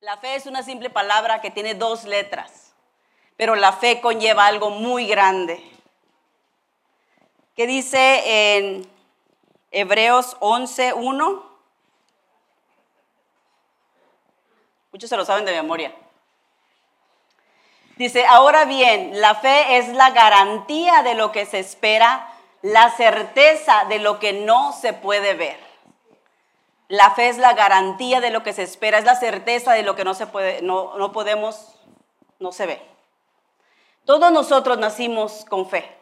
La 0.00 0.16
fe 0.16 0.36
es 0.36 0.46
una 0.46 0.62
simple 0.62 0.88
palabra 0.88 1.40
que 1.40 1.50
tiene 1.50 1.74
dos 1.74 2.04
letras, 2.04 2.74
pero 3.36 3.54
la 3.56 3.72
fe 3.72 4.00
conlleva 4.00 4.46
algo 4.46 4.70
muy 4.70 5.06
grande. 5.06 5.62
¿Qué 7.54 7.66
dice 7.66 8.56
en 8.56 8.90
Hebreos 9.70 10.36
11.1? 10.40 11.42
Muchos 14.92 15.10
se 15.10 15.16
lo 15.16 15.24
saben 15.24 15.44
de 15.44 15.52
memoria. 15.52 15.94
Dice, 17.98 18.24
ahora 18.26 18.64
bien, 18.64 19.20
la 19.20 19.34
fe 19.34 19.76
es 19.76 19.88
la 19.88 20.10
garantía 20.10 21.02
de 21.02 21.14
lo 21.14 21.32
que 21.32 21.46
se 21.46 21.58
espera, 21.58 22.32
la 22.62 22.90
certeza 22.92 23.86
de 23.88 23.98
lo 23.98 24.20
que 24.20 24.32
no 24.32 24.72
se 24.72 24.92
puede 24.92 25.34
ver. 25.34 25.58
La 26.86 27.10
fe 27.10 27.28
es 27.28 27.38
la 27.38 27.54
garantía 27.54 28.20
de 28.20 28.30
lo 28.30 28.44
que 28.44 28.52
se 28.52 28.62
espera, 28.62 28.98
es 28.98 29.04
la 29.04 29.16
certeza 29.16 29.72
de 29.72 29.82
lo 29.82 29.96
que 29.96 30.04
no 30.04 30.14
se 30.14 30.28
puede, 30.28 30.62
no, 30.62 30.96
no 30.96 31.10
podemos, 31.10 31.74
no 32.38 32.52
se 32.52 32.66
ve. 32.66 32.80
Todos 34.04 34.30
nosotros 34.30 34.78
nacimos 34.78 35.44
con 35.48 35.68
fe. 35.68 35.92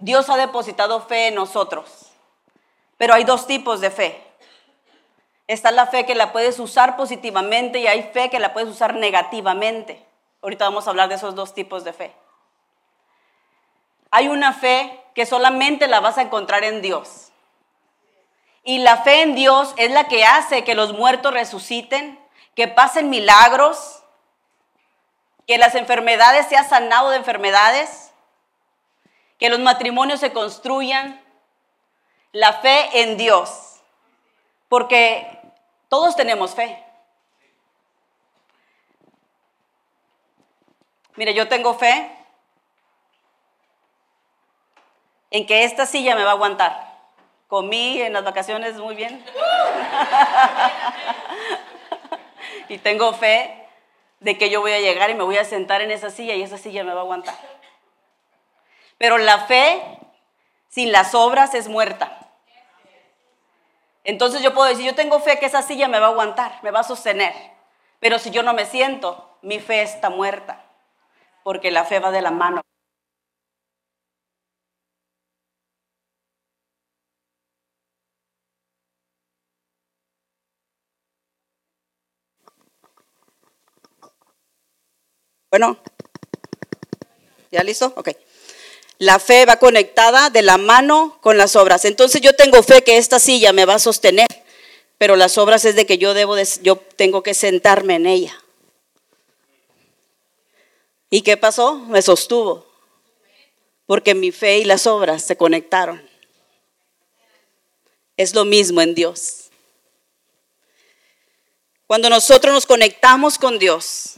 Dios 0.00 0.28
ha 0.28 0.36
depositado 0.36 1.00
fe 1.00 1.28
en 1.28 1.36
nosotros. 1.36 2.12
Pero 2.98 3.14
hay 3.14 3.24
dos 3.24 3.46
tipos 3.46 3.80
de 3.80 3.90
fe. 3.90 4.22
Está 5.46 5.70
la 5.70 5.86
fe 5.86 6.04
que 6.04 6.14
la 6.14 6.32
puedes 6.32 6.58
usar 6.58 6.98
positivamente 6.98 7.78
y 7.78 7.86
hay 7.86 8.02
fe 8.12 8.28
que 8.28 8.38
la 8.38 8.52
puedes 8.52 8.68
usar 8.68 8.92
negativamente. 8.92 10.04
Ahorita 10.44 10.66
vamos 10.66 10.86
a 10.86 10.90
hablar 10.90 11.08
de 11.08 11.14
esos 11.14 11.34
dos 11.34 11.54
tipos 11.54 11.84
de 11.84 11.94
fe. 11.94 12.14
Hay 14.10 14.28
una 14.28 14.52
fe 14.52 15.02
que 15.14 15.24
solamente 15.24 15.88
la 15.88 16.00
vas 16.00 16.18
a 16.18 16.22
encontrar 16.22 16.64
en 16.64 16.82
Dios. 16.82 17.32
Y 18.62 18.80
la 18.80 18.98
fe 18.98 19.22
en 19.22 19.34
Dios 19.34 19.72
es 19.78 19.90
la 19.90 20.06
que 20.06 20.26
hace 20.26 20.62
que 20.62 20.74
los 20.74 20.92
muertos 20.92 21.32
resuciten, 21.32 22.22
que 22.54 22.68
pasen 22.68 23.08
milagros, 23.08 24.02
que 25.46 25.56
las 25.56 25.74
enfermedades 25.76 26.46
sean 26.46 26.68
sanado 26.68 27.08
de 27.08 27.16
enfermedades, 27.16 28.12
que 29.38 29.48
los 29.48 29.60
matrimonios 29.60 30.20
se 30.20 30.34
construyan. 30.34 31.24
La 32.32 32.52
fe 32.52 33.00
en 33.00 33.16
Dios. 33.16 33.80
Porque 34.68 35.40
todos 35.88 36.14
tenemos 36.16 36.54
fe. 36.54 36.83
Mire, 41.16 41.32
yo 41.32 41.46
tengo 41.46 41.74
fe 41.74 42.10
en 45.30 45.46
que 45.46 45.64
esta 45.64 45.86
silla 45.86 46.16
me 46.16 46.24
va 46.24 46.30
a 46.30 46.34
aguantar. 46.34 46.92
Comí 47.46 48.02
en 48.02 48.12
las 48.12 48.24
vacaciones 48.24 48.74
muy 48.76 48.96
bien. 48.96 49.24
y 52.68 52.78
tengo 52.78 53.12
fe 53.12 53.68
de 54.18 54.36
que 54.38 54.50
yo 54.50 54.60
voy 54.60 54.72
a 54.72 54.80
llegar 54.80 55.10
y 55.10 55.14
me 55.14 55.22
voy 55.22 55.36
a 55.36 55.44
sentar 55.44 55.82
en 55.82 55.92
esa 55.92 56.10
silla 56.10 56.34
y 56.34 56.42
esa 56.42 56.58
silla 56.58 56.82
me 56.82 56.92
va 56.92 57.00
a 57.00 57.04
aguantar. 57.04 57.36
Pero 58.98 59.18
la 59.18 59.46
fe 59.46 60.00
sin 60.68 60.90
las 60.90 61.14
obras 61.14 61.54
es 61.54 61.68
muerta. 61.68 62.18
Entonces 64.02 64.42
yo 64.42 64.52
puedo 64.52 64.68
decir, 64.68 64.84
yo 64.84 64.96
tengo 64.96 65.20
fe 65.20 65.38
que 65.38 65.46
esa 65.46 65.62
silla 65.62 65.86
me 65.86 66.00
va 66.00 66.06
a 66.06 66.10
aguantar, 66.10 66.58
me 66.62 66.72
va 66.72 66.80
a 66.80 66.84
sostener. 66.84 67.32
Pero 68.00 68.18
si 68.18 68.30
yo 68.30 68.42
no 68.42 68.52
me 68.52 68.66
siento, 68.66 69.38
mi 69.42 69.60
fe 69.60 69.82
está 69.82 70.10
muerta 70.10 70.63
porque 71.44 71.70
la 71.70 71.84
fe 71.84 72.00
va 72.00 72.10
de 72.10 72.22
la 72.22 72.32
mano. 72.32 72.62
Bueno, 85.50 85.78
¿ya 87.52 87.62
listo? 87.62 87.92
Ok. 87.96 88.08
La 88.98 89.20
fe 89.20 89.46
va 89.46 89.58
conectada 89.58 90.30
de 90.30 90.42
la 90.42 90.58
mano 90.58 91.18
con 91.20 91.38
las 91.38 91.54
obras. 91.54 91.84
Entonces 91.84 92.20
yo 92.20 92.32
tengo 92.32 92.62
fe 92.64 92.82
que 92.82 92.96
esta 92.96 93.20
silla 93.20 93.52
me 93.52 93.64
va 93.64 93.74
a 93.74 93.78
sostener, 93.78 94.26
pero 94.98 95.14
las 95.14 95.38
obras 95.38 95.64
es 95.64 95.76
de 95.76 95.86
que 95.86 95.98
yo 95.98 96.14
debo 96.14 96.34
de, 96.34 96.48
yo 96.62 96.76
tengo 96.76 97.22
que 97.22 97.34
sentarme 97.34 97.94
en 97.96 98.06
ella. 98.06 98.43
¿Y 101.14 101.22
qué 101.22 101.36
pasó? 101.36 101.76
Me 101.76 102.02
sostuvo. 102.02 102.66
Porque 103.86 104.16
mi 104.16 104.32
fe 104.32 104.58
y 104.58 104.64
las 104.64 104.84
obras 104.88 105.22
se 105.22 105.36
conectaron. 105.36 106.02
Es 108.16 108.34
lo 108.34 108.44
mismo 108.44 108.80
en 108.80 108.96
Dios. 108.96 109.44
Cuando 111.86 112.10
nosotros 112.10 112.52
nos 112.52 112.66
conectamos 112.66 113.38
con 113.38 113.60
Dios, 113.60 114.14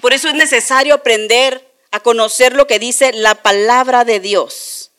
por 0.00 0.12
eso 0.12 0.26
es 0.26 0.34
necesario 0.34 0.94
aprender 0.94 1.72
a 1.92 2.00
conocer 2.00 2.52
lo 2.56 2.66
que 2.66 2.80
dice 2.80 3.12
la 3.12 3.36
palabra 3.36 4.04
de 4.04 4.18
Dios. 4.18 4.90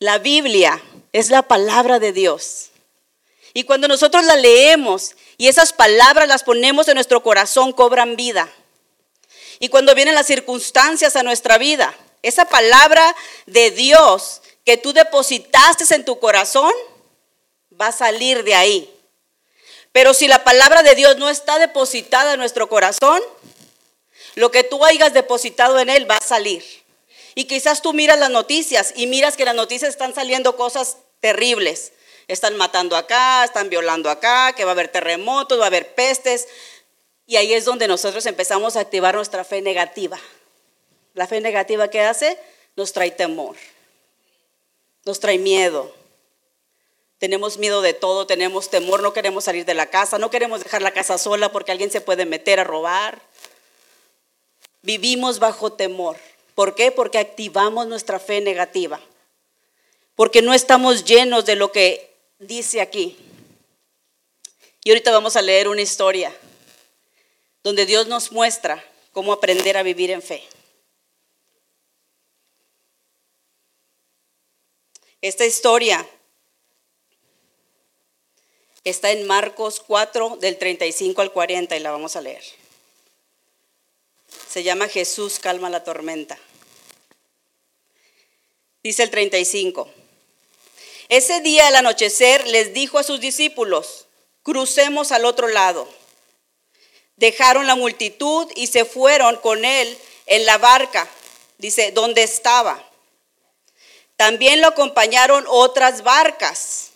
La 0.00 0.18
Biblia 0.18 0.82
es 1.12 1.30
la 1.30 1.42
palabra 1.42 2.00
de 2.00 2.12
Dios. 2.12 2.70
Y 3.54 3.62
cuando 3.62 3.86
nosotros 3.86 4.24
la 4.24 4.34
leemos 4.34 5.14
y 5.36 5.46
esas 5.46 5.72
palabras 5.72 6.26
las 6.26 6.42
ponemos 6.42 6.88
en 6.88 6.94
nuestro 6.94 7.22
corazón, 7.22 7.72
cobran 7.72 8.16
vida. 8.16 8.52
Y 9.58 9.68
cuando 9.68 9.94
vienen 9.94 10.14
las 10.14 10.26
circunstancias 10.26 11.16
a 11.16 11.22
nuestra 11.22 11.58
vida, 11.58 11.94
esa 12.22 12.44
palabra 12.44 13.14
de 13.46 13.70
Dios 13.70 14.42
que 14.64 14.76
tú 14.76 14.92
depositaste 14.92 15.94
en 15.94 16.04
tu 16.04 16.18
corazón 16.18 16.72
va 17.80 17.88
a 17.88 17.92
salir 17.92 18.44
de 18.44 18.54
ahí. 18.54 18.94
Pero 19.92 20.14
si 20.14 20.28
la 20.28 20.44
palabra 20.44 20.82
de 20.82 20.94
Dios 20.94 21.16
no 21.16 21.30
está 21.30 21.58
depositada 21.58 22.34
en 22.34 22.40
nuestro 22.40 22.68
corazón, 22.68 23.20
lo 24.34 24.50
que 24.50 24.64
tú 24.64 24.84
hayas 24.84 25.12
depositado 25.12 25.78
en 25.80 25.90
él 25.90 26.08
va 26.08 26.16
a 26.16 26.20
salir. 26.20 26.64
Y 27.34 27.44
quizás 27.44 27.82
tú 27.82 27.92
miras 27.92 28.18
las 28.18 28.30
noticias 28.30 28.92
y 28.96 29.06
miras 29.06 29.36
que 29.36 29.44
las 29.44 29.54
noticias 29.54 29.90
están 29.90 30.14
saliendo 30.14 30.56
cosas 30.56 30.98
terribles. 31.20 31.92
Están 32.26 32.56
matando 32.56 32.96
acá, 32.96 33.44
están 33.44 33.70
violando 33.70 34.10
acá, 34.10 34.52
que 34.52 34.64
va 34.64 34.72
a 34.72 34.72
haber 34.72 34.88
terremotos, 34.88 35.58
va 35.58 35.64
a 35.64 35.68
haber 35.68 35.94
pestes. 35.94 36.46
Y 37.28 37.36
ahí 37.36 37.52
es 37.52 37.66
donde 37.66 37.86
nosotros 37.86 38.24
empezamos 38.24 38.74
a 38.74 38.80
activar 38.80 39.14
nuestra 39.14 39.44
fe 39.44 39.60
negativa. 39.60 40.18
La 41.12 41.26
fe 41.26 41.42
negativa 41.42 41.88
que 41.88 42.00
hace 42.00 42.38
nos 42.74 42.94
trae 42.94 43.10
temor, 43.10 43.54
nos 45.04 45.20
trae 45.20 45.36
miedo. 45.36 45.94
Tenemos 47.18 47.58
miedo 47.58 47.82
de 47.82 47.92
todo, 47.92 48.26
tenemos 48.26 48.70
temor, 48.70 49.02
no 49.02 49.12
queremos 49.12 49.44
salir 49.44 49.66
de 49.66 49.74
la 49.74 49.90
casa, 49.90 50.18
no 50.18 50.30
queremos 50.30 50.64
dejar 50.64 50.80
la 50.80 50.92
casa 50.92 51.18
sola 51.18 51.52
porque 51.52 51.70
alguien 51.70 51.90
se 51.90 52.00
puede 52.00 52.24
meter 52.24 52.60
a 52.60 52.64
robar. 52.64 53.20
Vivimos 54.80 55.38
bajo 55.38 55.70
temor. 55.70 56.16
¿Por 56.54 56.74
qué? 56.74 56.90
Porque 56.92 57.18
activamos 57.18 57.86
nuestra 57.88 58.18
fe 58.18 58.40
negativa. 58.40 59.00
Porque 60.14 60.40
no 60.40 60.54
estamos 60.54 61.04
llenos 61.04 61.44
de 61.44 61.56
lo 61.56 61.72
que 61.72 62.10
dice 62.38 62.80
aquí. 62.80 63.18
Y 64.82 64.90
ahorita 64.90 65.12
vamos 65.12 65.36
a 65.36 65.42
leer 65.42 65.68
una 65.68 65.82
historia 65.82 66.32
donde 67.62 67.86
Dios 67.86 68.06
nos 68.06 68.32
muestra 68.32 68.84
cómo 69.12 69.32
aprender 69.32 69.76
a 69.76 69.82
vivir 69.82 70.10
en 70.10 70.22
fe. 70.22 70.42
Esta 75.20 75.44
historia 75.44 76.06
está 78.84 79.10
en 79.10 79.26
Marcos 79.26 79.82
4 79.84 80.36
del 80.36 80.56
35 80.56 81.20
al 81.20 81.32
40 81.32 81.76
y 81.76 81.80
la 81.80 81.90
vamos 81.90 82.14
a 82.14 82.20
leer. 82.20 82.42
Se 84.48 84.62
llama 84.62 84.88
Jesús 84.88 85.38
calma 85.40 85.70
la 85.70 85.82
tormenta. 85.82 86.38
Dice 88.82 89.02
el 89.02 89.10
35. 89.10 89.90
Ese 91.08 91.40
día 91.40 91.66
al 91.66 91.76
anochecer 91.76 92.46
les 92.46 92.72
dijo 92.72 92.98
a 92.98 93.02
sus 93.02 93.18
discípulos, 93.18 94.06
crucemos 94.42 95.10
al 95.10 95.24
otro 95.24 95.48
lado. 95.48 95.88
Dejaron 97.18 97.66
la 97.66 97.74
multitud 97.74 98.50
y 98.54 98.68
se 98.68 98.84
fueron 98.84 99.36
con 99.36 99.64
él 99.64 99.98
en 100.26 100.46
la 100.46 100.56
barca, 100.58 101.08
dice, 101.58 101.90
donde 101.90 102.22
estaba. 102.22 102.82
También 104.16 104.60
lo 104.60 104.68
acompañaron 104.68 105.44
otras 105.48 106.02
barcas. 106.02 106.90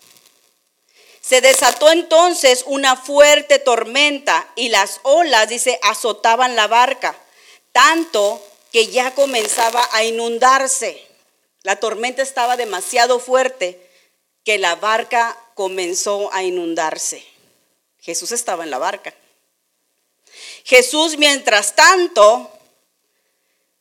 Se 1.21 1.41
desató 1.41 1.91
entonces 1.91 2.63
una 2.67 2.95
fuerte 2.95 3.59
tormenta 3.59 4.47
y 4.55 4.69
las 4.69 5.01
olas, 5.03 5.49
dice, 5.49 5.79
azotaban 5.83 6.55
la 6.55 6.67
barca, 6.67 7.15
tanto 7.71 8.41
que 8.71 8.87
ya 8.87 9.13
comenzaba 9.15 9.87
a 9.91 10.03
inundarse. 10.03 11.05
La 11.63 11.77
tormenta 11.77 12.21
estaba 12.21 12.57
demasiado 12.57 13.19
fuerte 13.19 13.89
que 14.45 14.57
la 14.57 14.75
barca 14.75 15.37
comenzó 15.53 16.33
a 16.33 16.43
inundarse. 16.43 17.25
Jesús 17.99 18.31
estaba 18.31 18.63
en 18.63 18.71
la 18.71 18.77
barca. 18.77 19.13
Jesús, 20.63 21.17
mientras 21.17 21.75
tanto, 21.75 22.49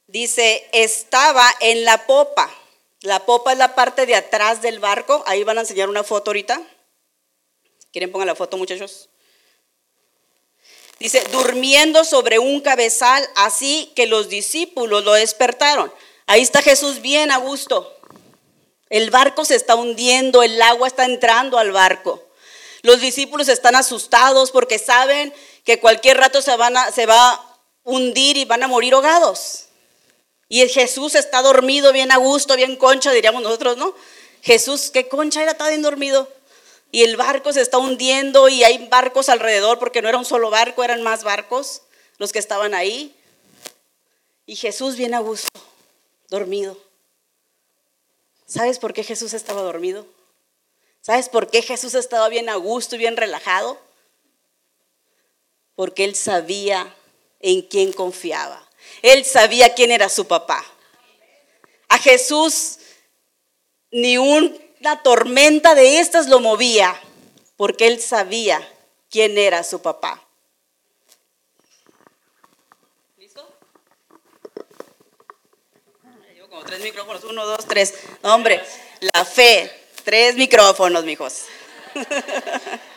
dice, 0.07 0.69
estaba 0.73 1.49
en 1.61 1.85
la 1.85 2.07
popa 2.07 2.53
La 3.03 3.25
popa 3.27 3.53
es 3.53 3.59
la 3.59 3.75
parte 3.75 4.07
de 4.07 4.15
atrás 4.15 4.63
del 4.63 4.79
barco. 4.79 5.25
Ahí 5.27 5.43
van 5.43 5.59
a 5.59 5.63
enseñar 5.63 5.89
una 5.89 6.05
foto 6.05 6.31
ahorita. 6.31 6.63
¿Quieren 7.93 8.13
pongan 8.13 8.29
la 8.29 8.37
foto, 8.37 8.57
muchachos? 8.57 9.09
Dice, 11.01 11.25
durmiendo 11.33 12.05
sobre 12.05 12.39
un 12.39 12.61
cabezal, 12.61 13.29
así 13.35 13.93
que 13.97 14.07
los 14.07 14.29
discípulos 14.29 15.05
lo 15.05 15.15
despertaron. 15.15 15.93
Ahí 16.27 16.43
está 16.43 16.63
Jesús 16.63 17.01
bien 17.01 17.33
a 17.33 17.39
gusto. 17.39 17.93
El 18.89 19.11
barco 19.11 19.45
se 19.45 19.57
está 19.57 19.75
hundiendo, 19.75 20.45
el 20.45 20.63
agua 20.63 20.87
está 20.87 21.05
entrando 21.05 21.59
al 21.59 21.73
barco. 21.73 22.23
Los 22.83 23.01
discípulos 23.01 23.49
están 23.49 23.77
asustados 23.77 24.51
porque 24.51 24.79
saben 24.79 25.33
que 25.65 25.81
cualquier 25.81 26.19
rato 26.19 26.43
se, 26.43 26.57
van 26.57 26.77
a, 26.77 26.91
se 26.91 27.07
va 27.07 27.31
a 27.31 27.59
hundir 27.85 28.37
y 28.37 28.45
van 28.45 28.63
a 28.63 28.69
morir 28.69 28.95
ahogados. 28.95 29.67
Y 30.49 30.69
Jesús 30.69 31.15
está 31.15 31.41
dormido, 31.43 31.93
bien 31.93 32.13
a 32.13 32.17
gusto, 32.17 32.57
bien 32.57 32.77
concha, 32.77 33.13
diríamos 33.13 33.43
nosotros, 33.43 33.77
¿no? 33.77 33.95
Jesús, 34.43 34.91
qué 34.93 35.09
concha 35.09 35.43
era, 35.43 35.53
está 35.53 35.69
bien 35.69 35.83
dormido 35.83 36.29
y 36.93 37.03
el 37.05 37.17
barco 37.17 37.53
se 37.55 37.63
está 37.63 37.79
hundiendo 37.79 38.51
y 38.51 38.63
hay 38.65 38.87
barcos 38.89 39.31
alrededor 39.31 39.79
porque 39.79 40.03
no 40.03 40.11
era 40.11 40.19
un 40.19 40.27
solo 40.27 40.51
barco, 40.51 40.85
eran 40.85 41.03
más 41.03 41.25
barcos 41.25 41.81
los 42.19 42.33
que 42.33 42.39
estaban 42.39 42.75
ahí. 42.75 43.17
Y 44.45 44.57
Jesús 44.57 44.97
viene 44.97 45.17
a 45.17 45.21
gusto, 45.21 45.49
dormido. 46.29 46.77
¿Sabes 48.47 48.79
por 48.79 48.93
qué 48.93 49.03
Jesús 49.03 49.33
estaba 49.33 49.63
dormido? 49.63 50.07
¿Sabes 51.03 51.29
por 51.29 51.51
qué 51.51 51.63
Jesús 51.63 51.95
estaba 51.95 52.29
bien 52.29 52.49
a 52.49 52.55
gusto 52.55 52.95
y 52.95 52.99
bien 52.99 53.17
relajado? 53.17 53.79
Porque 55.75 56.05
él 56.05 56.15
sabía 56.15 56.95
en 57.41 57.63
quién 57.63 57.93
confiaba. 57.93 58.67
Él 59.03 59.25
sabía 59.25 59.75
quién 59.75 59.91
era 59.91 60.09
su 60.09 60.27
papá. 60.27 60.65
A 61.89 61.99
Jesús 61.99 62.79
ni 63.91 64.17
un 64.17 64.59
la 64.83 65.03
tormenta 65.03 65.75
de 65.77 66.01
estas 66.01 66.29
lo 66.29 66.41
movía, 66.41 67.01
porque 67.57 67.87
él 67.87 68.01
sabía 68.01 68.61
quién 69.11 69.39
era 69.39 69.63
su 69.63 69.81
papá. 69.81 70.21
¿Listo? 73.17 73.49
Llevo 76.35 76.49
como 76.49 76.65
tres 76.65 76.81
micrófonos, 76.81 77.23
uno, 77.25 77.47
dos, 77.47 77.65
tres. 77.67 77.95
hombre, 78.23 78.61
la 79.15 79.25
fe, 79.25 79.82
tres 80.03 80.37
micrófonos, 80.37 81.05
mijos. 81.05 81.43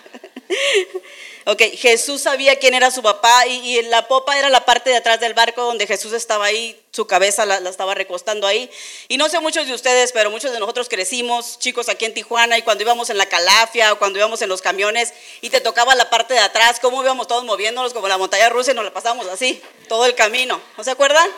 Ok, 1.47 1.61
Jesús 1.77 2.23
sabía 2.23 2.57
quién 2.57 2.73
era 2.73 2.89
su 2.89 3.03
papá 3.03 3.45
y, 3.45 3.79
la 3.83 4.07
popa 4.07 4.35
era 4.35 4.49
la 4.49 4.65
parte 4.65 4.89
de 4.89 4.95
atrás 4.95 5.19
del 5.19 5.35
barco 5.35 5.61
donde 5.61 5.85
Jesús 5.85 6.11
estaba 6.13 6.45
ahí, 6.45 6.75
su 6.89 7.05
cabeza 7.05 7.45
la, 7.45 7.57
estaba 7.69 7.93
recostando 7.93 8.47
ahí. 8.47 8.67
Y 9.09 9.17
no 9.17 9.29
sé 9.29 9.39
muchos 9.39 9.67
de 9.67 9.73
ustedes, 9.75 10.11
pero 10.11 10.31
muchos 10.31 10.53
de 10.53 10.59
nosotros 10.59 10.89
crecimos, 10.89 11.59
chicos, 11.59 11.87
aquí 11.87 12.05
en 12.05 12.15
Tijuana 12.15 12.57
y 12.57 12.63
cuando 12.63 12.81
íbamos 12.81 13.11
en 13.11 13.19
la 13.19 13.27
calafia 13.27 13.93
o 13.93 13.99
cuando 13.99 14.17
íbamos 14.17 14.41
en 14.41 14.49
los 14.49 14.63
camiones 14.63 15.13
y 15.41 15.51
te 15.51 15.61
tocaba 15.61 15.93
la 15.93 16.09
parte 16.09 16.33
de 16.33 16.39
atrás, 16.39 16.79
cómo 16.79 17.03
íbamos 17.03 17.27
todos 17.27 17.43
moviéndonos 17.43 17.93
como 17.93 18.07
la 18.07 18.17
montaña 18.17 18.49
rusa 18.49 18.71
y 18.71 18.73
nos 18.73 18.83
la 18.83 18.91
pasábamos 18.91 19.27
así, 19.27 19.61
todo 19.87 20.07
el 20.07 20.15
camino. 20.15 20.59
¿No 20.77 20.83
se 20.83 20.89
acuerdan? 20.89 21.29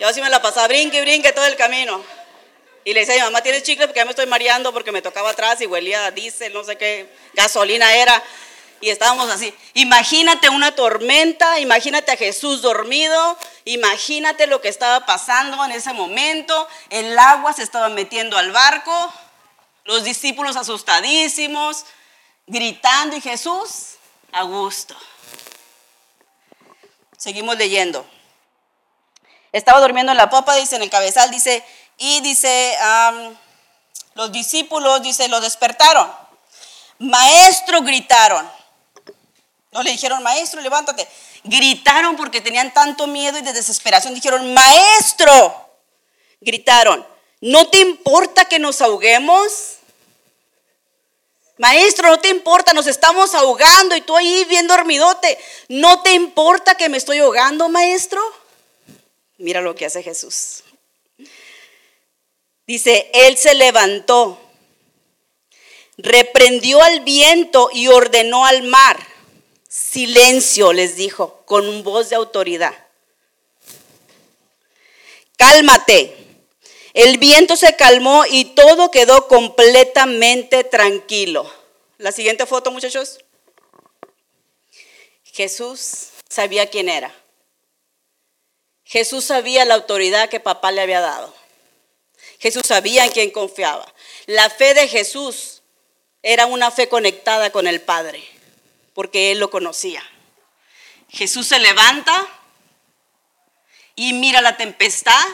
Yo 0.00 0.08
así 0.08 0.20
me 0.20 0.30
la 0.30 0.42
pasaba, 0.42 0.66
brinque, 0.66 1.00
brinque 1.00 1.32
todo 1.32 1.46
el 1.46 1.54
camino. 1.54 2.02
Y 2.88 2.94
le 2.94 3.00
decía 3.00 3.16
a 3.16 3.18
mi 3.18 3.24
mamá, 3.24 3.42
¿tienes 3.42 3.64
chicle? 3.64 3.86
Porque 3.86 4.00
ya 4.00 4.06
me 4.06 4.12
estoy 4.12 4.24
mareando 4.24 4.72
porque 4.72 4.92
me 4.92 5.02
tocaba 5.02 5.28
atrás 5.28 5.60
y 5.60 5.66
huelía 5.66 6.06
a 6.06 6.10
no 6.10 6.64
sé 6.64 6.78
qué, 6.78 7.14
gasolina 7.34 7.94
era 7.94 8.24
y 8.80 8.88
estábamos 8.88 9.28
así. 9.28 9.52
Imagínate 9.74 10.48
una 10.48 10.74
tormenta, 10.74 11.60
imagínate 11.60 12.12
a 12.12 12.16
Jesús 12.16 12.62
dormido, 12.62 13.36
imagínate 13.66 14.46
lo 14.46 14.62
que 14.62 14.68
estaba 14.68 15.04
pasando 15.04 15.62
en 15.66 15.72
ese 15.72 15.92
momento. 15.92 16.66
El 16.88 17.18
agua 17.18 17.52
se 17.52 17.62
estaba 17.62 17.90
metiendo 17.90 18.38
al 18.38 18.52
barco, 18.52 19.12
los 19.84 20.02
discípulos 20.02 20.56
asustadísimos, 20.56 21.84
gritando 22.46 23.18
y 23.18 23.20
Jesús 23.20 23.96
a 24.32 24.44
gusto. 24.44 24.96
Seguimos 27.18 27.58
leyendo. 27.58 28.08
Estaba 29.52 29.80
durmiendo 29.80 30.12
en 30.12 30.18
la 30.18 30.30
popa, 30.30 30.54
dice 30.56 30.76
en 30.76 30.82
el 30.82 30.90
cabezal, 30.90 31.30
dice, 31.30 31.62
y 31.98 32.20
dice, 32.20 32.76
los 34.14 34.32
discípulos, 34.32 35.02
dice, 35.02 35.28
lo 35.28 35.40
despertaron. 35.40 36.10
Maestro 36.98 37.82
gritaron. 37.82 38.48
No 39.72 39.82
le 39.82 39.90
dijeron, 39.90 40.22
maestro, 40.22 40.60
levántate. 40.60 41.06
Gritaron 41.44 42.16
porque 42.16 42.40
tenían 42.40 42.72
tanto 42.72 43.06
miedo 43.06 43.38
y 43.38 43.42
de 43.42 43.52
desesperación. 43.52 44.14
Dijeron, 44.14 44.54
maestro. 44.54 45.68
Gritaron, 46.40 47.04
¿no 47.40 47.68
te 47.68 47.80
importa 47.80 48.44
que 48.44 48.58
nos 48.58 48.80
ahoguemos? 48.80 49.74
Maestro, 51.58 52.08
no 52.08 52.20
te 52.20 52.28
importa, 52.28 52.72
nos 52.72 52.86
estamos 52.86 53.34
ahogando 53.34 53.96
y 53.96 54.00
tú 54.00 54.16
ahí 54.16 54.44
bien 54.44 54.68
dormidote. 54.68 55.36
¿No 55.68 56.02
te 56.02 56.12
importa 56.12 56.76
que 56.76 56.88
me 56.88 56.96
estoy 56.96 57.18
ahogando, 57.18 57.68
maestro? 57.68 58.22
Mira 59.38 59.60
lo 59.60 59.74
que 59.74 59.86
hace 59.86 60.02
Jesús. 60.02 60.62
Dice, 62.68 63.10
Él 63.12 63.36
se 63.36 63.54
levantó, 63.56 64.40
reprendió 65.96 66.80
al 66.80 67.00
viento 67.00 67.70
y 67.72 67.88
ordenó 67.88 68.46
al 68.46 68.62
mar 68.62 68.98
Silencio, 69.68 70.72
les 70.72 70.96
dijo, 70.96 71.42
con 71.44 71.82
voz 71.84 72.08
de 72.08 72.16
autoridad. 72.16 72.74
Cálmate. 75.36 76.16
El 76.94 77.18
viento 77.18 77.54
se 77.54 77.76
calmó 77.76 78.24
y 78.28 78.46
todo 78.46 78.90
quedó 78.90 79.28
completamente 79.28 80.64
tranquilo. 80.64 81.50
La 81.98 82.12
siguiente 82.12 82.46
foto, 82.46 82.70
muchachos. 82.70 83.18
Jesús 85.24 86.08
sabía 86.28 86.70
quién 86.70 86.88
era. 86.88 87.14
Jesús 88.84 89.26
sabía 89.26 89.66
la 89.66 89.74
autoridad 89.74 90.30
que 90.30 90.40
papá 90.40 90.72
le 90.72 90.80
había 90.80 91.00
dado. 91.00 91.32
Jesús 92.38 92.62
sabía 92.66 93.04
en 93.04 93.12
quién 93.12 93.30
confiaba. 93.30 93.86
La 94.26 94.48
fe 94.50 94.74
de 94.74 94.88
Jesús 94.88 95.62
era 96.22 96.46
una 96.46 96.70
fe 96.70 96.88
conectada 96.88 97.50
con 97.50 97.66
el 97.66 97.80
Padre 97.80 98.24
porque 98.98 99.30
él 99.30 99.38
lo 99.38 99.48
conocía. 99.48 100.02
Jesús 101.08 101.46
se 101.46 101.60
levanta 101.60 102.26
y 103.94 104.12
mira 104.12 104.42
la 104.42 104.56
tempestad, 104.56 105.24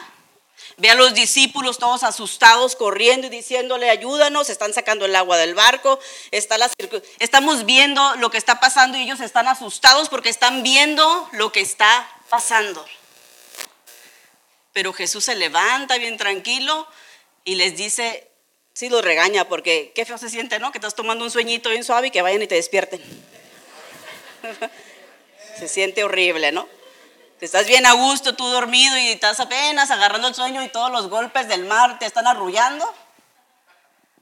ve 0.76 0.90
a 0.90 0.94
los 0.94 1.14
discípulos 1.14 1.78
todos 1.78 2.02
asustados 2.02 2.76
corriendo 2.76 3.26
y 3.26 3.30
diciéndole, 3.30 3.88
ayúdanos, 3.88 4.50
están 4.50 4.74
sacando 4.74 5.06
el 5.06 5.16
agua 5.16 5.38
del 5.38 5.54
barco, 5.54 5.98
estamos 6.30 7.64
viendo 7.64 8.16
lo 8.16 8.30
que 8.30 8.36
está 8.36 8.60
pasando 8.60 8.98
y 8.98 9.02
ellos 9.04 9.20
están 9.20 9.48
asustados 9.48 10.10
porque 10.10 10.28
están 10.28 10.62
viendo 10.62 11.26
lo 11.32 11.50
que 11.50 11.62
está 11.62 12.06
pasando. 12.28 12.84
Pero 14.74 14.92
Jesús 14.92 15.24
se 15.24 15.34
levanta 15.34 15.96
bien 15.96 16.18
tranquilo 16.18 16.86
y 17.44 17.54
les 17.54 17.76
dice, 17.76 18.28
sí 18.74 18.90
los 18.90 19.02
regaña 19.02 19.48
porque 19.48 19.92
qué 19.94 20.04
feo 20.04 20.18
se 20.18 20.28
siente, 20.28 20.58
¿no? 20.58 20.70
Que 20.70 20.78
estás 20.78 20.94
tomando 20.94 21.24
un 21.24 21.30
sueñito 21.30 21.70
bien 21.70 21.84
suave 21.84 22.08
y 22.08 22.10
que 22.10 22.20
vayan 22.20 22.42
y 22.42 22.46
te 22.46 22.56
despierten. 22.56 23.00
Se 25.58 25.68
siente 25.68 26.02
horrible, 26.02 26.50
¿no? 26.50 26.68
estás 27.40 27.66
bien 27.66 27.84
a 27.86 27.92
gusto, 27.92 28.34
tú 28.34 28.46
dormido 28.46 28.96
y 28.98 29.08
estás 29.08 29.38
apenas 29.38 29.90
agarrando 29.90 30.28
el 30.28 30.34
sueño 30.34 30.62
y 30.62 30.68
todos 30.68 30.90
los 30.90 31.08
golpes 31.08 31.46
del 31.46 31.64
mar 31.64 31.98
te 31.98 32.06
están 32.06 32.26
arrullando. 32.26 32.92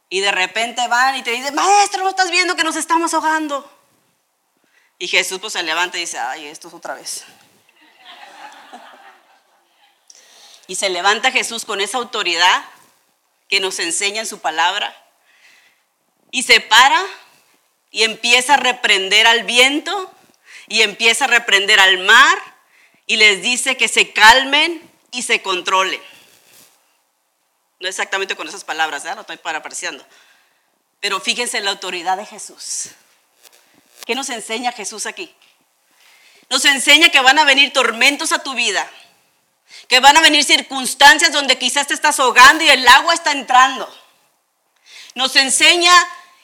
Y 0.09 0.21
de 0.21 0.30
repente 0.30 0.87
van 0.88 1.16
y 1.16 1.23
te 1.23 1.30
dicen, 1.30 1.54
maestro, 1.54 2.02
¿no 2.02 2.11
estás 2.11 2.30
viendo 2.30 2.54
que 2.56 2.64
nos 2.64 2.76
estamos 2.76 3.14
ahogando? 3.14 3.71
Y 4.99 5.09
Jesús 5.09 5.38
pues 5.40 5.54
se 5.54 5.62
levanta 5.62 5.97
y 5.97 6.00
dice, 6.00 6.18
ay, 6.18 6.47
esto 6.47 6.68
es 6.68 6.75
otra 6.75 6.94
vez. 6.94 7.25
Y 10.66 10.76
se 10.76 10.88
levanta 10.88 11.33
Jesús 11.33 11.64
con 11.64 11.81
esa 11.81 11.99
autoridad 11.99 12.64
que 13.49 13.61
nos 13.61 13.78
enseña 13.78 14.21
en 14.21 14.26
su 14.26 14.40
palabra. 14.40 14.97
Y 16.31 16.45
se 16.45 16.61
para 16.61 17.02
y 17.90 18.04
empieza 18.04 18.54
a 18.54 18.57
reprender 18.57 19.26
al 19.26 19.45
viento 19.45 20.11
y 20.69 20.83
empieza 20.83 21.26
a 21.26 21.28
reprender 21.28 21.78
al 21.78 21.99
mar 21.99 22.38
y 23.07 23.16
les 23.16 23.42
dice 23.42 23.76
que 23.76 23.88
se 23.88 24.12
calmen 24.12 24.90
y 25.11 25.23
se 25.23 25.42
controlen. 25.42 26.00
No 27.81 27.88
exactamente 27.88 28.37
con 28.37 28.49
esas 28.49 28.64
palabras, 28.64 29.04
¿eh? 29.04 29.14
lo 29.14 29.23
estoy 29.23 29.37
paraparciando. 29.37 30.07
Pero 31.00 31.21
fíjense 31.21 31.61
la 31.61 31.73
autoridad 31.73 32.16
de 32.16 32.25
Jesús. 32.25 32.90
¿Qué 34.07 34.14
nos 34.14 34.31
enseña 34.31 34.73
Jesús 34.73 35.04
aquí? 35.07 35.35
Nos 36.49 36.64
enseña 36.64 37.11
que 37.11 37.21
van 37.21 37.38
a 37.38 37.45
venir 37.45 37.73
tormentos 37.73 38.33
a 38.33 38.42
tu 38.42 38.54
vida, 38.54 38.88
que 39.88 40.00
van 40.00 40.17
a 40.17 40.23
venir 40.23 40.45
circunstancias 40.45 41.33
donde 41.33 41.59
quizás 41.59 41.87
te 41.87 41.95
estás 41.95 42.19
ahogando 42.21 42.64
y 42.64 42.69
el 42.69 42.87
agua 42.88 43.14
está 43.14 43.33
entrando. 43.33 43.93
Nos 45.14 45.37
enseña 45.37 45.93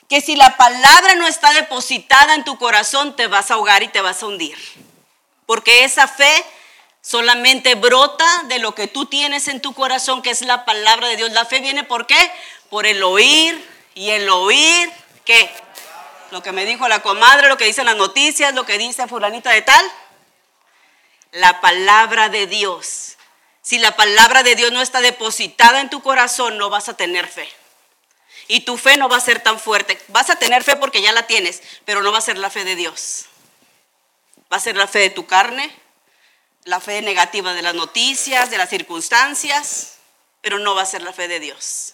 que 0.08 0.20
si 0.20 0.36
la 0.36 0.56
palabra 0.56 1.14
no 1.14 1.26
está 1.26 1.52
depositada 1.52 2.34
en 2.34 2.44
tu 2.44 2.58
corazón, 2.58 3.16
te 3.16 3.26
vas 3.26 3.50
a 3.50 3.54
ahogar 3.54 3.82
y 3.82 3.88
te 3.88 4.00
vas 4.00 4.22
a 4.22 4.26
hundir. 4.26 4.56
Porque 5.46 5.84
esa 5.84 6.06
fe 6.08 6.44
Solamente 7.08 7.74
brota 7.74 8.26
de 8.48 8.58
lo 8.58 8.74
que 8.74 8.86
tú 8.86 9.06
tienes 9.06 9.48
en 9.48 9.62
tu 9.62 9.72
corazón, 9.72 10.20
que 10.20 10.30
es 10.30 10.42
la 10.42 10.64
palabra 10.64 11.08
de 11.08 11.16
Dios. 11.16 11.32
La 11.32 11.44
fe 11.44 11.60
viene 11.60 11.84
por 11.84 12.06
qué? 12.06 12.32
Por 12.68 12.86
el 12.86 13.02
oír 13.02 13.66
y 13.94 14.10
el 14.10 14.28
oír, 14.28 14.92
¿qué? 15.24 15.50
Lo 16.30 16.42
que 16.42 16.52
me 16.52 16.66
dijo 16.66 16.86
la 16.88 17.00
comadre, 17.00 17.48
lo 17.48 17.56
que 17.56 17.64
dicen 17.64 17.86
las 17.86 17.96
noticias, 17.96 18.54
lo 18.54 18.66
que 18.66 18.76
dice 18.76 19.06
fulanita 19.06 19.50
de 19.50 19.62
tal. 19.62 19.92
La 21.32 21.60
palabra 21.60 22.28
de 22.28 22.46
Dios. 22.46 23.16
Si 23.68 23.78
la 23.78 23.96
palabra 23.96 24.42
de 24.42 24.54
Dios 24.54 24.72
no 24.72 24.80
está 24.80 25.02
depositada 25.02 25.82
en 25.82 25.90
tu 25.90 26.00
corazón, 26.00 26.56
no 26.56 26.70
vas 26.70 26.88
a 26.88 26.96
tener 26.96 27.28
fe. 27.28 27.46
Y 28.46 28.60
tu 28.60 28.78
fe 28.78 28.96
no 28.96 29.10
va 29.10 29.18
a 29.18 29.20
ser 29.20 29.40
tan 29.40 29.60
fuerte. 29.60 30.00
Vas 30.08 30.30
a 30.30 30.36
tener 30.36 30.64
fe 30.64 30.76
porque 30.76 31.02
ya 31.02 31.12
la 31.12 31.26
tienes, 31.26 31.60
pero 31.84 32.02
no 32.02 32.10
va 32.10 32.16
a 32.16 32.22
ser 32.22 32.38
la 32.38 32.48
fe 32.48 32.64
de 32.64 32.76
Dios. 32.76 33.26
Va 34.50 34.56
a 34.56 34.60
ser 34.60 34.74
la 34.74 34.86
fe 34.86 35.00
de 35.00 35.10
tu 35.10 35.26
carne, 35.26 35.70
la 36.64 36.80
fe 36.80 37.02
negativa 37.02 37.52
de 37.52 37.60
las 37.60 37.74
noticias, 37.74 38.50
de 38.50 38.56
las 38.56 38.70
circunstancias, 38.70 39.98
pero 40.40 40.58
no 40.58 40.74
va 40.74 40.80
a 40.80 40.86
ser 40.86 41.02
la 41.02 41.12
fe 41.12 41.28
de 41.28 41.38
Dios. 41.38 41.92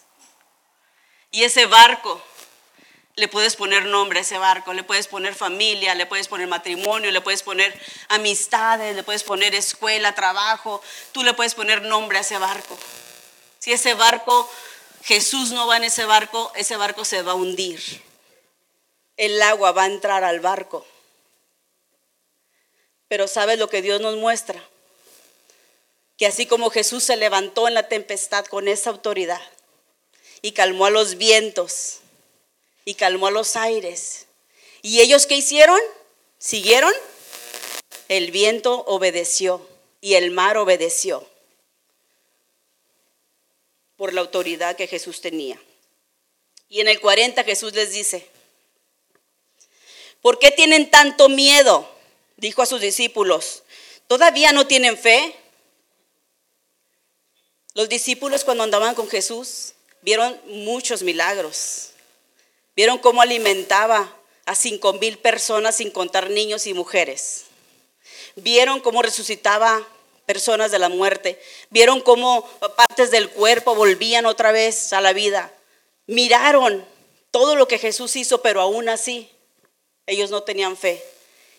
Y 1.31 1.43
ese 1.43 1.65
barco, 1.65 2.23
le 3.17 3.29
puedes 3.29 3.55
poner 3.55 3.85
nombre 3.85 4.19
a 4.19 4.21
ese 4.23 4.37
barco, 4.37 4.73
le 4.73 4.83
puedes 4.83 5.07
poner 5.07 5.35
familia, 5.35 5.95
le 5.95 6.05
puedes 6.05 6.27
poner 6.27 6.47
matrimonio, 6.47 7.11
le 7.11 7.21
puedes 7.21 7.43
poner 7.43 7.73
amistades, 8.09 8.93
le 8.93 9.03
puedes 9.03 9.23
poner 9.23 9.55
escuela, 9.55 10.13
trabajo, 10.13 10.81
tú 11.13 11.23
le 11.23 11.33
puedes 11.33 11.55
poner 11.55 11.81
nombre 11.83 12.17
a 12.17 12.21
ese 12.21 12.37
barco. 12.37 12.77
Si 13.59 13.71
ese 13.71 13.93
barco, 13.93 14.49
Jesús 15.03 15.51
no 15.51 15.65
va 15.65 15.77
en 15.77 15.85
ese 15.85 16.03
barco, 16.03 16.51
ese 16.55 16.75
barco 16.75 17.05
se 17.05 17.21
va 17.21 17.31
a 17.31 17.35
hundir. 17.35 17.81
El 19.15 19.41
agua 19.41 19.71
va 19.71 19.83
a 19.83 19.87
entrar 19.87 20.25
al 20.25 20.41
barco. 20.41 20.85
Pero 23.07 23.29
¿sabes 23.29 23.57
lo 23.57 23.69
que 23.69 23.81
Dios 23.81 24.01
nos 24.01 24.17
muestra? 24.17 24.61
Que 26.17 26.25
así 26.25 26.47
como 26.47 26.69
Jesús 26.69 27.05
se 27.05 27.15
levantó 27.15 27.69
en 27.69 27.75
la 27.75 27.87
tempestad 27.87 28.45
con 28.45 28.67
esa 28.67 28.89
autoridad 28.89 29.41
y 30.41 30.51
calmó 30.51 30.85
a 30.85 30.89
los 30.89 31.15
vientos 31.15 32.01
y 32.85 32.93
calmó 32.93 33.31
los 33.31 33.55
aires. 33.55 34.27
¿Y 34.81 35.01
ellos 35.01 35.25
qué 35.25 35.35
hicieron? 35.35 35.79
¿Siguieron? 36.37 36.93
El 38.07 38.29
viento 38.31 38.83
obedeció 38.85 39.67
y 39.99 40.13
el 40.13 40.29
mar 40.29 40.57
obedeció 40.57 41.27
por 43.97 44.13
la 44.13 44.21
autoridad 44.21 44.75
que 44.75 44.87
Jesús 44.87 45.21
tenía. 45.21 45.59
Y 46.69 46.81
en 46.81 46.87
el 46.87 46.99
40 46.99 47.43
Jesús 47.43 47.73
les 47.73 47.91
dice, 47.93 48.29
¿por 50.21 50.37
qué 50.37 50.51
tienen 50.51 50.91
tanto 50.91 51.29
miedo? 51.29 51.91
dijo 52.37 52.61
a 52.61 52.65
sus 52.65 52.81
discípulos, 52.81 53.63
¿todavía 54.07 54.51
no 54.51 54.67
tienen 54.67 54.97
fe? 54.97 55.35
Los 57.73 57.89
discípulos 57.89 58.43
cuando 58.43 58.63
andaban 58.63 58.93
con 58.93 59.09
Jesús 59.09 59.73
vieron 60.01 60.39
muchos 60.45 61.01
milagros. 61.01 61.94
Vieron 62.75 62.97
cómo 62.97 63.21
alimentaba 63.21 64.13
a 64.45 64.53
cinco 64.53 64.93
mil 64.93 65.17
personas 65.17 65.77
sin 65.77 65.91
contar 65.91 66.29
niños 66.29 66.67
y 66.67 66.73
mujeres. 66.73 67.45
Vieron 68.35 68.81
cómo 68.81 69.01
resucitaba 69.01 69.87
personas 70.25 70.71
de 70.71 70.79
la 70.79 70.89
muerte. 70.89 71.41
Vieron 71.69 72.01
cómo 72.01 72.45
partes 72.75 73.11
del 73.11 73.29
cuerpo 73.29 73.75
volvían 73.75 74.25
otra 74.25 74.51
vez 74.51 74.91
a 74.91 74.99
la 74.99 75.13
vida. 75.13 75.53
Miraron 76.05 76.85
todo 77.31 77.55
lo 77.55 77.67
que 77.67 77.79
Jesús 77.79 78.15
hizo, 78.17 78.41
pero 78.41 78.59
aún 78.59 78.89
así 78.89 79.29
ellos 80.05 80.29
no 80.29 80.43
tenían 80.43 80.75
fe. 80.75 81.01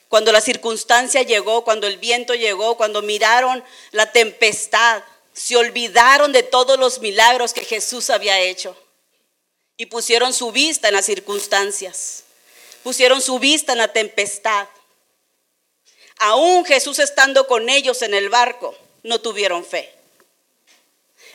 Cuando 0.09 0.33
la 0.33 0.41
circunstancia 0.41 1.23
llegó, 1.23 1.65
cuando 1.65 1.87
el 1.87 1.97
viento 1.97 2.35
llegó, 2.35 2.77
cuando 2.77 3.01
miraron 3.03 3.65
la 3.91 4.13
tempestad, 4.13 5.03
se 5.33 5.57
olvidaron 5.57 6.33
de 6.33 6.43
todos 6.43 6.79
los 6.79 7.01
milagros 7.01 7.55
que 7.55 7.65
Jesús 7.65 8.11
había 8.11 8.39
hecho 8.39 8.77
y 9.77 9.87
pusieron 9.87 10.33
su 10.33 10.53
vista 10.53 10.89
en 10.89 10.95
las 10.95 11.07
circunstancias, 11.07 12.25
pusieron 12.83 13.21
su 13.21 13.39
vista 13.39 13.73
en 13.73 13.79
la 13.79 13.93
tempestad. 13.93 14.69
Aún 16.19 16.65
Jesús 16.65 16.99
estando 16.99 17.47
con 17.47 17.69
ellos 17.69 18.03
en 18.03 18.15
el 18.15 18.29
barco, 18.29 18.75
no 19.03 19.21
tuvieron 19.21 19.65
fe. 19.65 19.93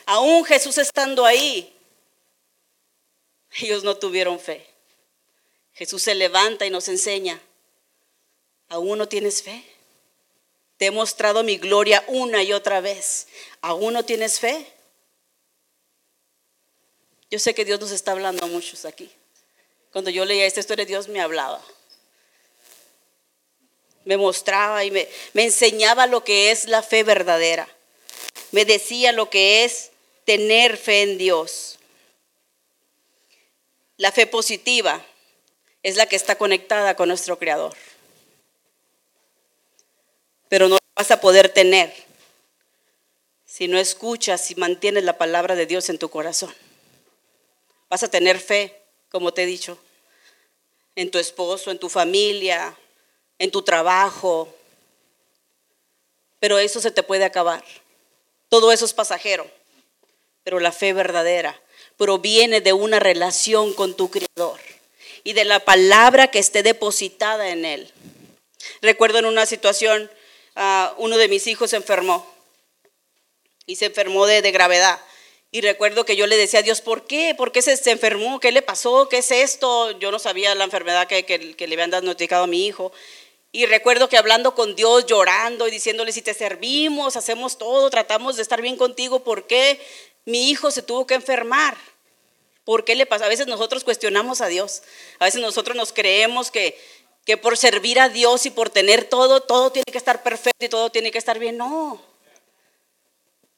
Aún 0.06 0.44
Jesús 0.44 0.78
estando 0.78 1.24
ahí, 1.24 1.72
ellos 3.58 3.84
no 3.84 3.96
tuvieron 3.96 4.40
fe. 4.40 4.66
Jesús 5.74 6.02
se 6.02 6.14
levanta 6.14 6.66
y 6.66 6.70
nos 6.70 6.88
enseña 6.88 7.40
¿Aún 8.72 8.96
no 8.96 9.06
tienes 9.06 9.42
fe? 9.42 9.62
Te 10.78 10.86
he 10.86 10.90
mostrado 10.90 11.42
mi 11.42 11.58
gloria 11.58 12.02
una 12.08 12.42
y 12.42 12.54
otra 12.54 12.80
vez. 12.80 13.26
¿Aún 13.60 13.92
no 13.92 14.02
tienes 14.02 14.40
fe? 14.40 14.66
Yo 17.32 17.38
sé 17.38 17.54
que 17.54 17.64
Dios 17.64 17.80
nos 17.80 17.92
está 17.92 18.12
hablando 18.12 18.44
a 18.44 18.48
muchos 18.48 18.84
aquí. 18.84 19.10
Cuando 19.90 20.10
yo 20.10 20.26
leía 20.26 20.44
esta 20.44 20.60
historia, 20.60 20.84
Dios 20.84 21.08
me 21.08 21.22
hablaba. 21.22 21.62
Me 24.04 24.18
mostraba 24.18 24.84
y 24.84 24.90
me, 24.90 25.08
enseñaba 25.32 26.06
lo 26.06 26.24
que 26.24 26.50
es 26.50 26.66
la 26.66 26.82
fe 26.82 27.04
verdadera. 27.04 27.66
Me 28.50 28.66
decía 28.66 29.12
lo 29.12 29.30
que 29.30 29.64
es 29.64 29.92
tener 30.26 30.76
fe 30.76 31.00
en 31.00 31.16
Dios. 31.16 31.78
La 33.96 34.12
fe 34.12 34.26
positiva 34.26 35.02
es 35.82 35.96
la 35.96 36.04
que 36.04 36.16
está 36.16 36.36
conectada 36.36 36.96
con 36.96 37.08
nuestro 37.08 37.38
Creador 37.38 37.74
pero 40.52 40.68
no 40.68 40.76
vas 40.94 41.10
a 41.10 41.18
poder 41.18 41.48
tener 41.48 41.90
si 43.46 43.68
no 43.68 43.78
escuchas 43.78 44.50
y 44.50 44.54
mantienes 44.54 45.02
la 45.02 45.16
palabra 45.16 45.54
de 45.54 45.64
Dios 45.64 45.88
en 45.88 45.96
tu 45.96 46.10
corazón. 46.10 46.54
Vas 47.92 48.02
a 48.02 48.08
tener 48.08 48.40
fe, 48.40 48.74
como 49.10 49.34
te 49.34 49.42
he 49.42 49.46
dicho, 49.46 49.76
en 50.96 51.10
tu 51.10 51.18
esposo, 51.18 51.70
en 51.70 51.78
tu 51.78 51.90
familia, 51.90 52.74
en 53.38 53.50
tu 53.50 53.60
trabajo, 53.60 54.48
pero 56.40 56.58
eso 56.58 56.80
se 56.80 56.90
te 56.90 57.02
puede 57.02 57.26
acabar. 57.26 57.62
Todo 58.48 58.72
eso 58.72 58.86
es 58.86 58.94
pasajero, 58.94 59.46
pero 60.42 60.58
la 60.58 60.72
fe 60.72 60.94
verdadera 60.94 61.60
proviene 61.98 62.62
de 62.62 62.72
una 62.72 62.98
relación 62.98 63.74
con 63.74 63.94
tu 63.94 64.10
Creador 64.10 64.58
y 65.22 65.34
de 65.34 65.44
la 65.44 65.60
palabra 65.60 66.28
que 66.28 66.38
esté 66.38 66.62
depositada 66.62 67.50
en 67.50 67.66
Él. 67.66 67.92
Recuerdo 68.80 69.18
en 69.18 69.26
una 69.26 69.44
situación 69.44 70.10
uno 70.96 71.18
de 71.18 71.28
mis 71.28 71.46
hijos 71.46 71.68
se 71.68 71.76
enfermó 71.76 72.26
y 73.66 73.76
se 73.76 73.84
enfermó 73.84 74.24
de, 74.24 74.50
gravedad. 74.50 74.98
Y 75.54 75.60
recuerdo 75.60 76.06
que 76.06 76.16
yo 76.16 76.26
le 76.26 76.38
decía 76.38 76.60
a 76.60 76.62
Dios, 76.62 76.80
¿por 76.80 77.04
qué? 77.04 77.34
¿Por 77.36 77.52
qué 77.52 77.60
se, 77.60 77.90
enfermó? 77.90 78.40
¿Qué 78.40 78.52
le 78.52 78.62
pasó? 78.62 79.10
¿Qué 79.10 79.18
es 79.18 79.30
esto? 79.30 79.90
Yo 79.98 80.10
no 80.10 80.18
sabía 80.18 80.54
la 80.54 80.64
enfermedad 80.64 81.06
que, 81.06 81.26
que, 81.26 81.66
le 81.66 81.74
habían 81.74 81.90
diagnosticado 81.90 82.44
a 82.44 82.46
mi 82.46 82.66
hijo. 82.66 82.90
Y 83.52 83.66
recuerdo 83.66 84.08
que 84.08 84.16
hablando 84.16 84.54
con 84.54 84.74
Dios, 84.74 85.04
llorando 85.04 85.68
y 85.68 85.70
diciéndole, 85.70 86.10
si 86.10 86.22
te 86.22 86.32
servimos, 86.32 87.16
hacemos 87.16 87.58
todo, 87.58 87.90
tratamos 87.90 88.36
de 88.36 88.42
estar 88.42 88.62
bien 88.62 88.78
contigo, 88.78 89.24
¿por 89.24 89.46
qué 89.46 89.78
mi 90.24 90.48
hijo 90.48 90.70
se 90.70 90.80
tuvo 90.80 91.06
que 91.06 91.12
enfermar? 91.12 91.76
¿Por 92.64 92.86
qué 92.86 92.94
le 92.94 93.04
pasa? 93.04 93.26
A 93.26 93.28
veces 93.28 93.46
nosotros 93.46 93.84
cuestionamos 93.84 94.40
a 94.40 94.46
Dios. 94.46 94.82
A 95.18 95.26
veces 95.26 95.42
nosotros 95.42 95.76
nos 95.76 95.92
creemos 95.92 96.50
que, 96.50 96.80
que 97.26 97.36
por 97.36 97.58
servir 97.58 98.00
a 98.00 98.08
Dios 98.08 98.46
y 98.46 98.50
por 98.50 98.70
tener 98.70 99.04
todo, 99.04 99.42
todo 99.42 99.70
tiene 99.70 99.92
que 99.92 99.98
estar 99.98 100.22
perfecto 100.22 100.64
y 100.64 100.70
todo 100.70 100.88
tiene 100.88 101.10
que 101.10 101.18
estar 101.18 101.38
bien. 101.38 101.58
No. 101.58 102.11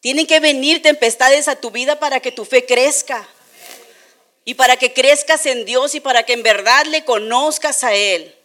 Tienen 0.05 0.27
que 0.27 0.39
venir 0.39 0.83
tempestades 0.83 1.49
a 1.49 1.57
tu 1.57 1.71
vida 1.71 1.99
para 1.99 2.21
que 2.21 2.31
tu 2.31 2.45
fe 2.45 2.67
crezca. 2.67 3.27
Y 4.45 4.53
para 4.53 4.77
que 4.77 4.93
crezcas 4.93 5.47
en 5.47 5.65
Dios 5.65 5.95
y 5.95 6.01
para 6.01 6.27
que 6.27 6.35
en 6.35 6.43
verdad 6.43 6.85
le 6.85 7.07
conozcas 7.07 7.85
a 7.85 7.95
Él. 7.95 8.37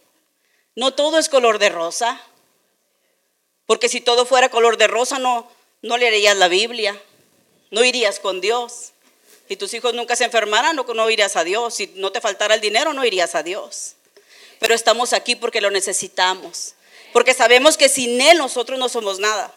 No 0.74 0.94
todo 0.94 1.18
es 1.18 1.28
color 1.28 1.58
de 1.58 1.68
rosa. 1.68 2.18
Porque 3.66 3.90
si 3.90 4.00
todo 4.00 4.24
fuera 4.24 4.48
color 4.48 4.78
de 4.78 4.86
rosa, 4.86 5.18
no, 5.18 5.52
no 5.82 5.98
leerías 5.98 6.38
la 6.38 6.48
Biblia. 6.48 6.98
No 7.70 7.84
irías 7.84 8.20
con 8.20 8.40
Dios. 8.40 8.92
Si 9.46 9.56
tus 9.56 9.74
hijos 9.74 9.92
nunca 9.92 10.16
se 10.16 10.24
enfermaran, 10.24 10.74
no, 10.74 10.84
no 10.84 11.10
irías 11.10 11.36
a 11.36 11.44
Dios. 11.44 11.74
Si 11.74 11.92
no 11.96 12.10
te 12.10 12.22
faltara 12.22 12.54
el 12.54 12.62
dinero, 12.62 12.94
no 12.94 13.04
irías 13.04 13.34
a 13.34 13.42
Dios 13.42 13.96
pero 14.60 14.74
estamos 14.74 15.14
aquí 15.14 15.34
porque 15.34 15.62
lo 15.62 15.70
necesitamos. 15.72 16.74
Porque 17.12 17.34
sabemos 17.34 17.76
que 17.76 17.88
sin 17.88 18.20
Él 18.20 18.38
nosotros 18.38 18.78
no 18.78 18.88
somos 18.88 19.18
nada. 19.18 19.52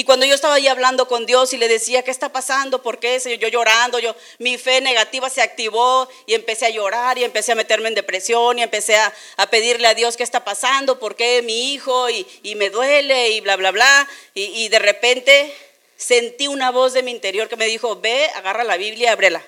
Y 0.00 0.04
cuando 0.04 0.24
yo 0.24 0.34
estaba 0.34 0.54
ahí 0.54 0.66
hablando 0.66 1.06
con 1.06 1.26
Dios 1.26 1.52
y 1.52 1.58
le 1.58 1.68
decía, 1.68 2.02
¿qué 2.02 2.10
está 2.10 2.32
pasando? 2.32 2.80
¿Por 2.80 2.98
qué? 2.98 3.20
Yo 3.38 3.48
llorando, 3.48 3.98
yo, 3.98 4.16
mi 4.38 4.56
fe 4.56 4.80
negativa 4.80 5.28
se 5.28 5.42
activó 5.42 6.08
y 6.24 6.32
empecé 6.32 6.64
a 6.64 6.70
llorar 6.70 7.18
y 7.18 7.24
empecé 7.24 7.52
a 7.52 7.54
meterme 7.54 7.88
en 7.88 7.94
depresión 7.94 8.58
y 8.58 8.62
empecé 8.62 8.96
a, 8.96 9.12
pedirle 9.50 9.86
a 9.88 9.94
Dios 9.94 10.16
qué 10.16 10.22
está 10.22 10.42
pasando, 10.42 10.98
por 10.98 11.16
qué 11.16 11.42
mi 11.42 11.74
hijo 11.74 12.08
y, 12.08 12.24
me 12.54 12.70
duele 12.70 13.28
y 13.28 13.42
bla, 13.42 13.56
bla, 13.56 13.72
bla. 13.72 14.08
Y, 14.32 14.44
y, 14.64 14.68
de 14.70 14.78
repente 14.78 15.54
sentí 15.98 16.48
una 16.48 16.70
voz 16.70 16.94
de 16.94 17.02
mi 17.02 17.10
interior 17.10 17.50
que 17.50 17.56
me 17.56 17.66
dijo, 17.66 18.00
ve, 18.00 18.30
agarra 18.36 18.64
la 18.64 18.78
Biblia 18.78 19.10
y 19.10 19.12
ábrela. 19.12 19.44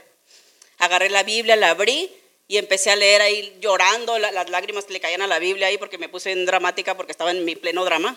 Agarré 0.76 1.08
la 1.08 1.22
Biblia, 1.22 1.56
la 1.56 1.70
abrí 1.70 2.14
y 2.46 2.58
empecé 2.58 2.90
a 2.90 2.96
leer 2.96 3.22
ahí 3.22 3.56
llorando, 3.58 4.18
las 4.18 4.50
lágrimas 4.50 4.84
que 4.84 4.92
le 4.92 5.00
caían 5.00 5.22
a 5.22 5.26
la 5.26 5.38
Biblia 5.38 5.68
ahí 5.68 5.78
porque 5.78 5.96
me 5.96 6.10
puse 6.10 6.30
en 6.30 6.44
dramática 6.44 6.94
porque 6.94 7.12
estaba 7.12 7.30
en 7.30 7.42
mi 7.46 7.56
pleno 7.56 7.86
drama. 7.86 8.14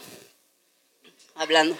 hablando. 1.35 1.77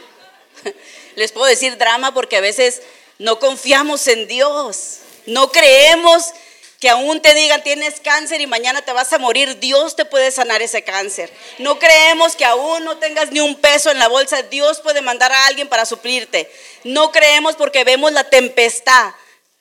Les 1.15 1.31
puedo 1.31 1.45
decir 1.47 1.77
drama 1.77 2.13
porque 2.13 2.38
a 2.38 2.41
veces 2.41 2.81
no 3.17 3.39
confiamos 3.39 4.07
en 4.07 4.27
Dios. 4.27 5.00
No 5.25 5.51
creemos 5.51 6.33
que 6.79 6.89
aún 6.89 7.21
te 7.21 7.33
digan 7.33 7.63
tienes 7.63 8.00
cáncer 8.00 8.41
y 8.41 8.47
mañana 8.47 8.81
te 8.81 8.91
vas 8.91 9.12
a 9.13 9.17
morir. 9.17 9.59
Dios 9.59 9.95
te 9.95 10.05
puede 10.05 10.31
sanar 10.31 10.62
ese 10.62 10.83
cáncer. 10.83 11.31
No 11.57 11.79
creemos 11.79 12.35
que 12.35 12.45
aún 12.45 12.83
no 12.83 12.97
tengas 12.97 13.31
ni 13.31 13.39
un 13.39 13.55
peso 13.55 13.89
en 13.89 14.00
la 14.00 14.07
bolsa. 14.07 14.43
Dios 14.43 14.81
puede 14.81 15.01
mandar 15.01 15.31
a 15.31 15.45
alguien 15.47 15.67
para 15.67 15.85
suplirte. 15.85 16.51
No 16.83 17.12
creemos 17.12 17.55
porque 17.55 17.83
vemos 17.83 18.12
la 18.12 18.25
tempestad. 18.25 19.13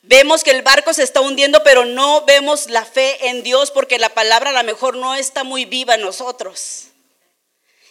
Vemos 0.02 0.44
que 0.44 0.50
el 0.50 0.60
barco 0.60 0.92
se 0.92 1.02
está 1.02 1.20
hundiendo, 1.20 1.62
pero 1.62 1.86
no 1.86 2.26
vemos 2.26 2.68
la 2.68 2.84
fe 2.84 3.28
en 3.28 3.42
Dios 3.42 3.70
porque 3.70 3.98
la 3.98 4.10
palabra 4.10 4.50
a 4.50 4.52
lo 4.52 4.62
mejor 4.62 4.96
no 4.96 5.14
está 5.14 5.44
muy 5.44 5.64
viva 5.64 5.94
en 5.94 6.02
nosotros. 6.02 6.88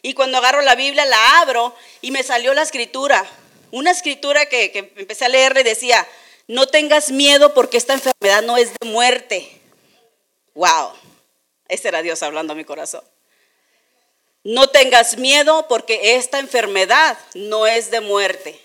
Y 0.03 0.13
cuando 0.13 0.37
agarro 0.37 0.61
la 0.61 0.75
Biblia, 0.75 1.05
la 1.05 1.39
abro 1.39 1.75
y 2.01 2.11
me 2.11 2.21
salió 2.21 2.53
la 2.53 2.61
escritura. 2.61 3.25
Una 3.71 3.89
escritura 3.89 4.45
que, 4.45 4.71
que 4.71 4.93
empecé 4.97 5.25
a 5.25 5.29
leer 5.29 5.55
le 5.55 5.63
decía, 5.63 6.07
no 6.47 6.67
tengas 6.67 7.09
miedo 7.09 7.53
porque 7.55 7.77
esta 7.77 7.93
enfermedad 7.93 8.43
no 8.43 8.57
es 8.57 8.71
de 8.79 8.87
muerte. 8.87 9.59
Wow, 10.53 10.91
ese 11.67 11.87
era 11.87 12.01
Dios 12.01 12.21
hablando 12.21 12.53
a 12.53 12.55
mi 12.55 12.65
corazón. 12.65 13.03
No 14.43 14.67
tengas 14.67 15.17
miedo 15.17 15.67
porque 15.69 16.17
esta 16.17 16.39
enfermedad 16.39 17.17
no 17.33 17.65
es 17.65 17.89
de 17.91 18.01
muerte. 18.01 18.59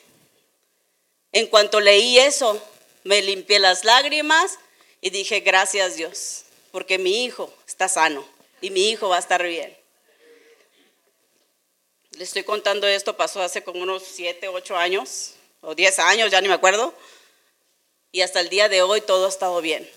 En 1.30 1.46
cuanto 1.46 1.78
leí 1.78 2.18
eso, 2.18 2.60
me 3.04 3.22
limpié 3.22 3.60
las 3.60 3.84
lágrimas 3.84 4.58
y 5.00 5.10
dije, 5.10 5.38
gracias 5.40 5.94
Dios, 5.94 6.44
porque 6.72 6.98
mi 6.98 7.24
hijo 7.24 7.54
está 7.64 7.88
sano 7.88 8.24
y 8.60 8.70
mi 8.70 8.90
hijo 8.90 9.08
va 9.08 9.16
a 9.16 9.20
estar 9.20 9.42
bien. 9.44 9.77
Le 12.18 12.24
estoy 12.24 12.42
contando 12.42 12.88
esto, 12.88 13.16
pasó 13.16 13.40
hace 13.40 13.62
como 13.62 13.80
unos 13.80 14.02
7, 14.02 14.48
8 14.48 14.76
años, 14.76 15.34
o 15.60 15.76
10 15.76 16.00
años, 16.00 16.32
ya 16.32 16.40
ni 16.40 16.48
me 16.48 16.54
acuerdo, 16.54 16.92
y 18.10 18.22
hasta 18.22 18.40
el 18.40 18.48
día 18.48 18.68
de 18.68 18.82
hoy 18.82 19.00
todo 19.02 19.26
ha 19.26 19.28
estado 19.28 19.60
bien. 19.60 19.88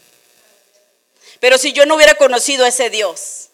Pero 1.40 1.58
si 1.58 1.74
yo 1.74 1.88
no 1.88 1.96
hubiera 1.96 2.13
conocido 2.13 2.63
a 2.63 2.68
ese 2.68 2.92
Dios, 2.92 3.50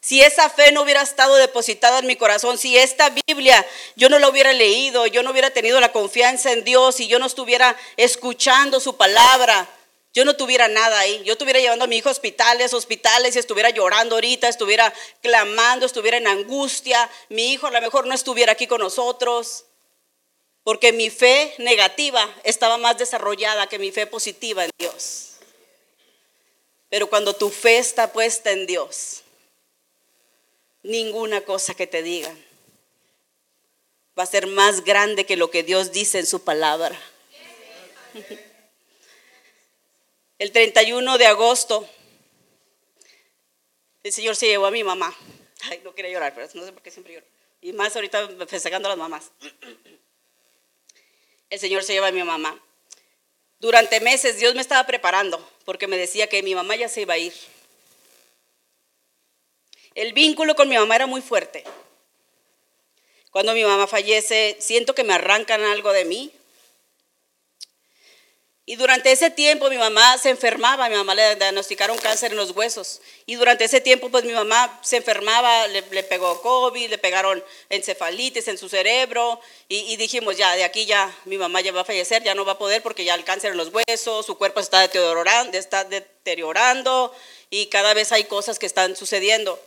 si 0.00 0.20
esa 0.22 0.50
fe 0.50 0.72
no 0.72 0.82
hubiera 0.82 1.02
estado 1.02 1.36
depositada 1.36 2.00
en 2.00 2.08
mi 2.08 2.16
corazón, 2.16 2.58
si 2.58 2.76
esta 2.76 3.14
Biblia 3.28 3.64
yo 3.94 4.08
no 4.08 4.18
la 4.18 4.28
hubiera 4.28 4.52
leído, 4.52 5.06
yo 5.06 5.22
no 5.22 5.30
hubiera 5.30 5.50
tenido 5.50 5.78
la 5.78 5.92
confianza 5.92 6.50
en 6.50 6.64
Dios 6.64 6.98
y 6.98 7.06
yo 7.06 7.20
no 7.20 7.26
estuviera 7.26 7.76
escuchando 7.96 8.80
su 8.80 8.96
palabra, 8.96 9.70
yo 10.14 10.24
no 10.24 10.34
tuviera 10.36 10.68
nada 10.68 10.98
ahí. 10.98 11.22
Yo 11.24 11.32
estuviera 11.32 11.60
llevando 11.60 11.84
a 11.84 11.88
mi 11.88 11.96
hijo 11.96 12.08
a 12.08 12.12
hospitales, 12.12 12.72
hospitales 12.72 13.36
y 13.36 13.38
estuviera 13.38 13.70
llorando 13.70 14.16
ahorita, 14.16 14.48
estuviera 14.48 14.92
clamando, 15.22 15.86
estuviera 15.86 16.16
en 16.16 16.26
angustia. 16.26 17.08
Mi 17.28 17.52
hijo 17.52 17.66
a 17.66 17.70
lo 17.70 17.80
mejor 17.80 18.06
no 18.06 18.14
estuviera 18.14 18.52
aquí 18.52 18.66
con 18.66 18.80
nosotros. 18.80 19.64
Porque 20.64 20.92
mi 20.92 21.08
fe 21.08 21.54
negativa 21.58 22.28
estaba 22.44 22.76
más 22.78 22.98
desarrollada 22.98 23.68
que 23.68 23.78
mi 23.78 23.92
fe 23.92 24.06
positiva 24.06 24.64
en 24.64 24.70
Dios. 24.78 25.36
Pero 26.90 27.08
cuando 27.08 27.34
tu 27.34 27.50
fe 27.50 27.78
está 27.78 28.12
puesta 28.12 28.50
en 28.50 28.66
Dios, 28.66 29.22
ninguna 30.82 31.42
cosa 31.42 31.74
que 31.74 31.86
te 31.86 32.02
digan 32.02 32.48
va 34.18 34.24
a 34.24 34.26
ser 34.26 34.48
más 34.48 34.84
grande 34.84 35.24
que 35.24 35.36
lo 35.36 35.50
que 35.50 35.62
Dios 35.62 35.92
dice 35.92 36.18
en 36.18 36.26
su 36.26 36.42
palabra. 36.42 36.98
El 40.38 40.52
31 40.52 41.18
de 41.18 41.26
agosto, 41.26 41.88
el 44.04 44.12
Señor 44.12 44.36
se 44.36 44.46
llevó 44.46 44.66
a 44.66 44.70
mi 44.70 44.84
mamá. 44.84 45.14
Ay, 45.62 45.80
no 45.82 45.94
quería 45.94 46.12
llorar, 46.12 46.32
pero 46.34 46.48
no 46.54 46.64
sé 46.64 46.72
por 46.72 46.82
qué 46.82 46.90
siempre 46.90 47.14
lloro. 47.14 47.26
Y 47.60 47.72
más 47.72 47.96
ahorita 47.96 48.28
festejando 48.46 48.88
a 48.88 48.90
las 48.90 48.98
mamás. 48.98 49.32
El 51.50 51.58
Señor 51.58 51.82
se 51.82 51.92
lleva 51.92 52.08
a 52.08 52.12
mi 52.12 52.22
mamá. 52.22 52.62
Durante 53.58 54.00
meses 54.00 54.38
Dios 54.38 54.54
me 54.54 54.60
estaba 54.60 54.86
preparando 54.86 55.44
porque 55.64 55.88
me 55.88 55.96
decía 55.96 56.28
que 56.28 56.42
mi 56.44 56.54
mamá 56.54 56.76
ya 56.76 56.88
se 56.88 57.00
iba 57.00 57.14
a 57.14 57.18
ir. 57.18 57.34
El 59.96 60.12
vínculo 60.12 60.54
con 60.54 60.68
mi 60.68 60.76
mamá 60.76 60.94
era 60.94 61.06
muy 61.06 61.20
fuerte. 61.20 61.64
Cuando 63.32 63.52
mi 63.54 63.64
mamá 63.64 63.88
fallece, 63.88 64.56
siento 64.60 64.94
que 64.94 65.02
me 65.02 65.14
arrancan 65.14 65.62
algo 65.62 65.92
de 65.92 66.04
mí. 66.04 66.32
Y 68.68 68.76
durante 68.76 69.10
ese 69.10 69.30
tiempo 69.30 69.70
mi 69.70 69.78
mamá 69.78 70.18
se 70.18 70.28
enfermaba, 70.28 70.90
mi 70.90 70.94
mamá 70.94 71.14
le 71.14 71.36
diagnosticaron 71.36 71.96
cáncer 71.96 72.32
en 72.32 72.36
los 72.36 72.50
huesos. 72.50 73.00
Y 73.24 73.36
durante 73.36 73.64
ese 73.64 73.80
tiempo 73.80 74.10
pues 74.10 74.24
mi 74.24 74.32
mamá 74.32 74.78
se 74.82 74.98
enfermaba, 74.98 75.66
le, 75.68 75.82
pegó 76.02 76.42
COVID, 76.42 76.90
le 76.90 76.98
pegaron 76.98 77.42
encefalitis 77.70 78.46
en 78.46 78.58
su 78.58 78.68
cerebro. 78.68 79.40
Y, 79.68 79.96
dijimos, 79.96 80.36
ya, 80.36 80.54
de 80.54 80.64
aquí 80.64 80.84
ya 80.84 81.10
mi 81.24 81.38
mamá 81.38 81.62
ya 81.62 81.72
va 81.72 81.80
a 81.80 81.84
fallecer, 81.86 82.22
ya 82.22 82.34
no 82.34 82.44
va 82.44 82.52
a 82.52 82.58
poder 82.58 82.82
porque 82.82 83.06
ya 83.06 83.14
el 83.14 83.24
cáncer 83.24 83.52
en 83.52 83.56
los 83.56 83.70
huesos, 83.72 84.26
su 84.26 84.36
cuerpo 84.36 84.60
está 84.60 84.80
deteriorando, 84.80 85.56
está 85.56 85.84
deteriorando 85.84 87.16
y 87.48 87.68
cada 87.68 87.94
vez 87.94 88.12
hay 88.12 88.24
cosas 88.24 88.58
que 88.58 88.66
están 88.66 88.96
sucediendo. 88.96 89.58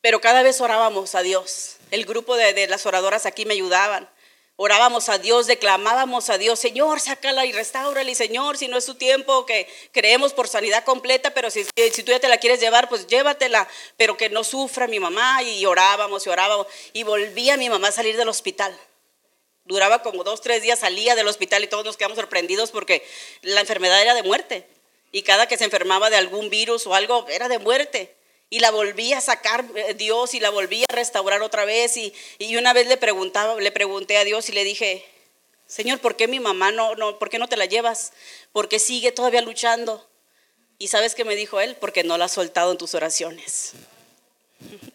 Pero 0.00 0.20
cada 0.20 0.44
vez 0.44 0.60
orábamos 0.60 1.16
a 1.16 1.22
Dios. 1.22 1.78
El 1.90 2.04
grupo 2.04 2.36
de, 2.36 2.68
las 2.68 2.86
oradoras 2.86 3.26
aquí 3.26 3.44
me 3.44 3.54
ayudaban. 3.54 4.08
Orábamos 4.56 5.08
a 5.08 5.18
Dios, 5.18 5.46
declamábamos 5.46 6.28
a 6.28 6.36
Dios, 6.36 6.58
Señor, 6.58 7.00
sácala 7.00 7.46
y 7.46 7.52
restáurala, 7.52 8.10
y 8.10 8.14
Señor, 8.14 8.58
si 8.58 8.68
no 8.68 8.76
es 8.76 8.84
su 8.84 8.96
tiempo, 8.96 9.46
que 9.46 9.66
creemos 9.92 10.34
por 10.34 10.46
sanidad 10.46 10.84
completa, 10.84 11.32
pero 11.32 11.50
si, 11.50 11.64
si 11.64 12.02
tú 12.02 12.12
ya 12.12 12.20
te 12.20 12.28
la 12.28 12.36
quieres 12.36 12.60
llevar, 12.60 12.88
pues 12.88 13.06
llévatela, 13.06 13.66
pero 13.96 14.16
que 14.16 14.28
no 14.28 14.44
sufra 14.44 14.86
mi 14.86 15.00
mamá, 15.00 15.42
y 15.42 15.64
orábamos 15.64 16.26
y 16.26 16.28
orábamos, 16.28 16.66
y 16.92 17.02
volvía 17.02 17.56
mi 17.56 17.70
mamá 17.70 17.88
a 17.88 17.92
salir 17.92 18.16
del 18.16 18.28
hospital. 18.28 18.78
Duraba 19.64 20.02
como 20.02 20.22
dos, 20.22 20.42
tres 20.42 20.62
días, 20.62 20.80
salía 20.80 21.14
del 21.14 21.28
hospital 21.28 21.64
y 21.64 21.68
todos 21.68 21.84
nos 21.84 21.96
quedamos 21.96 22.16
sorprendidos 22.16 22.72
porque 22.72 23.06
la 23.40 23.60
enfermedad 23.60 24.02
era 24.02 24.14
de 24.14 24.22
muerte, 24.22 24.68
y 25.12 25.22
cada 25.22 25.48
que 25.48 25.56
se 25.56 25.64
enfermaba 25.64 26.10
de 26.10 26.16
algún 26.16 26.50
virus 26.50 26.86
o 26.86 26.94
algo, 26.94 27.26
era 27.28 27.48
de 27.48 27.58
muerte 27.58 28.14
y 28.52 28.60
la 28.60 28.70
volví 28.70 29.14
a 29.14 29.20
sacar 29.22 29.64
eh, 29.74 29.94
Dios 29.94 30.34
y 30.34 30.40
la 30.40 30.50
volví 30.50 30.84
a 30.86 30.94
restaurar 30.94 31.40
otra 31.40 31.64
vez. 31.64 31.96
Y, 31.96 32.12
una 32.54 32.74
vez 32.74 32.86
le 32.86 32.98
preguntaba, 32.98 33.58
le 33.58 33.72
pregunté 33.72 34.18
a 34.18 34.24
Dios 34.24 34.50
y 34.50 34.52
le 34.52 34.62
dije, 34.62 35.02
Señor, 35.66 36.00
¿por 36.00 36.16
qué 36.16 36.28
mi 36.28 36.38
mamá 36.38 36.70
no, 36.70 36.94
no, 36.96 37.18
por 37.18 37.30
qué 37.30 37.38
no 37.38 37.48
te 37.48 37.56
la 37.56 37.64
llevas? 37.64 38.12
Porque 38.52 38.78
sigue 38.78 39.10
todavía 39.10 39.40
luchando. 39.40 40.06
Y 40.76 40.88
sabes 40.88 41.14
qué 41.14 41.24
me 41.24 41.34
dijo 41.34 41.60
él, 41.60 41.76
porque 41.76 42.04
no 42.04 42.18
la 42.18 42.26
has 42.26 42.32
soltado 42.32 42.72
en 42.72 42.76
tus 42.76 42.94
oraciones. 42.94 43.72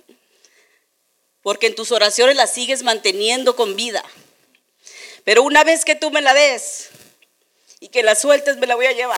Porque 1.41 1.67
en 1.67 1.75
tus 1.75 1.91
oraciones 1.91 2.35
la 2.35 2.45
sigues 2.45 2.83
manteniendo 2.83 3.55
con 3.55 3.75
vida. 3.75 4.03
Pero 5.23 5.41
una 5.41 5.63
vez 5.63 5.83
que 5.83 5.95
tú 5.95 6.11
me 6.11 6.21
la 6.21 6.33
des 6.33 6.89
y 7.79 7.87
que 7.87 8.03
la 8.03 8.15
sueltes, 8.15 8.57
me 8.57 8.67
la 8.67 8.75
voy 8.75 8.85
a 8.85 8.91
llevar. 8.91 9.17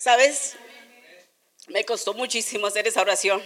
¿Sabes? 0.00 0.56
Me 1.66 1.84
costó 1.84 2.14
muchísimo 2.14 2.66
hacer 2.66 2.88
esa 2.88 3.02
oración. 3.02 3.42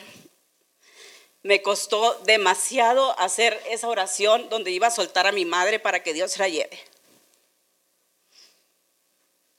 Me 1.42 1.60
costó 1.62 2.14
demasiado 2.26 3.18
hacer 3.18 3.60
esa 3.70 3.88
oración 3.88 4.48
donde 4.50 4.70
iba 4.70 4.86
a 4.86 4.92
soltar 4.92 5.26
a 5.26 5.32
mi 5.32 5.44
madre 5.44 5.80
para 5.80 6.04
que 6.04 6.14
Dios 6.14 6.38
la 6.38 6.48
lleve. 6.48 6.78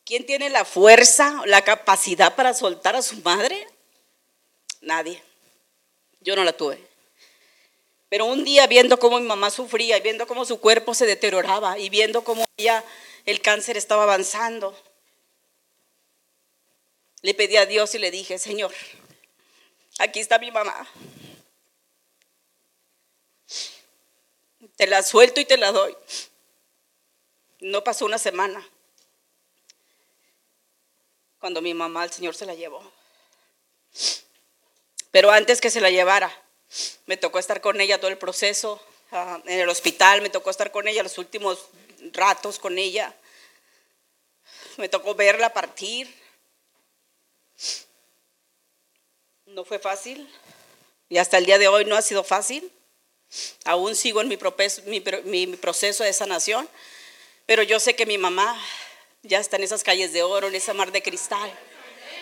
¿Quién 0.05 0.25
tiene 0.25 0.49
la 0.49 0.63
fuerza, 0.63 1.41
la 1.45 1.63
capacidad 1.63 2.33
para 2.33 2.53
soltar 2.53 2.95
a 2.95 3.01
su 3.01 3.17
madre? 3.17 3.67
Nadie. 4.79 5.21
Yo 6.21 6.37
no 6.37 6.45
la 6.45 6.53
tuve. 6.53 6.81
Pero 8.07 8.23
un 8.23 8.45
día 8.45 8.67
viendo 8.67 8.97
cómo 8.99 9.19
mi 9.19 9.27
mamá 9.27 9.49
sufría, 9.49 9.97
y 9.97 10.01
viendo 10.01 10.27
cómo 10.27 10.45
su 10.45 10.61
cuerpo 10.61 10.93
se 10.93 11.05
deterioraba 11.05 11.77
y 11.77 11.89
viendo 11.89 12.23
cómo 12.23 12.45
ya 12.57 12.85
el 13.25 13.41
cáncer 13.41 13.75
estaba 13.75 14.03
avanzando, 14.03 14.73
le 17.25 17.33
pedí 17.33 17.57
a 17.57 17.65
Dios 17.65 17.95
y 17.95 17.97
le 17.97 18.11
dije, 18.11 18.37
Señor, 18.37 18.71
aquí 19.97 20.19
está 20.19 20.37
mi 20.37 20.51
mamá. 20.51 20.87
Te 24.75 24.85
la 24.85 25.01
suelto 25.01 25.39
y 25.39 25.45
te 25.45 25.57
la 25.57 25.71
doy. 25.71 25.97
No 27.61 27.83
pasó 27.83 28.05
una 28.05 28.19
semana 28.19 28.63
cuando 31.39 31.63
mi 31.63 31.73
mamá 31.73 32.03
el 32.03 32.11
Señor 32.11 32.35
se 32.35 32.45
la 32.45 32.53
llevó. 32.53 32.91
Pero 35.09 35.31
antes 35.31 35.61
que 35.61 35.71
se 35.71 35.81
la 35.81 35.89
llevara, 35.89 36.31
me 37.07 37.17
tocó 37.17 37.39
estar 37.39 37.59
con 37.59 37.81
ella 37.81 37.99
todo 37.99 38.11
el 38.11 38.19
proceso. 38.19 38.79
Ah, 39.11 39.41
en 39.45 39.61
el 39.61 39.69
hospital 39.69 40.21
me 40.21 40.29
tocó 40.29 40.51
estar 40.51 40.69
con 40.69 40.87
ella 40.87 41.01
los 41.01 41.17
últimos 41.17 41.69
ratos 42.11 42.59
con 42.59 42.77
ella. 42.77 43.15
Me 44.77 44.89
tocó 44.89 45.15
verla 45.15 45.53
partir. 45.53 46.24
No 49.45 49.63
fue 49.63 49.79
fácil 49.79 50.29
y 51.09 51.17
hasta 51.17 51.37
el 51.37 51.45
día 51.45 51.57
de 51.57 51.67
hoy 51.67 51.85
no 51.85 51.95
ha 51.95 52.01
sido 52.01 52.23
fácil. 52.23 52.71
Aún 53.65 53.95
sigo 53.95 54.21
en 54.21 54.27
mi, 54.27 54.37
proceso 55.57 56.03
de 56.03 56.13
sanación, 56.13 56.69
pero 57.45 57.63
yo 57.63 57.79
sé 57.79 57.95
que 57.95 58.05
mi 58.05 58.17
mamá 58.17 58.59
ya 59.23 59.39
está 59.39 59.57
en 59.57 59.63
esas 59.63 59.83
calles 59.83 60.13
de 60.13 60.23
oro, 60.23 60.47
en 60.47 60.55
esa 60.55 60.73
mar 60.73 60.91
de 60.91 61.01
cristal. 61.01 61.51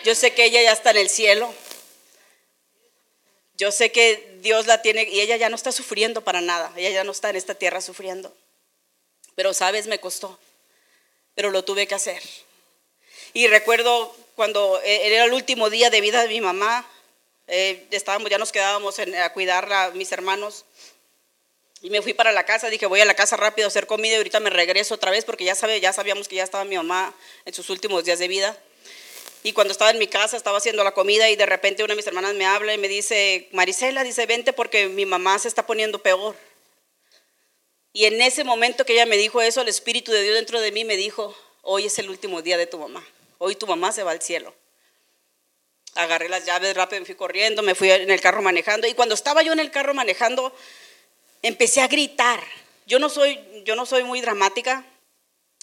Yo 0.04 0.14
sé 0.14 0.34
que 0.34 0.44
ella 0.44 0.62
ya 0.62 0.72
está 0.72 0.90
en 0.90 0.98
el 0.98 1.08
cielo. 1.08 1.52
Yo 3.56 3.70
sé 3.70 3.92
que 3.92 4.38
Dios 4.40 4.66
la 4.66 4.82
tiene 4.82 5.04
y 5.04 5.20
ella 5.20 5.36
ya 5.36 5.48
no 5.48 5.56
está 5.56 5.70
sufriendo 5.70 6.22
para 6.22 6.40
nada, 6.40 6.72
ella 6.76 6.90
ya 6.90 7.04
no 7.04 7.12
está 7.12 7.30
en 7.30 7.36
esta 7.36 7.54
tierra 7.54 7.80
sufriendo. 7.80 8.34
Pero 9.36 9.54
sabes, 9.54 9.86
me 9.86 10.00
costó, 10.00 10.38
pero 11.34 11.50
lo 11.50 11.64
tuve 11.64 11.86
que 11.86 11.94
hacer. 11.94 12.22
Y 13.32 13.46
recuerdo 13.46 14.14
cuando 14.34 14.80
eh, 14.82 15.06
era 15.06 15.24
el 15.24 15.32
último 15.32 15.70
día 15.70 15.90
de 15.90 16.00
vida 16.00 16.22
de 16.22 16.28
mi 16.28 16.40
mamá, 16.40 16.88
eh, 17.46 17.86
estábamos, 17.90 18.30
ya 18.30 18.38
nos 18.38 18.52
quedábamos 18.52 18.98
a 18.98 19.32
cuidar 19.32 19.72
a 19.72 19.90
mis 19.90 20.10
hermanos. 20.12 20.64
Y 21.82 21.90
me 21.90 22.00
fui 22.00 22.14
para 22.14 22.32
la 22.32 22.44
casa, 22.44 22.70
dije, 22.70 22.86
voy 22.86 23.00
a 23.00 23.04
la 23.04 23.14
casa 23.14 23.36
rápido 23.36 23.66
a 23.66 23.68
hacer 23.68 23.86
comida 23.86 24.14
y 24.14 24.16
ahorita 24.16 24.40
me 24.40 24.48
regreso 24.48 24.94
otra 24.94 25.10
vez 25.10 25.24
porque 25.24 25.44
ya, 25.44 25.54
sabe, 25.54 25.80
ya 25.80 25.92
sabíamos 25.92 26.28
que 26.28 26.36
ya 26.36 26.44
estaba 26.44 26.64
mi 26.64 26.76
mamá 26.76 27.14
en 27.44 27.52
sus 27.52 27.68
últimos 27.68 28.04
días 28.04 28.18
de 28.18 28.28
vida. 28.28 28.58
Y 29.42 29.52
cuando 29.52 29.72
estaba 29.72 29.90
en 29.90 29.98
mi 29.98 30.06
casa, 30.06 30.38
estaba 30.38 30.56
haciendo 30.56 30.82
la 30.82 30.92
comida 30.92 31.28
y 31.28 31.36
de 31.36 31.44
repente 31.44 31.84
una 31.84 31.92
de 31.92 31.96
mis 31.96 32.06
hermanas 32.06 32.34
me 32.34 32.46
habla 32.46 32.72
y 32.72 32.78
me 32.78 32.88
dice, 32.88 33.48
Marisela, 33.52 34.02
dice, 34.02 34.24
vente 34.24 34.54
porque 34.54 34.88
mi 34.88 35.04
mamá 35.04 35.38
se 35.38 35.48
está 35.48 35.66
poniendo 35.66 35.98
peor. 35.98 36.34
Y 37.92 38.06
en 38.06 38.22
ese 38.22 38.42
momento 38.42 38.86
que 38.86 38.94
ella 38.94 39.04
me 39.04 39.18
dijo 39.18 39.42
eso, 39.42 39.60
el 39.60 39.68
Espíritu 39.68 40.10
de 40.10 40.22
Dios 40.22 40.34
dentro 40.34 40.62
de 40.62 40.72
mí 40.72 40.84
me 40.84 40.96
dijo, 40.96 41.36
hoy 41.60 41.84
es 41.84 41.98
el 41.98 42.08
último 42.08 42.40
día 42.40 42.56
de 42.56 42.66
tu 42.66 42.78
mamá, 42.78 43.06
hoy 43.38 43.56
tu 43.56 43.66
mamá 43.66 43.92
se 43.92 44.02
va 44.02 44.12
al 44.12 44.22
cielo. 44.22 44.54
Agarré 45.94 46.28
las 46.28 46.44
llaves 46.44 46.74
rápido, 46.74 47.00
me 47.00 47.06
fui 47.06 47.14
corriendo, 47.14 47.62
me 47.62 47.74
fui 47.74 47.90
en 47.90 48.10
el 48.10 48.20
carro 48.20 48.42
manejando 48.42 48.86
y 48.86 48.94
cuando 48.94 49.14
estaba 49.14 49.42
yo 49.42 49.52
en 49.52 49.60
el 49.60 49.70
carro 49.70 49.94
manejando, 49.94 50.52
empecé 51.42 51.80
a 51.80 51.88
gritar. 51.88 52.42
Yo 52.86 52.98
no 52.98 53.08
soy, 53.08 53.40
yo 53.64 53.76
no 53.76 53.86
soy 53.86 54.02
muy 54.02 54.20
dramática, 54.20 54.84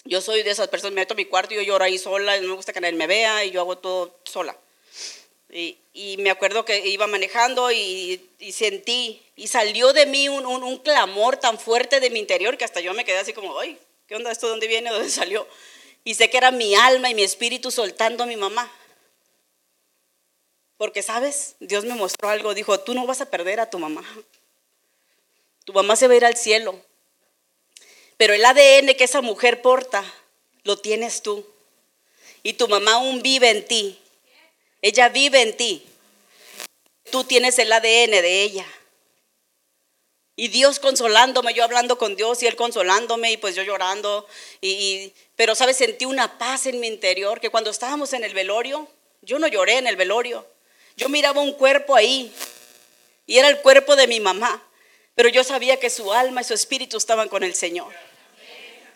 yo 0.04 0.20
soy 0.20 0.42
de 0.42 0.50
esas 0.50 0.68
personas, 0.68 0.94
me 0.94 1.02
meto 1.02 1.14
a 1.14 1.16
mi 1.16 1.26
cuarto 1.26 1.54
y 1.54 1.58
yo 1.58 1.62
lloro 1.62 1.84
ahí 1.84 1.98
sola, 1.98 2.40
no 2.40 2.48
me 2.48 2.54
gusta 2.54 2.72
que 2.72 2.80
nadie 2.80 2.96
me 2.96 3.06
vea 3.06 3.44
y 3.44 3.50
yo 3.50 3.60
hago 3.60 3.78
todo 3.78 4.18
sola. 4.24 4.56
Y, 5.54 6.16
me 6.18 6.30
acuerdo 6.30 6.64
que 6.64 6.88
iba 6.88 7.06
manejando 7.06 7.70
y, 7.70 8.30
sentí, 8.52 9.22
y 9.36 9.48
salió 9.48 9.92
de 9.92 10.06
mí 10.06 10.28
un, 10.28 10.78
clamor 10.78 11.36
tan 11.36 11.58
fuerte 11.58 12.00
de 12.00 12.08
mi 12.08 12.18
interior 12.18 12.56
que 12.56 12.64
hasta 12.64 12.80
yo 12.80 12.94
me 12.94 13.04
quedé 13.04 13.18
así 13.18 13.34
como, 13.34 13.58
ay, 13.58 13.78
¿qué 14.06 14.16
onda 14.16 14.32
esto? 14.32 14.48
¿Dónde 14.48 14.66
viene? 14.66 14.90
¿Dónde 14.90 15.10
salió? 15.10 15.46
Y 16.04 16.14
sé 16.14 16.30
que 16.30 16.36
era 16.36 16.50
mi 16.50 16.74
alma 16.74 17.10
y 17.10 17.14
mi 17.14 17.22
espíritu 17.22 17.70
soltando 17.70 18.24
a 18.24 18.26
mi 18.26 18.36
mamá. 18.36 18.70
Porque, 20.76 21.02
¿sabes? 21.02 21.54
Dios 21.60 21.84
me 21.84 21.94
mostró 21.94 22.28
algo, 22.28 22.54
dijo, 22.54 22.80
tú 22.80 22.94
no 22.94 23.06
vas 23.06 23.20
a 23.20 23.30
perder 23.30 23.60
a 23.60 23.70
tu 23.70 23.78
mamá. 23.78 24.02
Tu 25.64 25.72
mamá 25.72 25.94
se 25.94 26.08
va 26.08 26.14
a 26.14 26.16
ir 26.16 26.24
al 26.24 26.36
cielo. 26.36 26.80
Pero 28.16 28.34
el 28.34 28.44
ADN 28.44 28.94
que 28.96 29.04
esa 29.04 29.20
mujer 29.20 29.62
porta, 29.62 30.04
lo 30.64 30.76
tienes 30.76 31.22
tú. 31.22 31.46
Y 32.42 32.54
tu 32.54 32.66
mamá 32.66 32.94
aún 32.94 33.22
vive 33.22 33.50
en 33.50 33.64
ti. 33.64 33.98
Ella 34.80 35.08
vive 35.08 35.42
en 35.42 35.56
ti. 35.56 35.86
Tú 37.10 37.24
tienes 37.24 37.58
el 37.60 37.72
ADN 37.72 37.82
de 38.10 38.42
ella. 38.42 38.66
Y 40.42 40.48
Dios 40.48 40.80
consolándome, 40.80 41.54
yo 41.54 41.62
hablando 41.62 41.96
con 41.98 42.16
Dios 42.16 42.42
y 42.42 42.48
Él 42.48 42.56
consolándome 42.56 43.30
y 43.30 43.36
pues 43.36 43.54
yo 43.54 43.62
llorando. 43.62 44.26
Y, 44.60 45.12
pero, 45.36 45.54
¿sabes? 45.54 45.76
Sentí 45.76 46.04
una 46.04 46.36
paz 46.36 46.66
en 46.66 46.80
mi 46.80 46.88
interior 46.88 47.38
que 47.38 47.48
cuando 47.48 47.70
estábamos 47.70 48.12
en 48.12 48.24
el 48.24 48.34
velorio, 48.34 48.88
yo 49.20 49.38
no 49.38 49.46
lloré 49.46 49.78
en 49.78 49.86
el 49.86 49.94
velorio. 49.94 50.44
Yo 50.96 51.08
miraba 51.08 51.40
un 51.40 51.52
cuerpo 51.52 51.94
ahí 51.94 52.34
y 53.24 53.38
era 53.38 53.46
el 53.50 53.60
cuerpo 53.60 53.94
de 53.94 54.08
mi 54.08 54.18
mamá. 54.18 54.60
Pero 55.14 55.28
yo 55.28 55.44
sabía 55.44 55.78
que 55.78 55.88
su 55.88 56.12
alma 56.12 56.40
y 56.40 56.44
su 56.44 56.54
espíritu 56.54 56.96
estaban 56.96 57.28
con 57.28 57.44
el 57.44 57.54
Señor. 57.54 57.94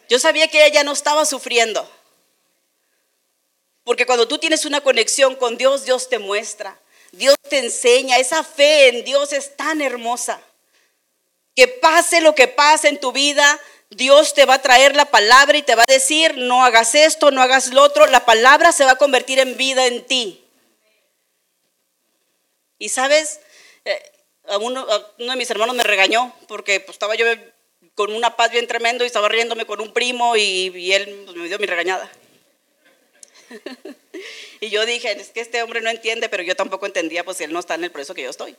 Yo 0.09 0.19
sabía 0.19 0.49
que 0.49 0.67
ella 0.67 0.83
no 0.83 0.95
estaba 0.95 1.25
sufriendo. 1.25 1.89
Porque 3.85 4.05
cuando 4.05 4.27
tú 4.27 4.39
tienes 4.39 4.65
una 4.65 4.81
conexión 4.81 5.37
con 5.37 5.57
Dios, 5.57 5.85
Dios 5.85 6.09
te 6.09 6.19
muestra, 6.19 6.77
Dios 7.13 7.37
te 7.49 7.59
enseña. 7.59 8.19
Esa 8.19 8.43
fe 8.43 8.89
en 8.89 9.05
Dios 9.05 9.33
es 9.33 9.57
tan 9.57 9.81
hermosa. 9.81 10.43
Que 11.57 11.67
pase 11.67 12.21
lo 12.21 12.35
que 12.35 12.47
pase 12.47 12.89
en 12.89 13.01
tu 13.01 13.11
vida, 13.13 13.61
Dios 13.91 14.35
te 14.35 14.45
va 14.45 14.55
a 14.55 14.63
traer 14.63 14.95
la 14.95 15.07
palabra 15.07 15.57
y 15.57 15.63
te 15.63 15.75
va 15.75 15.83
a 15.83 15.93
decir, 15.93 16.37
no 16.37 16.65
hagas 16.65 16.95
esto, 16.95 17.31
no 17.31 17.43
hagas 17.43 17.73
lo 17.73 17.83
otro. 17.83 18.07
La 18.07 18.25
palabra 18.25 18.73
se 18.73 18.85
va 18.85 18.93
a 18.93 18.99
convertir 18.99 19.39
en 19.39 19.57
vida 19.57 19.87
en 19.87 20.05
ti. 20.05 20.45
Y 22.79 22.91
sabes, 22.91 23.41
eh, 23.85 24.13
uno, 24.61 24.87
uno 25.19 25.33
de 25.33 25.37
mis 25.37 25.51
hermanos 25.51 25.75
me 25.75 25.83
regañó 25.83 26.35
porque 26.47 26.81
pues, 26.81 26.95
estaba 26.95 27.15
yo 27.15 27.27
con 27.95 28.13
una 28.13 28.37
paz 28.37 28.51
bien 28.51 28.67
tremendo 28.67 29.05
y 29.05 29.07
estaba 29.07 29.29
riéndome 29.29 29.65
con 29.65 29.81
un 29.81 29.93
primo 29.93 30.37
y, 30.37 30.93
él 30.93 31.23
pues, 31.25 31.37
me 31.37 31.49
dio 31.49 31.59
mi 31.59 31.67
regañada. 31.67 32.11
y 34.61 34.69
yo 34.69 34.85
dije, 34.85 35.13
es 35.13 35.31
que 35.31 35.41
este 35.41 35.63
hombre 35.63 35.81
no 35.81 35.89
entiende, 35.89 36.29
pero 36.29 36.43
yo 36.43 36.55
tampoco 36.55 36.85
entendía, 36.85 37.25
pues 37.25 37.39
si 37.39 37.45
él 37.45 37.53
no 37.53 37.61
está 37.61 37.75
en 37.75 37.85
el 37.85 37.91
proceso 37.91 38.15
que 38.15 38.23
yo 38.23 38.31
estoy. 38.31 38.57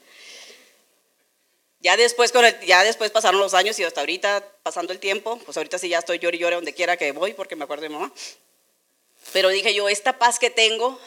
Ya 1.80 1.96
después, 1.96 2.34
ya 2.66 2.84
después 2.84 3.12
pasaron 3.12 3.40
los 3.40 3.54
años 3.54 3.78
y 3.80 3.84
hasta 3.84 4.02
ahorita, 4.02 4.44
pasando 4.64 4.94
el 4.94 5.00
tiempo, 5.00 5.40
pues 5.46 5.58
ahorita 5.58 5.78
sí 5.78 5.90
ya 5.90 6.00
estoy 6.00 6.18
y 6.18 6.38
llore 6.38 6.56
donde 6.56 6.74
quiera 6.74 6.98
que 6.98 7.12
voy 7.12 7.34
porque 7.34 7.56
me 7.56 7.66
acuerdo 7.66 7.84
de 7.84 7.90
mamá. 7.90 8.12
Pero 9.32 9.50
dije 9.50 9.74
yo, 9.74 9.88
esta 9.88 10.18
paz 10.18 10.40
que 10.40 10.50
tengo 10.50 11.00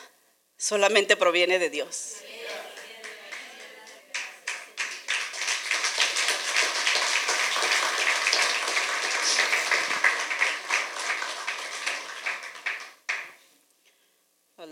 solamente 0.57 1.17
proviene 1.17 1.59
de 1.59 1.71
Dios. 1.71 2.17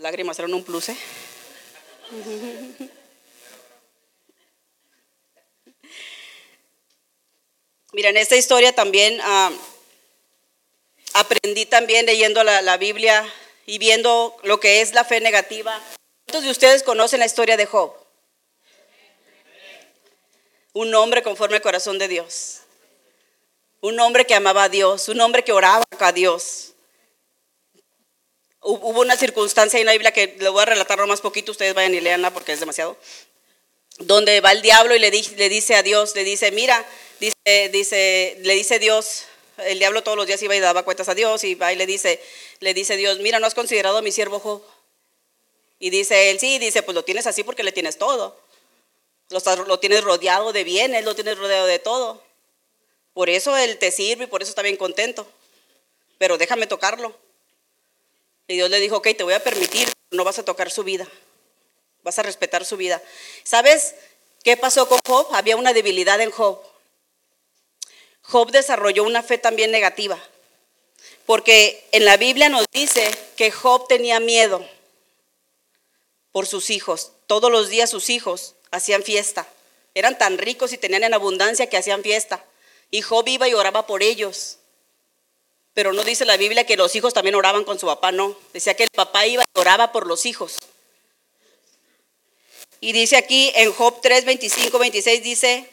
lágrimas 0.01 0.39
eran 0.39 0.53
un 0.53 0.63
plus, 0.63 0.89
¿eh? 0.89 0.97
Mira, 7.91 8.09
en 8.09 8.17
esta 8.17 8.35
historia 8.35 8.73
también 8.73 9.19
ah, 9.23 9.51
aprendí 11.13 11.65
también 11.65 12.05
leyendo 12.05 12.43
la, 12.43 12.61
la, 12.61 12.77
Biblia 12.77 13.25
y 13.65 13.79
viendo 13.79 14.37
lo 14.43 14.59
que 14.59 14.81
es 14.81 14.93
la 14.93 15.03
fe 15.03 15.19
negativa. 15.21 15.79
¿Cuántos 16.25 16.43
de 16.43 16.51
ustedes 16.51 16.83
conocen 16.83 17.19
la 17.19 17.25
historia 17.25 17.57
de 17.57 17.65
Job? 17.65 17.93
Un 20.73 20.93
hombre 20.93 21.23
conforme 21.23 21.55
al 21.55 21.63
corazón 21.63 21.97
de 21.97 22.07
Dios. 22.07 22.59
Un 23.81 23.99
hombre 23.99 24.25
que 24.25 24.35
amaba 24.35 24.65
a 24.65 24.69
Dios, 24.69 25.09
un 25.09 25.19
hombre 25.21 25.43
que 25.43 25.51
oraba 25.51 25.83
a 25.99 26.11
Dios. 26.11 26.73
Hubo 28.61 29.01
una 29.01 29.15
circunstancia 29.15 29.79
en 29.79 29.85
la 29.87 29.93
Biblia 29.93 30.11
que 30.11 30.35
le 30.37 30.49
voy 30.49 30.61
a 30.61 30.65
relatar 30.65 31.03
más 31.07 31.21
poquito, 31.21 31.53
ustedes 31.53 31.73
vayan 31.73 31.95
y 31.95 32.01
leanla 32.01 32.31
porque 32.31 32.51
es 32.51 32.59
demasiado. 32.59 32.97
Donde 33.99 34.41
va 34.41 34.51
el 34.51 34.61
diablo 34.61 34.95
y 34.95 34.99
le, 34.99 35.11
dice 35.11 35.75
a 35.75 35.83
Dios, 35.83 36.15
le 36.15 36.23
dice, 36.23 36.51
mira, 36.51 36.85
dice, 37.19 37.69
dice, 37.71 38.37
le 38.41 38.55
dice 38.55 38.79
Dios, 38.79 39.25
el 39.57 39.79
diablo 39.79 40.03
todos 40.03 40.17
los 40.17 40.25
días 40.25 40.41
iba 40.41 40.55
y 40.55 40.59
daba 40.59 40.83
cuentas 40.83 41.09
a 41.09 41.15
Dios 41.15 41.43
y 41.43 41.55
va 41.55 41.73
y 41.73 41.75
le 41.75 41.85
dice, 41.85 42.21
le 42.59 42.73
dice 42.73 42.95
Dios, 42.95 43.19
mira, 43.19 43.39
¿no 43.39 43.47
has 43.47 43.55
considerado 43.55 43.97
a 43.97 44.01
mi 44.01 44.11
siervo 44.11 44.39
Job? 44.39 44.63
Y 45.79 45.89
dice 45.89 46.29
él, 46.29 46.39
sí, 46.39 46.59
dice, 46.59 46.81
pues 46.81 46.95
lo 46.95 47.03
tienes 47.03 47.27
así 47.27 47.43
porque 47.43 47.63
le 47.63 47.71
tienes 47.71 47.97
todo. 47.97 48.37
Lo, 49.29 49.65
lo 49.65 49.79
tienes 49.79 50.03
rodeado 50.03 50.51
de 50.51 50.63
bienes, 50.63 51.05
lo 51.05 51.15
tienes 51.15 51.37
rodeado 51.37 51.67
de 51.67 51.79
todo. 51.79 52.21
Por 53.13 53.29
eso 53.29 53.55
él 53.57 53.77
te 53.77 53.91
sirve 53.91 54.25
y 54.25 54.27
por 54.27 54.41
eso 54.41 54.49
está 54.49 54.61
bien 54.61 54.77
contento. 54.77 55.27
Pero 56.17 56.37
déjame 56.37 56.67
tocarlo. 56.67 57.15
Y 58.47 58.55
Dios 58.55 58.69
le 58.69 58.79
dijo, 58.79 58.97
ok, 58.97 59.09
te 59.15 59.23
voy 59.23 59.33
a 59.33 59.43
permitir, 59.43 59.89
no 60.11 60.23
vas 60.23 60.39
a 60.39 60.43
tocar 60.43 60.71
su 60.71 60.83
vida, 60.83 61.07
vas 62.09 62.17
a 62.17 62.23
respetar 62.23 62.65
su 62.65 62.75
vida. 62.75 62.99
¿Sabes 63.43 63.93
qué 64.43 64.57
pasó 64.57 64.89
con 64.89 64.99
Job? 65.05 65.27
Había 65.31 65.55
una 65.55 65.73
debilidad 65.73 66.19
en 66.21 66.31
Job. 66.31 66.59
Job 68.23 68.51
desarrolló 68.51 69.03
una 69.03 69.21
fe 69.21 69.37
también 69.37 69.69
negativa, 69.69 70.19
porque 71.27 71.87
en 71.91 72.05
la 72.05 72.17
Biblia 72.17 72.49
nos 72.49 72.65
dice 72.71 73.11
que 73.37 73.51
Job 73.51 73.87
tenía 73.87 74.19
miedo 74.19 74.67
por 76.31 76.47
sus 76.47 76.71
hijos. 76.71 77.11
Todos 77.27 77.51
los 77.51 77.69
días 77.69 77.91
sus 77.91 78.09
hijos 78.09 78.55
hacían 78.71 79.03
fiesta. 79.03 79.47
Eran 79.93 80.17
tan 80.17 80.39
ricos 80.39 80.73
y 80.73 80.79
tenían 80.79 81.03
en 81.03 81.13
abundancia 81.13 81.69
que 81.69 81.77
hacían 81.77 82.01
fiesta. 82.01 82.43
Y 82.89 83.03
Job 83.03 83.27
iba 83.27 83.47
y 83.47 83.53
oraba 83.53 83.85
por 83.85 84.01
ellos. 84.01 84.57
Pero 85.75 85.93
no 85.93 86.03
dice 86.03 86.25
la 86.25 86.37
Biblia 86.37 86.65
que 86.65 86.75
los 86.75 86.95
hijos 86.95 87.13
también 87.13 87.35
oraban 87.35 87.63
con 87.63 87.77
su 87.77 87.85
papá, 87.85 88.11
no. 88.11 88.35
Decía 88.51 88.75
que 88.75 88.83
el 88.83 88.89
papá 88.95 89.27
iba 89.27 89.43
y 89.43 89.59
oraba 89.59 89.91
por 89.91 90.07
los 90.07 90.25
hijos. 90.25 90.57
Y 92.81 92.93
dice 92.93 93.17
aquí 93.17 93.51
en 93.55 93.73
Job 93.73 93.99
3, 94.01 94.25
25, 94.25 94.79
26, 94.79 95.23
dice 95.23 95.69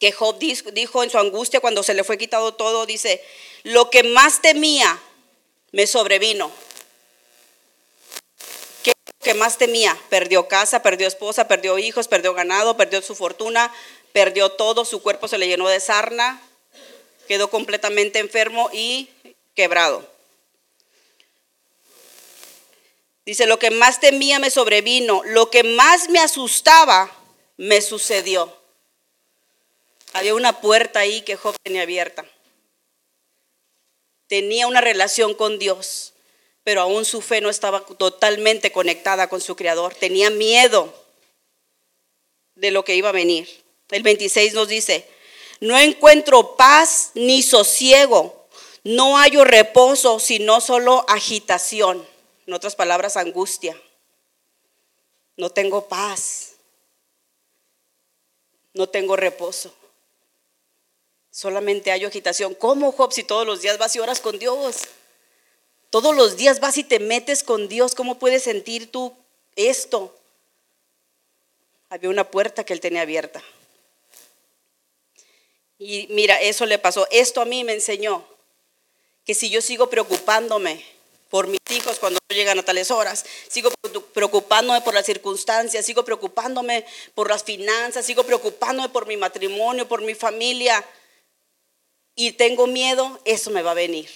que 0.00 0.12
Job 0.12 0.38
dijo 0.38 1.04
en 1.04 1.10
su 1.10 1.18
angustia 1.18 1.60
cuando 1.60 1.82
se 1.82 1.94
le 1.94 2.04
fue 2.04 2.18
quitado 2.18 2.54
todo, 2.54 2.86
dice, 2.86 3.22
lo 3.62 3.90
que 3.90 4.02
más 4.02 4.40
temía 4.40 4.98
me 5.72 5.86
sobrevino. 5.86 6.50
¿Qué 8.82 8.92
que 9.22 9.34
más 9.34 9.58
temía? 9.58 9.96
Perdió 10.08 10.48
casa, 10.48 10.82
perdió 10.82 11.06
esposa, 11.06 11.46
perdió 11.46 11.78
hijos, 11.78 12.08
perdió 12.08 12.32
ganado, 12.32 12.76
perdió 12.76 13.02
su 13.02 13.14
fortuna, 13.14 13.72
perdió 14.12 14.50
todo, 14.50 14.84
su 14.84 15.02
cuerpo 15.02 15.28
se 15.28 15.38
le 15.38 15.46
llenó 15.46 15.68
de 15.68 15.80
sarna, 15.80 16.40
quedó 17.28 17.50
completamente 17.50 18.18
enfermo 18.18 18.70
y 18.72 19.10
quebrado. 19.54 20.08
Dice, 23.24 23.46
lo 23.46 23.58
que 23.58 23.70
más 23.70 24.00
temía 24.00 24.38
me 24.38 24.50
sobrevino, 24.50 25.22
lo 25.24 25.50
que 25.50 25.62
más 25.62 26.08
me 26.08 26.18
asustaba 26.18 27.10
me 27.56 27.80
sucedió. 27.80 28.56
Había 30.12 30.34
una 30.34 30.60
puerta 30.60 31.00
ahí 31.00 31.22
que 31.22 31.36
Job 31.36 31.54
tenía 31.62 31.82
abierta. 31.82 32.24
Tenía 34.26 34.66
una 34.66 34.80
relación 34.80 35.34
con 35.34 35.58
Dios, 35.58 36.14
pero 36.64 36.80
aún 36.80 37.04
su 37.04 37.20
fe 37.20 37.40
no 37.40 37.50
estaba 37.50 37.80
totalmente 37.80 38.72
conectada 38.72 39.28
con 39.28 39.40
su 39.40 39.56
Creador. 39.56 39.94
Tenía 39.94 40.30
miedo 40.30 40.92
de 42.54 42.70
lo 42.70 42.84
que 42.84 42.94
iba 42.94 43.10
a 43.10 43.12
venir. 43.12 43.48
El 43.90 44.02
26 44.02 44.54
nos 44.54 44.68
dice, 44.68 45.06
no 45.60 45.78
encuentro 45.78 46.56
paz 46.56 47.10
ni 47.14 47.42
sosiego, 47.42 48.48
no 48.84 49.16
hallo 49.16 49.44
reposo, 49.44 50.18
sino 50.18 50.60
solo 50.60 51.04
agitación. 51.08 52.06
En 52.50 52.54
otras 52.54 52.74
palabras, 52.74 53.16
angustia. 53.16 53.80
No 55.36 55.50
tengo 55.50 55.86
paz, 55.86 56.54
no 58.74 58.88
tengo 58.88 59.14
reposo. 59.14 59.72
Solamente 61.30 61.92
hay 61.92 62.04
agitación. 62.04 62.56
¿Cómo, 62.56 62.90
Job, 62.90 63.12
si 63.12 63.22
todos 63.22 63.46
los 63.46 63.62
días 63.62 63.78
vas 63.78 63.94
y 63.94 64.00
oras 64.00 64.18
con 64.18 64.40
Dios? 64.40 64.78
Todos 65.90 66.12
los 66.16 66.36
días 66.36 66.58
vas 66.58 66.76
y 66.76 66.82
te 66.82 66.98
metes 66.98 67.44
con 67.44 67.68
Dios. 67.68 67.94
¿Cómo 67.94 68.18
puedes 68.18 68.42
sentir 68.42 68.90
tú 68.90 69.14
esto? 69.54 70.12
Había 71.88 72.10
una 72.10 72.32
puerta 72.32 72.64
que 72.64 72.72
él 72.72 72.80
tenía 72.80 73.02
abierta. 73.02 73.40
Y 75.78 76.08
mira, 76.10 76.40
eso 76.40 76.66
le 76.66 76.80
pasó. 76.80 77.06
Esto 77.12 77.42
a 77.42 77.44
mí 77.44 77.62
me 77.62 77.74
enseñó 77.74 78.24
que 79.24 79.34
si 79.34 79.50
yo 79.50 79.62
sigo 79.62 79.88
preocupándome 79.88 80.84
por 81.30 81.46
mis 81.46 81.60
hijos 81.70 81.98
cuando 81.98 82.18
llegan 82.28 82.58
a 82.58 82.62
tales 82.64 82.90
horas, 82.90 83.24
sigo 83.48 83.70
preocupándome 84.12 84.80
por 84.82 84.92
las 84.92 85.06
circunstancias, 85.06 85.86
sigo 85.86 86.04
preocupándome 86.04 86.84
por 87.14 87.30
las 87.30 87.44
finanzas, 87.44 88.04
sigo 88.04 88.24
preocupándome 88.24 88.88
por 88.88 89.06
mi 89.06 89.16
matrimonio, 89.16 89.88
por 89.88 90.02
mi 90.02 90.14
familia, 90.14 90.84
y 92.16 92.32
tengo 92.32 92.66
miedo, 92.66 93.20
eso 93.24 93.50
me 93.50 93.62
va 93.62 93.70
a 93.70 93.74
venir, 93.74 94.10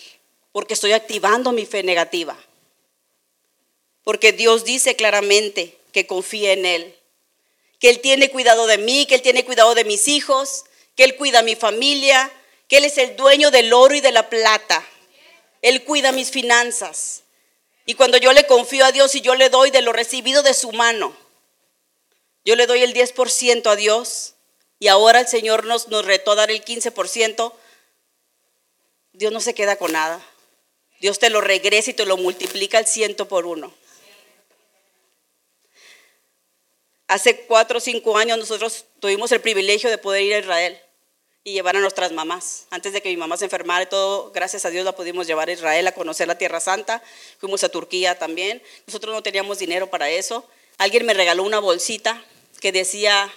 porque 0.52 0.74
estoy 0.74 0.92
activando 0.92 1.52
mi 1.52 1.64
fe 1.64 1.82
negativa. 1.84 2.36
Porque 4.02 4.32
Dios 4.32 4.64
dice 4.64 4.96
claramente 4.96 5.78
que 5.92 6.06
confíe 6.06 6.52
en 6.52 6.66
Él, 6.66 6.94
que 7.78 7.90
Él 7.90 8.00
tiene 8.00 8.28
cuidado 8.28 8.66
de 8.66 8.76
mí, 8.78 9.06
que 9.06 9.14
Él 9.14 9.22
tiene 9.22 9.44
cuidado 9.44 9.74
de 9.74 9.84
mis 9.84 10.08
hijos, 10.08 10.64
que 10.96 11.04
Él 11.04 11.16
cuida 11.16 11.38
a 11.38 11.42
mi 11.42 11.54
familia, 11.54 12.30
que 12.68 12.78
Él 12.78 12.84
es 12.84 12.98
el 12.98 13.16
dueño 13.16 13.50
del 13.50 13.72
oro 13.72 13.94
y 13.94 14.00
de 14.00 14.12
la 14.12 14.28
plata. 14.28 14.84
Él 15.64 15.82
cuida 15.82 16.12
mis 16.12 16.30
finanzas. 16.30 17.22
Y 17.86 17.94
cuando 17.94 18.18
yo 18.18 18.34
le 18.34 18.46
confío 18.46 18.84
a 18.84 18.92
Dios 18.92 19.14
y 19.14 19.22
yo 19.22 19.34
le 19.34 19.48
doy 19.48 19.70
de 19.70 19.80
lo 19.80 19.94
recibido 19.94 20.42
de 20.42 20.52
su 20.52 20.72
mano, 20.72 21.16
yo 22.44 22.54
le 22.54 22.66
doy 22.66 22.82
el 22.82 22.92
10% 22.92 23.66
a 23.70 23.74
Dios 23.74 24.34
y 24.78 24.88
ahora 24.88 25.20
el 25.20 25.26
Señor 25.26 25.64
nos, 25.64 25.88
retó 26.04 26.32
a 26.32 26.34
dar 26.34 26.50
el 26.50 26.62
15%, 26.62 27.54
Dios 29.14 29.32
no 29.32 29.40
se 29.40 29.54
queda 29.54 29.76
con 29.76 29.92
nada. 29.92 30.20
Dios 31.00 31.18
te 31.18 31.30
lo 31.30 31.40
regresa 31.40 31.92
y 31.92 31.94
te 31.94 32.04
lo 32.04 32.18
multiplica 32.18 32.76
al 32.76 32.86
ciento 32.86 33.26
por 33.26 33.46
uno. 33.46 33.72
Hace 37.08 37.46
cuatro 37.46 37.78
o 37.78 37.80
cinco 37.80 38.18
años 38.18 38.36
nosotros 38.36 38.84
tuvimos 39.00 39.32
el 39.32 39.40
privilegio 39.40 39.88
de 39.88 39.96
poder 39.96 40.24
ir 40.24 40.34
a 40.34 40.38
Israel 40.40 40.83
y 41.44 41.52
llevar 41.52 41.76
a 41.76 41.80
nuestras 41.80 42.10
mamás. 42.10 42.66
Antes 42.70 42.94
de 42.94 43.02
que 43.02 43.10
mi 43.10 43.18
mamá 43.18 43.36
se 43.36 43.44
enfermara 43.44 43.84
y 43.84 43.86
todo, 43.86 44.32
gracias 44.32 44.64
a 44.64 44.70
Dios 44.70 44.84
la 44.84 44.96
pudimos 44.96 45.26
llevar 45.26 45.50
a 45.50 45.52
Israel 45.52 45.86
a 45.86 45.92
conocer 45.92 46.26
la 46.26 46.38
Tierra 46.38 46.58
Santa. 46.58 47.02
Fuimos 47.38 47.62
a 47.62 47.68
Turquía 47.68 48.18
también. 48.18 48.62
Nosotros 48.86 49.14
no 49.14 49.22
teníamos 49.22 49.58
dinero 49.58 49.90
para 49.90 50.08
eso. 50.08 50.48
Alguien 50.78 51.04
me 51.04 51.12
regaló 51.12 51.42
una 51.42 51.60
bolsita 51.60 52.24
que 52.60 52.72
decía 52.72 53.30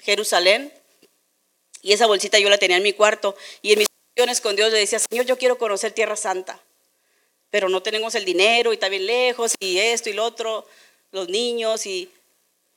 Jerusalén 0.00 0.72
y 1.82 1.92
esa 1.92 2.06
bolsita 2.06 2.38
yo 2.38 2.48
la 2.48 2.58
tenía 2.58 2.76
en 2.76 2.82
mi 2.82 2.92
cuarto 2.92 3.36
y 3.62 3.72
en 3.72 3.78
mis 3.78 3.88
con 4.42 4.54
Dios 4.56 4.70
le 4.72 4.78
decía, 4.78 4.98
Señor, 4.98 5.26
yo 5.26 5.38
quiero 5.38 5.58
conocer 5.58 5.92
Tierra 5.92 6.16
Santa, 6.16 6.60
pero 7.50 7.68
no 7.68 7.82
tenemos 7.82 8.14
el 8.14 8.24
dinero 8.24 8.70
y 8.70 8.74
está 8.74 8.88
bien 8.88 9.06
lejos 9.06 9.54
y 9.58 9.78
esto 9.78 10.10
y 10.10 10.12
lo 10.12 10.24
otro, 10.24 10.66
los 11.12 11.28
niños 11.28 11.86
y, 11.86 12.10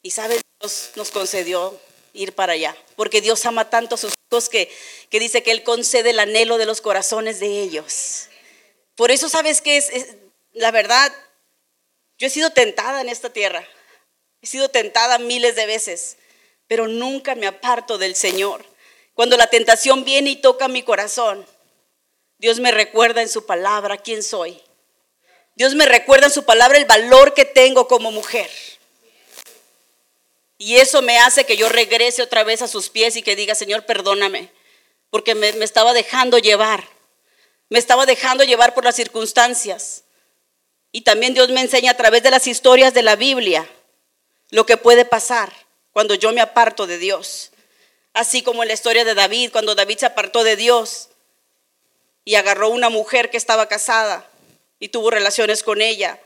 y 0.01 0.11
sabes, 0.11 0.41
Dios 0.59 0.91
nos 0.95 1.11
concedió 1.11 1.77
ir 2.13 2.33
para 2.33 2.53
allá, 2.53 2.75
porque 2.95 3.21
Dios 3.21 3.45
ama 3.45 3.69
tanto 3.69 3.95
a 3.95 3.97
sus 3.97 4.14
que, 4.49 4.69
dice 5.11 5.43
que 5.43 5.51
Él 5.51 5.63
concede 5.63 6.11
el 6.11 6.19
anhelo 6.19 6.57
de 6.57 6.65
los 6.65 6.81
corazones 6.81 7.39
de 7.39 7.61
ellos. 7.61 8.27
Por 8.95 9.11
eso 9.11 9.29
sabes 9.29 9.61
que 9.61 9.77
es 9.77 9.91
la 10.51 10.71
verdad, 10.71 11.13
yo 12.17 12.27
he 12.27 12.29
sido 12.29 12.49
tentada 12.49 13.01
en 13.01 13.09
esta 13.09 13.31
tierra, 13.31 13.67
he 14.41 14.47
sido 14.47 14.69
tentada 14.69 15.17
miles 15.17 15.55
de 15.55 15.65
veces, 15.65 16.17
pero 16.67 16.87
nunca 16.87 17.35
me 17.35 17.47
aparto 17.47 17.97
del 17.97 18.15
Señor. 18.15 18.65
Cuando 19.13 19.37
la 19.37 19.47
tentación 19.47 20.05
viene 20.05 20.31
y 20.31 20.35
toca 20.35 20.67
mi 20.67 20.83
corazón, 20.83 21.45
Dios 22.37 22.59
me 22.59 22.71
recuerda 22.71 23.21
en 23.21 23.29
su 23.29 23.45
palabra 23.45 23.97
quién 23.97 24.23
soy. 24.23 24.61
Dios 25.55 25.73
me 25.75 25.85
recuerda 25.85 26.27
en 26.27 26.33
su 26.33 26.43
palabra 26.43 26.77
el 26.77 26.85
valor 26.85 27.33
que 27.33 27.45
tengo 27.45 27.87
como 27.87 28.11
mujer. 28.11 28.49
Y 30.57 30.77
eso 30.77 31.01
me 31.01 31.17
hace 31.19 31.45
que 31.45 31.57
yo 31.57 31.69
regrese 31.69 32.21
otra 32.21 32.43
vez 32.43 32.61
a 32.61 32.67
sus 32.67 32.89
pies 32.89 33.15
y 33.15 33.21
que 33.21 33.35
diga, 33.35 33.55
Señor, 33.55 33.85
perdóname, 33.85 34.51
porque 35.09 35.35
me, 35.35 35.49
estaba 35.49 35.93
dejando 35.93 36.37
llevar. 36.37 36.87
Me 37.69 37.79
estaba 37.79 38.05
dejando 38.05 38.43
llevar 38.43 38.73
por 38.73 38.85
las 38.85 38.95
circunstancias. 38.95 40.03
Y 40.91 41.01
también 41.01 41.33
Dios 41.33 41.49
me 41.49 41.61
enseña 41.61 41.91
a 41.91 41.97
través 41.97 42.23
de 42.23 42.31
las 42.31 42.47
historias 42.47 42.93
de 42.93 43.03
la 43.03 43.15
Biblia 43.15 43.69
lo 44.51 44.65
que 44.65 44.77
puede 44.77 45.03
pasar 45.03 45.51
cuando 45.91 46.15
yo 46.15 46.31
me 46.31 46.41
aparto 46.41 46.87
de 46.87 46.97
Dios. 46.97 47.51
Así 48.13 48.41
como 48.41 48.63
en 48.63 48.69
la 48.69 48.75
historia 48.75 49.03
de 49.03 49.13
David, 49.13 49.51
cuando 49.51 49.75
David 49.75 49.97
se 49.97 50.05
apartó 50.05 50.45
de 50.45 50.55
Dios 50.55 51.09
y 52.23 52.35
agarró 52.35 52.69
una 52.69 52.89
mujer 52.89 53.29
que 53.29 53.37
estaba 53.37 53.67
casada 53.67 54.29
y 54.79 54.87
tuvo 54.87 55.11
relaciones 55.11 55.63
con 55.63 55.81
ella. 55.81 56.19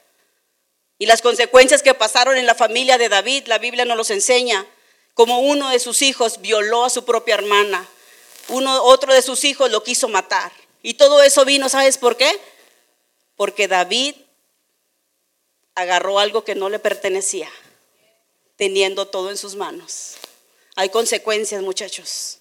Y 0.99 1.05
las 1.05 1.21
consecuencias 1.21 1.81
que 1.81 1.93
pasaron 1.93 2.37
en 2.37 2.45
la 2.45 2.55
familia 2.55 2.97
de 2.97 3.09
David, 3.09 3.47
la 3.47 3.57
Biblia 3.57 3.85
nos 3.85 3.97
los 3.97 4.11
enseña, 4.11 4.65
como 5.13 5.39
uno 5.39 5.69
de 5.69 5.79
sus 5.79 6.01
hijos 6.01 6.41
violó 6.41 6.85
a 6.85 6.89
su 6.89 7.05
propia 7.05 7.35
hermana, 7.35 7.87
otro 8.49 9.13
de 9.13 9.21
sus 9.21 9.45
hijos 9.45 9.71
lo 9.71 9.81
quiso 9.81 10.09
matar. 10.09 10.51
Y 10.83 10.95
todo 10.95 11.23
eso 11.23 11.45
vino, 11.45 11.69
¿sabes 11.69 11.97
por 11.97 12.17
qué? 12.17 12.29
Porque 13.37 13.67
David 13.67 14.15
agarró 15.75 16.19
algo 16.19 16.43
que 16.43 16.55
no 16.55 16.69
le 16.69 16.79
pertenecía, 16.79 17.49
teniendo 18.57 19.07
todo 19.07 19.29
en 19.29 19.37
sus 19.37 19.55
manos. 19.55 20.15
Hay 20.75 20.89
consecuencias, 20.89 21.61
muchachos. 21.61 22.39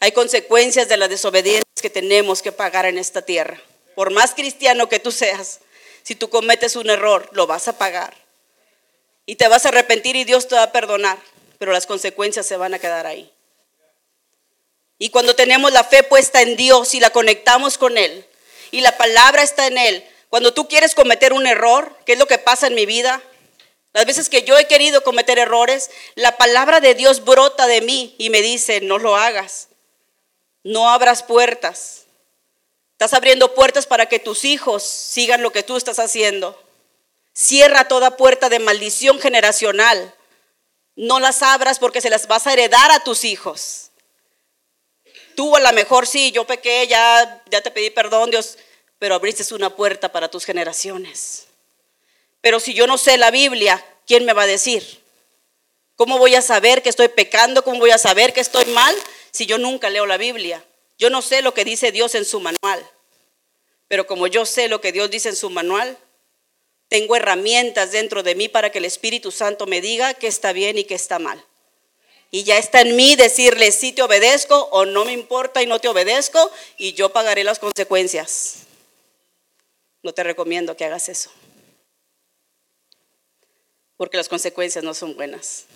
Hay 0.00 0.12
consecuencias 0.12 0.88
de 0.88 0.96
la 0.96 1.06
desobediencia 1.06 1.64
que 1.80 1.90
tenemos 1.90 2.42
que 2.42 2.52
pagar 2.52 2.86
en 2.86 2.98
esta 2.98 3.22
tierra. 3.22 3.60
Por 3.94 4.10
más 4.10 4.34
cristiano 4.34 4.88
que 4.88 4.98
tú 4.98 5.12
seas, 5.12 5.60
si 6.08 6.14
tú 6.14 6.30
cometes 6.30 6.74
un 6.74 6.88
error, 6.88 7.28
lo 7.32 7.46
vas 7.46 7.68
a 7.68 7.76
pagar. 7.76 8.16
Y 9.26 9.36
te 9.36 9.46
vas 9.46 9.66
a 9.66 9.68
arrepentir 9.68 10.16
y 10.16 10.24
Dios 10.24 10.48
te 10.48 10.54
va 10.54 10.62
a 10.62 10.72
perdonar, 10.72 11.18
pero 11.58 11.70
las 11.70 11.84
consecuencias 11.84 12.46
se 12.46 12.56
van 12.56 12.72
a 12.72 12.78
quedar 12.78 13.06
ahí. 13.06 13.30
Y 14.96 15.10
cuando 15.10 15.36
tenemos 15.36 15.70
la 15.70 15.84
fe 15.84 16.02
puesta 16.02 16.40
en 16.40 16.56
Dios 16.56 16.94
y 16.94 17.00
la 17.00 17.10
conectamos 17.10 17.76
con 17.76 17.98
Él, 17.98 18.24
y 18.70 18.80
la 18.80 18.96
palabra 18.96 19.42
está 19.42 19.66
en 19.66 19.76
Él, 19.76 20.02
cuando 20.30 20.54
tú 20.54 20.66
quieres 20.66 20.94
cometer 20.94 21.34
un 21.34 21.46
error, 21.46 21.94
¿qué 22.06 22.14
es 22.14 22.18
lo 22.18 22.26
que 22.26 22.38
pasa 22.38 22.68
en 22.68 22.74
mi 22.74 22.86
vida? 22.86 23.20
Las 23.92 24.06
veces 24.06 24.30
que 24.30 24.44
yo 24.44 24.56
he 24.56 24.66
querido 24.66 25.04
cometer 25.04 25.38
errores, 25.38 25.90
la 26.14 26.38
palabra 26.38 26.80
de 26.80 26.94
Dios 26.94 27.22
brota 27.22 27.66
de 27.66 27.82
mí 27.82 28.14
y 28.16 28.30
me 28.30 28.40
dice, 28.40 28.80
no 28.80 28.96
lo 28.96 29.14
hagas, 29.14 29.68
no 30.62 30.88
abras 30.88 31.22
puertas. 31.22 32.06
Estás 32.98 33.14
abriendo 33.14 33.54
puertas 33.54 33.86
para 33.86 34.06
que 34.06 34.18
tus 34.18 34.44
hijos 34.44 34.82
sigan 34.82 35.40
lo 35.40 35.52
que 35.52 35.62
tú 35.62 35.76
estás 35.76 36.00
haciendo. 36.00 36.60
Cierra 37.32 37.86
toda 37.86 38.16
puerta 38.16 38.48
de 38.48 38.58
maldición 38.58 39.20
generacional. 39.20 40.12
No 40.96 41.20
las 41.20 41.42
abras 41.42 41.78
porque 41.78 42.00
se 42.00 42.10
las 42.10 42.26
vas 42.26 42.48
a 42.48 42.54
heredar 42.54 42.90
a 42.90 43.04
tus 43.04 43.22
hijos. 43.22 43.92
Tú 45.36 45.54
a 45.54 45.60
lo 45.60 45.72
mejor 45.74 46.08
sí, 46.08 46.32
yo 46.32 46.44
pequé, 46.44 46.88
ya, 46.88 47.40
ya 47.48 47.60
te 47.60 47.70
pedí 47.70 47.90
perdón, 47.90 48.32
Dios, 48.32 48.58
pero 48.98 49.14
abriste 49.14 49.54
una 49.54 49.76
puerta 49.76 50.10
para 50.10 50.28
tus 50.28 50.44
generaciones. 50.44 51.46
Pero 52.40 52.58
si 52.58 52.74
yo 52.74 52.88
no 52.88 52.98
sé 52.98 53.16
la 53.16 53.30
Biblia, 53.30 53.86
¿quién 54.08 54.24
me 54.24 54.32
va 54.32 54.42
a 54.42 54.48
decir? 54.48 55.04
¿Cómo 55.94 56.18
voy 56.18 56.34
a 56.34 56.42
saber 56.42 56.82
que 56.82 56.88
estoy 56.88 57.06
pecando? 57.06 57.62
¿Cómo 57.62 57.78
voy 57.78 57.92
a 57.92 57.98
saber 57.98 58.32
que 58.32 58.40
estoy 58.40 58.64
mal 58.64 58.92
si 59.30 59.46
yo 59.46 59.56
nunca 59.56 59.88
leo 59.88 60.04
la 60.04 60.16
Biblia? 60.16 60.64
Yo 60.98 61.10
no 61.10 61.22
sé 61.22 61.42
lo 61.42 61.54
que 61.54 61.64
dice 61.64 61.92
Dios 61.92 62.14
en 62.14 62.24
su 62.24 62.40
manual. 62.40 62.90
Pero 63.88 64.06
como 64.06 64.26
yo 64.26 64.44
sé 64.44 64.68
lo 64.68 64.80
que 64.80 64.92
Dios 64.92 65.10
dice 65.10 65.30
en 65.30 65.36
su 65.36 65.48
manual, 65.48 65.96
tengo 66.88 67.16
herramientas 67.16 67.92
dentro 67.92 68.22
de 68.22 68.34
mí 68.34 68.48
para 68.48 68.70
que 68.70 68.78
el 68.78 68.84
Espíritu 68.84 69.30
Santo 69.30 69.66
me 69.66 69.80
diga 69.80 70.14
que 70.14 70.26
está 70.26 70.52
bien 70.52 70.76
y 70.76 70.84
que 70.84 70.94
está 70.94 71.18
mal. 71.18 71.42
Y 72.30 72.44
ya 72.44 72.58
está 72.58 72.82
en 72.82 72.96
mí 72.96 73.16
decirle 73.16 73.72
si 73.72 73.92
te 73.92 74.02
obedezco 74.02 74.68
o 74.72 74.84
no 74.84 75.06
me 75.06 75.12
importa 75.12 75.62
y 75.62 75.66
no 75.66 75.78
te 75.78 75.88
obedezco 75.88 76.50
y 76.76 76.92
yo 76.92 77.10
pagaré 77.10 77.44
las 77.44 77.58
consecuencias. 77.58 78.66
No 80.02 80.12
te 80.12 80.22
recomiendo 80.22 80.76
que 80.76 80.84
hagas 80.84 81.08
eso 81.08 81.30
porque 83.98 84.16
las 84.16 84.28
consecuencias 84.28 84.82
no 84.82 84.94
son 84.94 85.14
buenas. 85.16 85.66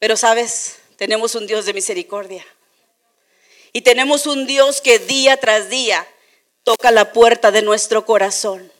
Pero 0.00 0.16
sabes, 0.16 0.78
tenemos 0.96 1.36
un 1.36 1.46
Dios 1.46 1.66
de 1.66 1.74
misericordia. 1.74 2.44
Y 3.76 3.82
tenemos 3.82 4.24
un 4.26 4.46
Dios 4.46 4.80
que 4.80 4.98
día 4.98 5.36
tras 5.36 5.68
día 5.68 6.08
toca 6.64 6.90
la 6.90 7.12
puerta 7.12 7.50
de 7.50 7.60
nuestro 7.60 8.06
corazón 8.06 8.72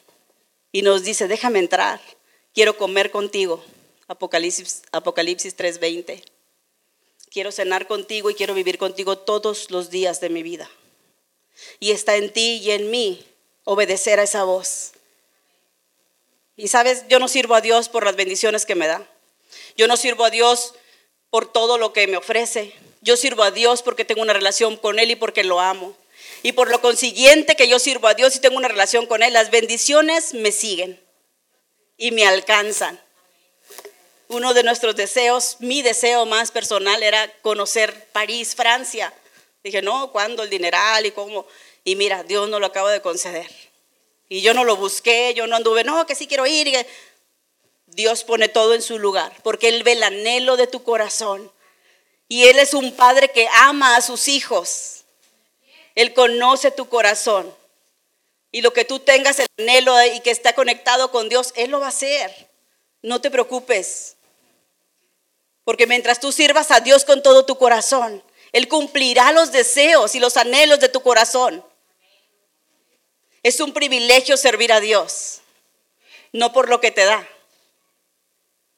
y 0.72 0.80
nos 0.80 1.04
dice, 1.04 1.28
déjame 1.28 1.58
entrar, 1.58 2.00
quiero 2.54 2.78
comer 2.78 3.10
contigo. 3.10 3.62
Apocalipsis, 4.08 4.84
Apocalipsis 4.92 5.54
3:20. 5.54 6.24
Quiero 7.28 7.52
cenar 7.52 7.86
contigo 7.86 8.30
y 8.30 8.34
quiero 8.34 8.54
vivir 8.54 8.78
contigo 8.78 9.18
todos 9.18 9.70
los 9.70 9.90
días 9.90 10.22
de 10.22 10.30
mi 10.30 10.42
vida. 10.42 10.66
Y 11.78 11.90
está 11.90 12.16
en 12.16 12.32
ti 12.32 12.62
y 12.64 12.70
en 12.70 12.90
mí 12.90 13.22
obedecer 13.64 14.18
a 14.18 14.22
esa 14.22 14.44
voz. 14.44 14.92
Y 16.56 16.68
sabes, 16.68 17.04
yo 17.10 17.18
no 17.18 17.28
sirvo 17.28 17.54
a 17.54 17.60
Dios 17.60 17.90
por 17.90 18.06
las 18.06 18.16
bendiciones 18.16 18.64
que 18.64 18.74
me 18.74 18.86
da. 18.86 19.06
Yo 19.76 19.88
no 19.88 19.98
sirvo 19.98 20.24
a 20.24 20.30
Dios 20.30 20.72
por 21.28 21.52
todo 21.52 21.76
lo 21.76 21.92
que 21.92 22.06
me 22.06 22.16
ofrece. 22.16 22.72
Yo 23.06 23.16
sirvo 23.16 23.44
a 23.44 23.52
Dios 23.52 23.82
porque 23.82 24.04
tengo 24.04 24.20
una 24.20 24.32
relación 24.32 24.76
con 24.76 24.98
Él 24.98 25.12
y 25.12 25.14
porque 25.14 25.44
lo 25.44 25.60
amo. 25.60 25.96
Y 26.42 26.50
por 26.52 26.68
lo 26.72 26.80
consiguiente 26.80 27.54
que 27.54 27.68
yo 27.68 27.78
sirvo 27.78 28.08
a 28.08 28.14
Dios 28.14 28.34
y 28.34 28.40
tengo 28.40 28.56
una 28.56 28.66
relación 28.66 29.06
con 29.06 29.22
Él, 29.22 29.32
las 29.32 29.52
bendiciones 29.52 30.34
me 30.34 30.50
siguen 30.50 31.00
y 31.96 32.10
me 32.10 32.26
alcanzan. 32.26 33.00
Uno 34.26 34.54
de 34.54 34.64
nuestros 34.64 34.96
deseos, 34.96 35.58
mi 35.60 35.82
deseo 35.82 36.26
más 36.26 36.50
personal 36.50 37.00
era 37.04 37.32
conocer 37.42 38.08
París, 38.10 38.56
Francia. 38.56 39.14
Dije, 39.62 39.82
no, 39.82 40.10
¿cuándo 40.10 40.42
el 40.42 40.50
dineral 40.50 41.06
y 41.06 41.12
cómo? 41.12 41.46
Y 41.84 41.94
mira, 41.94 42.24
Dios 42.24 42.48
no 42.48 42.58
lo 42.58 42.66
acaba 42.66 42.90
de 42.90 43.02
conceder. 43.02 43.48
Y 44.28 44.40
yo 44.40 44.52
no 44.52 44.64
lo 44.64 44.74
busqué, 44.74 45.32
yo 45.32 45.46
no 45.46 45.54
anduve, 45.54 45.84
no, 45.84 46.06
que 46.06 46.16
sí 46.16 46.26
quiero 46.26 46.44
ir. 46.44 46.84
Dios 47.86 48.24
pone 48.24 48.48
todo 48.48 48.74
en 48.74 48.82
su 48.82 48.98
lugar, 48.98 49.32
porque 49.44 49.68
Él 49.68 49.84
ve 49.84 49.92
el 49.92 50.02
anhelo 50.02 50.56
de 50.56 50.66
tu 50.66 50.82
corazón. 50.82 51.52
Y 52.28 52.44
Él 52.44 52.58
es 52.58 52.74
un 52.74 52.92
padre 52.92 53.30
que 53.30 53.48
ama 53.54 53.96
a 53.96 54.02
sus 54.02 54.28
hijos. 54.28 55.04
Él 55.94 56.12
conoce 56.12 56.70
tu 56.70 56.88
corazón. 56.88 57.54
Y 58.50 58.62
lo 58.62 58.72
que 58.72 58.84
tú 58.84 59.00
tengas 59.00 59.38
el 59.38 59.46
anhelo 59.58 59.94
y 60.04 60.20
que 60.20 60.30
está 60.30 60.54
conectado 60.54 61.10
con 61.10 61.28
Dios, 61.28 61.52
Él 61.56 61.70
lo 61.70 61.80
va 61.80 61.86
a 61.86 61.90
hacer. 61.90 62.48
No 63.02 63.20
te 63.20 63.30
preocupes. 63.30 64.16
Porque 65.64 65.86
mientras 65.86 66.20
tú 66.20 66.32
sirvas 66.32 66.70
a 66.70 66.80
Dios 66.80 67.04
con 67.04 67.22
todo 67.22 67.44
tu 67.44 67.58
corazón, 67.58 68.22
Él 68.52 68.68
cumplirá 68.68 69.32
los 69.32 69.52
deseos 69.52 70.14
y 70.14 70.20
los 70.20 70.36
anhelos 70.36 70.80
de 70.80 70.88
tu 70.88 71.02
corazón. 71.02 71.64
Es 73.42 73.60
un 73.60 73.72
privilegio 73.72 74.36
servir 74.36 74.72
a 74.72 74.80
Dios, 74.80 75.40
no 76.32 76.52
por 76.52 76.68
lo 76.68 76.80
que 76.80 76.90
te 76.90 77.04
da, 77.04 77.28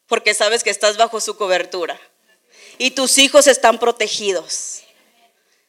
porque 0.06 0.34
sabes 0.34 0.62
que 0.62 0.68
estás 0.68 0.98
bajo 0.98 1.20
su 1.20 1.38
cobertura 1.38 1.98
y 2.78 2.92
tus 2.92 3.18
hijos 3.18 3.46
están 3.46 3.78
protegidos. 3.78 4.82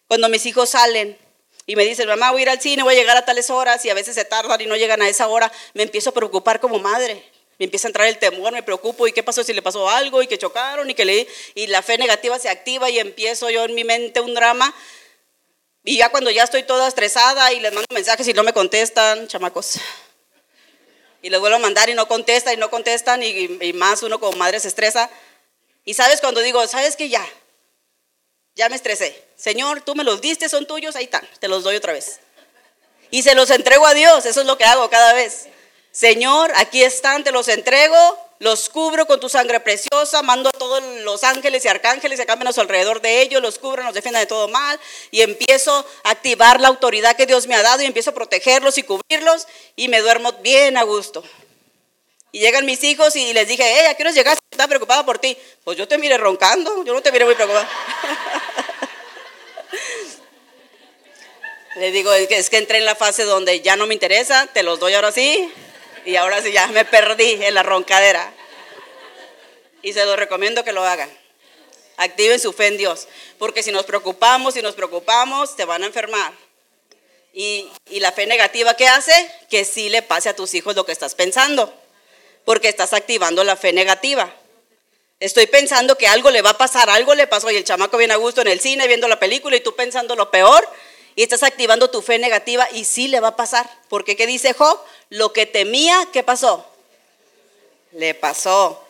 Cuando 0.07 0.29
mis 0.29 0.45
hijos 0.45 0.69
salen 0.69 1.17
y 1.65 1.75
me 1.75 1.83
dicen, 1.83 2.07
mamá, 2.07 2.31
voy 2.31 2.41
a 2.41 2.43
ir 2.43 2.49
al 2.49 2.61
cine, 2.61 2.83
voy 2.83 2.95
a 2.95 2.97
llegar 2.97 3.17
a 3.17 3.25
tales 3.25 3.49
horas 3.49 3.83
y 3.85 3.89
a 3.89 3.93
veces 3.93 4.15
se 4.15 4.25
tardan 4.25 4.61
y 4.61 4.65
no 4.65 4.75
llegan 4.75 5.01
a 5.01 5.09
esa 5.09 5.27
hora, 5.27 5.51
me 5.73 5.83
empiezo 5.83 6.11
a 6.11 6.13
preocupar 6.13 6.59
como 6.59 6.79
madre. 6.79 7.23
Me 7.59 7.65
empieza 7.65 7.87
a 7.87 7.89
entrar 7.89 8.07
el 8.07 8.17
temor, 8.17 8.53
me 8.53 8.63
preocupo, 8.63 9.05
¿y 9.05 9.11
qué 9.11 9.21
pasó 9.21 9.43
si 9.43 9.51
le 9.51 9.61
pasó 9.61 9.89
algo? 9.89 10.23
¿Y 10.23 10.27
que 10.27 10.37
chocaron? 10.37 10.89
¿Y 10.89 10.93
que 10.93 11.03
le 11.03 11.27
Y 11.55 11.67
la 11.67 11.81
fe 11.81 11.97
negativa 11.97 12.39
se 12.39 12.47
activa 12.47 12.89
y 12.89 12.99
empiezo 12.99 13.49
yo 13.49 13.65
en 13.65 13.75
mi 13.75 13.83
mente 13.83 14.21
un 14.21 14.33
drama. 14.33 14.73
Y 15.83 15.97
ya 15.97 16.07
cuando 16.09 16.31
ya 16.31 16.43
estoy 16.43 16.63
toda 16.63 16.87
estresada 16.87 17.51
y 17.51 17.59
les 17.59 17.73
mando 17.73 17.87
mensajes 17.93 18.25
y 18.29 18.33
no 18.33 18.43
me 18.43 18.53
contestan, 18.53 19.27
chamacos. 19.27 19.73
Y 21.21 21.29
les 21.29 21.39
vuelvo 21.39 21.57
a 21.57 21.59
mandar 21.59 21.89
y 21.89 21.95
no 21.95 22.07
contestan 22.07 22.53
y 22.53 22.57
no 22.57 22.69
contestan 22.69 23.21
y, 23.21 23.57
y 23.61 23.73
más 23.73 24.03
uno 24.03 24.21
como 24.21 24.37
madre 24.37 24.61
se 24.61 24.69
estresa. 24.69 25.09
Y 25.89 25.95
sabes 25.95 26.21
cuando 26.21 26.41
digo, 26.41 26.67
¿sabes 26.67 26.95
que 26.95 27.09
ya? 27.09 27.27
Ya 28.53 28.69
me 28.69 28.75
estresé. 28.75 29.25
Señor, 29.35 29.81
tú 29.81 29.95
me 29.95 30.03
los 30.03 30.21
diste, 30.21 30.47
son 30.47 30.67
tuyos, 30.67 30.95
ahí 30.95 31.05
están, 31.05 31.27
te 31.39 31.47
los 31.47 31.63
doy 31.63 31.77
otra 31.77 31.93
vez. 31.93 32.19
Y 33.09 33.23
se 33.23 33.33
los 33.33 33.49
entrego 33.49 33.87
a 33.87 33.95
Dios, 33.95 34.23
eso 34.27 34.41
es 34.41 34.45
lo 34.45 34.55
que 34.55 34.65
hago 34.65 34.87
cada 34.91 35.13
vez. 35.13 35.47
Señor, 35.91 36.51
aquí 36.57 36.83
están, 36.83 37.23
te 37.23 37.31
los 37.31 37.47
entrego, 37.47 37.97
los 38.37 38.69
cubro 38.69 39.07
con 39.07 39.19
tu 39.19 39.29
sangre 39.29 39.61
preciosa, 39.61 40.21
mando 40.21 40.49
a 40.49 40.51
todos 40.51 40.83
los 41.01 41.23
ángeles 41.23 41.65
y 41.65 41.69
arcángeles 41.69 42.19
y 42.19 42.21
acá 42.21 42.35
menos 42.35 42.59
alrededor 42.59 43.01
de 43.01 43.23
ellos, 43.23 43.41
los 43.41 43.57
cubro, 43.57 43.81
nos 43.81 43.95
defiendan 43.95 44.21
de 44.21 44.27
todo 44.27 44.47
mal 44.47 44.79
y 45.09 45.21
empiezo 45.21 45.83
a 46.03 46.11
activar 46.11 46.61
la 46.61 46.67
autoridad 46.67 47.15
que 47.15 47.25
Dios 47.25 47.47
me 47.47 47.55
ha 47.55 47.63
dado 47.63 47.81
y 47.81 47.87
empiezo 47.87 48.11
a 48.11 48.13
protegerlos 48.13 48.77
y 48.77 48.83
cubrirlos 48.83 49.47
y 49.75 49.87
me 49.87 50.01
duermo 50.01 50.33
bien 50.33 50.77
a 50.77 50.83
gusto. 50.83 51.23
Y 52.31 52.39
llegan 52.39 52.65
mis 52.65 52.83
hijos 52.83 53.15
y 53.15 53.33
les 53.33 53.47
dije, 53.47 53.63
hey, 53.65 53.87
¿a 53.89 53.95
qué 53.95 54.03
hora 54.03 54.11
llegaste? 54.11 54.39
Estaba 54.51 54.67
preocupada 54.67 55.03
por 55.05 55.17
ti. 55.17 55.35
Pues 55.63 55.77
yo 55.77 55.87
te 55.87 55.97
miré 55.97 56.17
roncando, 56.17 56.83
yo 56.83 56.93
no 56.93 57.01
te 57.01 57.11
miré 57.11 57.25
muy 57.25 57.33
preocupada. 57.35 57.67
Le 61.75 61.91
digo, 61.91 62.13
es 62.13 62.49
que 62.49 62.57
entré 62.57 62.77
en 62.79 62.85
la 62.85 62.95
fase 62.95 63.23
donde 63.23 63.61
ya 63.61 63.75
no 63.75 63.87
me 63.87 63.93
interesa, 63.93 64.47
te 64.53 64.63
los 64.63 64.79
doy 64.79 64.93
ahora 64.95 65.11
sí, 65.11 65.51
y 66.03 66.17
ahora 66.17 66.41
sí 66.41 66.51
ya 66.51 66.67
me 66.67 66.83
perdí 66.83 67.43
en 67.43 67.53
la 67.53 67.63
roncadera. 67.63 68.33
Y 69.81 69.93
se 69.93 70.03
los 70.05 70.17
recomiendo 70.17 70.65
que 70.65 70.73
lo 70.73 70.83
hagan. 70.83 71.09
Activen 71.95 72.39
su 72.39 72.51
fe 72.53 72.67
en 72.67 72.77
Dios, 72.77 73.07
porque 73.37 73.63
si 73.63 73.71
nos 73.71 73.85
preocupamos, 73.85 74.55
si 74.55 74.61
nos 74.61 74.75
preocupamos, 74.75 75.55
te 75.55 75.63
van 75.63 75.83
a 75.83 75.85
enfermar. 75.85 76.33
Y, 77.33 77.69
y 77.89 78.01
la 78.01 78.11
fe 78.11 78.25
negativa, 78.25 78.75
¿qué 78.75 78.87
hace? 78.87 79.31
Que 79.49 79.63
sí 79.63 79.89
le 79.89 80.01
pase 80.01 80.27
a 80.29 80.35
tus 80.35 80.53
hijos 80.55 80.75
lo 80.75 80.85
que 80.85 80.91
estás 80.91 81.15
pensando 81.15 81.73
porque 82.49 82.67
estás 82.67 82.93
activando 82.93 83.43
la 83.43 83.55
fe 83.55 83.73
negativa. 83.73 84.33
Estoy 85.19 85.45
pensando 85.45 85.95
que 85.99 86.07
algo 86.07 86.31
le 86.31 86.41
va 86.41 86.49
a 86.49 86.57
pasar, 86.57 86.89
algo 86.89 87.13
le 87.13 87.27
pasó 87.27 87.51
y 87.51 87.55
el 87.55 87.63
chamaco 87.63 87.95
viene 87.95 88.15
a 88.15 88.17
gusto 88.17 88.41
en 88.41 88.47
el 88.47 88.59
cine 88.59 88.87
viendo 88.87 89.07
la 89.07 89.19
película 89.19 89.55
y 89.55 89.59
tú 89.59 89.75
pensando 89.75 90.15
lo 90.15 90.31
peor 90.31 90.67
y 91.15 91.21
estás 91.21 91.43
activando 91.43 91.91
tu 91.91 92.01
fe 92.01 92.17
negativa 92.17 92.67
y 92.73 92.85
sí 92.85 93.07
le 93.07 93.19
va 93.19 93.27
a 93.27 93.35
pasar. 93.35 93.69
Porque 93.87 94.15
¿qué 94.15 94.25
dice 94.25 94.53
Job? 94.53 94.79
Lo 95.09 95.31
que 95.31 95.45
temía, 95.45 96.07
¿qué 96.11 96.23
pasó? 96.23 96.65
Le 97.91 98.15
pasó. 98.15 98.83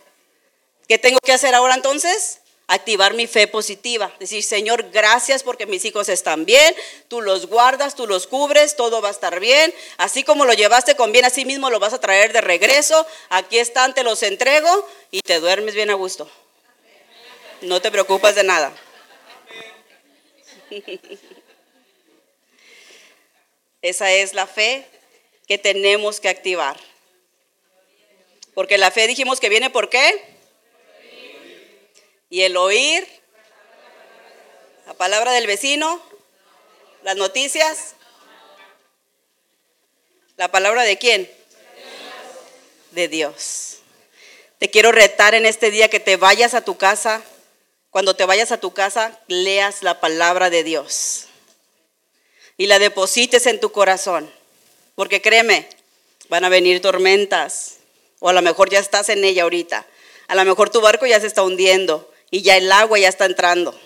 ¿Qué 0.88 0.98
tengo 0.98 1.20
que 1.22 1.34
hacer 1.34 1.54
ahora 1.54 1.76
entonces? 1.76 2.39
Activar 2.70 3.16
mi 3.16 3.28
fe 3.28 3.48
positiva. 3.48 4.14
Decir, 4.20 4.44
Señor, 4.44 4.92
gracias 4.92 5.42
porque 5.44 5.66
mis 5.66 5.84
hijos 5.86 6.08
están 6.08 6.46
bien, 6.46 6.76
tú 7.08 7.22
los 7.22 7.48
guardas, 7.48 7.96
tú 7.96 8.06
los 8.06 8.28
cubres, 8.28 8.76
todo 8.76 9.02
va 9.02 9.08
a 9.10 9.12
estar 9.12 9.40
bien. 9.40 9.74
Así 9.98 10.24
como 10.24 10.46
lo 10.46 10.54
llevaste 10.54 10.96
con 10.96 11.12
bien, 11.12 11.26
así 11.26 11.46
mismo 11.46 11.72
lo 11.72 11.80
vas 11.80 11.94
a 11.94 12.00
traer 12.00 12.32
de 12.32 12.42
regreso. 12.42 13.06
Aquí 13.30 13.58
están, 13.58 13.96
te 13.96 14.04
los 14.04 14.22
entrego 14.22 14.88
y 15.10 15.22
te 15.22 15.40
duermes 15.40 15.74
bien 15.74 15.90
a 15.90 15.96
gusto. 15.96 16.30
No 17.62 17.82
te 17.82 17.90
preocupas 17.92 18.36
de 18.36 18.44
nada. 18.44 18.72
Esa 23.82 24.12
es 24.12 24.36
la 24.36 24.46
fe 24.46 24.86
que 25.48 25.58
tenemos 25.58 26.20
que 26.20 26.30
activar. 26.30 26.80
Porque 28.54 28.78
la 28.78 28.92
fe 28.92 29.08
dijimos 29.08 29.40
que 29.40 29.50
viene 29.50 29.72
por 29.72 29.90
qué? 29.90 30.39
Y 32.30 32.44
el 32.44 32.58
oír, 32.58 33.08
la 34.86 34.94
palabra 34.94 35.32
del 35.32 35.48
vecino, 35.48 36.02
las 37.04 37.16
noticias, 37.16 37.96
la 40.38 40.52
palabra 40.52 40.84
de 40.84 40.98
quién? 40.98 41.30
De 42.92 43.08
Dios. 43.08 43.80
Te 44.60 44.70
quiero 44.70 44.92
retar 44.92 45.34
en 45.34 45.46
este 45.46 45.72
día 45.72 45.90
que 45.90 46.00
te 46.00 46.18
vayas 46.18 46.54
a 46.54 46.64
tu 46.64 46.78
casa. 46.78 47.24
Cuando 47.90 48.16
te 48.16 48.26
vayas 48.26 48.52
a 48.52 48.60
tu 48.60 48.74
casa, 48.74 49.20
leas 49.28 49.82
la 49.82 50.00
palabra 50.00 50.50
de 50.50 50.64
Dios 50.64 51.26
y 52.60 52.68
la 52.68 52.78
deposites 52.78 53.48
en 53.48 53.60
tu 53.60 53.72
corazón. 53.72 54.30
Porque 54.94 55.22
créeme, 55.22 55.68
van 56.28 56.44
a 56.44 56.50
venir 56.50 56.82
tormentas. 56.82 57.78
O 58.20 58.30
a 58.30 58.34
lo 58.34 58.42
mejor 58.42 58.70
ya 58.70 58.80
estás 58.80 59.08
en 59.08 59.24
ella 59.24 59.44
ahorita. 59.44 59.88
A 60.28 60.36
lo 60.36 60.44
mejor 60.44 60.70
tu 60.70 60.82
barco 60.82 61.08
ya 61.08 61.20
se 61.22 61.26
está 61.26 61.42
hundiendo 61.42 62.12
y 62.32 62.42
ya 62.42 62.58
el 62.58 62.72
agua 62.72 63.00
ya 63.00 63.10
está 63.10 63.26
entrando. 63.26 63.80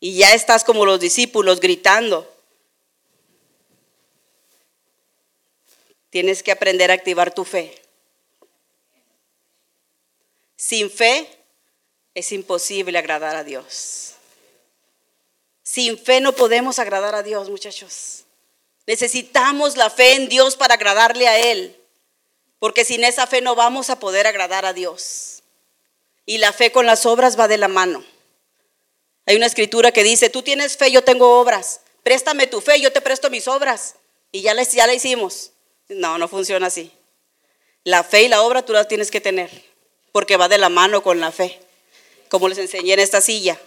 Y 0.00 0.16
ya 0.16 0.34
estás 0.34 0.64
como 0.64 0.84
los 0.84 1.00
discípulos 1.00 1.60
gritando. 1.60 2.30
Tienes 6.10 6.42
que 6.42 6.52
aprender 6.52 6.90
a 6.90 6.94
activar 6.94 7.34
tu 7.34 7.44
fe. 7.44 7.80
Sin 10.56 10.90
fe 10.90 11.28
es 12.14 12.32
imposible 12.32 12.96
agradar 12.96 13.36
a 13.36 13.44
Dios. 13.44 14.14
Sin 15.62 15.98
fe 15.98 16.20
no 16.20 16.32
podemos 16.32 16.78
agradar 16.78 17.14
a 17.14 17.22
Dios, 17.22 17.50
muchachos. 17.50 18.24
Necesitamos 18.86 19.76
la 19.76 19.90
fe 19.90 20.14
en 20.14 20.28
Dios 20.28 20.56
para 20.56 20.74
agradarle 20.74 21.26
a 21.26 21.38
Él. 21.38 21.76
Porque 22.58 22.84
sin 22.84 23.02
esa 23.04 23.26
fe 23.26 23.40
no 23.40 23.54
vamos 23.54 23.90
a 23.90 23.98
poder 23.98 24.26
agradar 24.26 24.64
a 24.64 24.72
Dios. 24.72 25.33
Y 26.26 26.38
la 26.38 26.52
fe 26.52 26.72
con 26.72 26.86
las 26.86 27.06
obras 27.06 27.38
va 27.38 27.48
de 27.48 27.58
la 27.58 27.68
mano. 27.68 28.04
Hay 29.26 29.36
una 29.36 29.46
escritura 29.46 29.92
que 29.92 30.04
dice, 30.04 30.30
tú 30.30 30.42
tienes 30.42 30.76
fe, 30.76 30.90
yo 30.90 31.02
tengo 31.02 31.40
obras. 31.40 31.80
Préstame 32.02 32.46
tu 32.46 32.60
fe, 32.60 32.80
yo 32.80 32.92
te 32.92 33.00
presto 33.00 33.30
mis 33.30 33.48
obras. 33.48 33.96
Y 34.32 34.42
ya 34.42 34.54
la, 34.54 34.62
ya 34.62 34.86
la 34.86 34.94
hicimos. 34.94 35.52
No, 35.88 36.18
no 36.18 36.28
funciona 36.28 36.66
así. 36.66 36.90
La 37.84 38.02
fe 38.02 38.24
y 38.24 38.28
la 38.28 38.42
obra 38.42 38.64
tú 38.64 38.72
las 38.72 38.88
tienes 38.88 39.10
que 39.10 39.20
tener, 39.20 39.50
porque 40.12 40.36
va 40.36 40.48
de 40.48 40.58
la 40.58 40.70
mano 40.70 41.02
con 41.02 41.20
la 41.20 41.32
fe. 41.32 41.60
como 42.28 42.48
les 42.48 42.58
enseñé 42.58 42.94
en 42.94 43.00
esta 43.00 43.20
silla. 43.20 43.60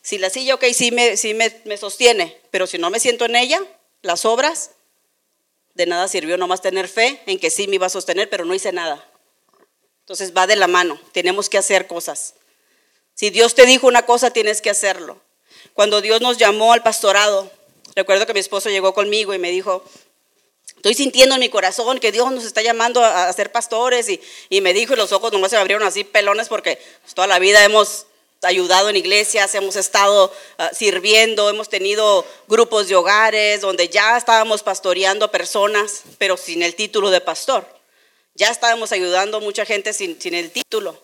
Si 0.00 0.16
la 0.18 0.30
silla, 0.30 0.54
ok, 0.54 0.64
sí, 0.72 0.92
me, 0.92 1.16
sí 1.16 1.34
me, 1.34 1.54
me 1.64 1.76
sostiene, 1.76 2.40
pero 2.50 2.66
si 2.66 2.78
no 2.78 2.88
me 2.88 3.00
siento 3.00 3.24
en 3.24 3.36
ella, 3.36 3.60
las 4.02 4.24
obras, 4.24 4.70
de 5.74 5.86
nada 5.86 6.08
sirvió 6.08 6.36
nomás 6.36 6.62
tener 6.62 6.88
fe 6.88 7.20
en 7.26 7.38
que 7.38 7.50
sí 7.50 7.68
me 7.68 7.74
iba 7.74 7.86
a 7.86 7.90
sostener, 7.90 8.30
pero 8.30 8.44
no 8.44 8.54
hice 8.54 8.72
nada. 8.72 9.06
Entonces 10.08 10.32
va 10.34 10.46
de 10.46 10.56
la 10.56 10.68
mano, 10.68 10.98
tenemos 11.12 11.50
que 11.50 11.58
hacer 11.58 11.86
cosas. 11.86 12.32
Si 13.12 13.28
Dios 13.28 13.54
te 13.54 13.66
dijo 13.66 13.86
una 13.86 14.06
cosa, 14.06 14.30
tienes 14.30 14.62
que 14.62 14.70
hacerlo. 14.70 15.20
Cuando 15.74 16.00
Dios 16.00 16.22
nos 16.22 16.38
llamó 16.38 16.72
al 16.72 16.82
pastorado, 16.82 17.50
recuerdo 17.94 18.24
que 18.24 18.32
mi 18.32 18.40
esposo 18.40 18.70
llegó 18.70 18.94
conmigo 18.94 19.34
y 19.34 19.38
me 19.38 19.50
dijo, 19.50 19.84
estoy 20.76 20.94
sintiendo 20.94 21.34
en 21.34 21.42
mi 21.42 21.50
corazón 21.50 22.00
que 22.00 22.10
Dios 22.10 22.32
nos 22.32 22.44
está 22.44 22.62
llamando 22.62 23.04
a, 23.04 23.30
ser 23.34 23.52
pastores 23.52 24.08
y, 24.08 24.60
me 24.62 24.72
dijo 24.72 24.94
y 24.94 24.96
los 24.96 25.12
ojos 25.12 25.30
nomás 25.30 25.50
se 25.50 25.56
me 25.56 25.60
abrieron 25.60 25.86
así 25.86 26.04
pelones 26.04 26.48
porque 26.48 26.78
pues, 27.02 27.12
toda 27.12 27.26
la 27.26 27.38
vida 27.38 27.62
hemos 27.62 28.06
ayudado 28.40 28.88
en 28.88 28.96
iglesias, 28.96 29.54
hemos 29.56 29.76
estado 29.76 30.32
ah, 30.56 30.70
sirviendo, 30.72 31.50
hemos 31.50 31.68
tenido 31.68 32.24
grupos 32.46 32.88
de 32.88 32.96
hogares 32.96 33.60
donde 33.60 33.90
ya 33.90 34.16
estábamos 34.16 34.62
pastoreando 34.62 35.30
personas, 35.30 36.04
pero 36.16 36.38
sin 36.38 36.62
el 36.62 36.74
título 36.74 37.10
de 37.10 37.20
pastor. 37.20 37.77
Ya 38.38 38.50
estábamos 38.50 38.92
ayudando 38.92 39.38
a 39.38 39.40
mucha 39.40 39.66
gente 39.66 39.92
sin, 39.92 40.20
sin 40.22 40.32
el 40.32 40.52
título. 40.52 40.96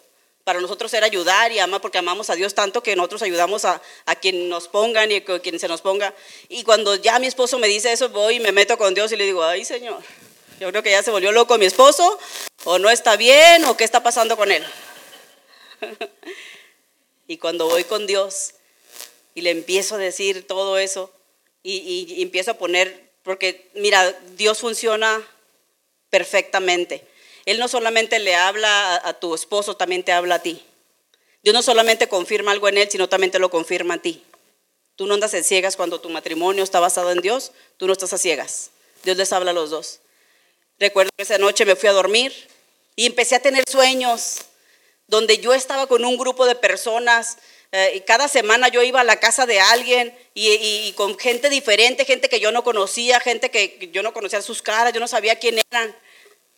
Para 0.45 0.61
nosotros 0.61 0.95
era 0.95 1.07
ayudar 1.07 1.51
y 1.51 1.59
amar, 1.59 1.81
porque 1.81 1.99
amamos 1.99 2.31
a 2.31 2.37
Dios 2.37 2.55
tanto 2.55 2.81
que 2.81 2.95
nosotros 2.95 3.23
ayudamos 3.23 3.65
a, 3.65 3.83
a 4.07 4.15
quien 4.15 4.49
nos 4.49 4.69
pongan 4.69 5.11
y 5.11 5.17
a 5.17 5.41
quien 5.41 5.59
se 5.59 5.67
nos 5.67 5.81
ponga. 5.81 6.15
Y 6.49 6.63
cuando 6.63 6.95
ya 6.95 7.19
mi 7.19 7.27
esposo 7.27 7.59
me 7.59 7.67
dice 7.67 7.91
eso, 7.91 8.09
voy 8.11 8.37
y 8.37 8.41
me 8.41 8.53
meto 8.53 8.79
con 8.79 8.95
Dios 8.95 9.11
y 9.11 9.17
le 9.17 9.25
digo, 9.25 9.43
ay 9.43 9.65
Señor, 9.65 10.01
yo 10.61 10.71
creo 10.71 10.85
que 10.85 10.93
ya 10.93 11.03
se 11.03 11.11
volvió 11.11 11.33
loco 11.33 11.59
mi 11.59 11.67
esposo, 11.67 12.21
o 12.63 12.79
no 12.79 12.89
está 12.89 13.17
bien, 13.17 13.65
o 13.65 13.77
qué 13.77 13.83
está 13.83 14.01
pasando 14.01 14.37
con 14.37 14.53
él. 14.53 14.65
y 17.27 17.39
cuando 17.39 17.67
voy 17.67 17.83
con 17.83 18.07
Dios 18.07 18.53
y 19.35 19.41
le 19.41 19.51
empiezo 19.51 19.97
a 19.97 19.99
decir 19.99 20.47
todo 20.47 20.79
eso 20.79 21.13
y, 21.65 22.07
y 22.17 22.23
empiezo 22.23 22.53
a 22.53 22.59
poner, 22.59 23.11
porque 23.25 23.71
mira, 23.75 24.13
Dios 24.37 24.61
funciona 24.61 25.21
perfectamente. 26.11 27.14
Él 27.47 27.59
no 27.59 27.69
solamente 27.69 28.19
le 28.19 28.35
habla 28.35 29.01
a, 29.05 29.13
tu 29.15 29.35
esposo, 29.35 29.77
también 29.77 30.03
te 30.03 30.13
habla 30.13 30.37
a 30.37 30.43
ti. 30.43 30.63
Dios 31.43 31.55
no 31.55 31.63
solamente 31.63 32.09
confirma 32.09 32.53
algo 32.53 32.69
en 32.69 32.79
él, 32.79 32.89
sino 32.91 33.09
también 33.09 33.31
te 33.31 33.39
lo 33.39 33.51
confirma 33.51 33.95
a 33.95 33.99
ti. 33.99 34.23
Tú 34.97 35.07
no 35.07 35.15
andas 35.15 35.35
en 35.35 35.45
ciegas 35.45 35.77
cuando 35.77 36.01
tu 36.01 36.09
matrimonio 36.09 36.65
está 36.65 36.81
basado 36.81 37.11
en 37.11 37.21
Dios, 37.21 37.53
tú 37.77 37.87
no 37.87 37.93
estás 37.93 38.13
a 38.13 38.19
ciegas. 38.19 38.71
Dios 39.03 39.17
les 39.17 39.33
habla 39.33 39.51
a 39.51 39.55
los 39.55 39.71
dos. 39.71 40.01
Recuerdo 40.79 41.11
que 41.17 41.25
esa 41.25 41.39
noche 41.39 41.67
me 41.67 41.77
fui 41.77 41.89
a 41.89 41.93
dormir 41.93 42.33
y 42.97 43.07
empecé 43.07 43.37
a 43.37 43.43
tener 43.43 43.65
sueños 43.69 44.39
donde 45.07 45.39
yo 45.39 45.53
estaba 45.53 45.87
con 45.87 46.05
un 46.05 46.17
grupo 46.17 46.47
de 46.47 46.55
personas 46.55 47.37
eh, 47.73 47.93
y 47.97 48.01
cada 48.01 48.29
semana 48.29 48.69
yo 48.69 48.83
iba 48.83 49.01
a 49.01 49.05
la 49.05 49.21
casa 49.21 49.47
de 49.47 49.61
alguien 49.61 50.17
y, 50.33 50.49
y, 50.49 50.93
con 50.93 51.19
gente 51.19 51.51
diferente, 51.51 52.05
gente 52.05 52.29
que 52.29 52.41
yo 52.41 52.53
no 52.53 52.63
conocía, 52.63 53.19
gente 53.21 53.51
que 53.51 53.91
yo 53.93 54.03
no 54.03 54.13
conocía 54.15 54.41
sus 54.43 54.63
caras, 54.63 54.93
yo 54.93 55.01
no 55.01 55.09
sabía 55.09 55.39
quién 55.41 55.61
eran. 55.71 55.95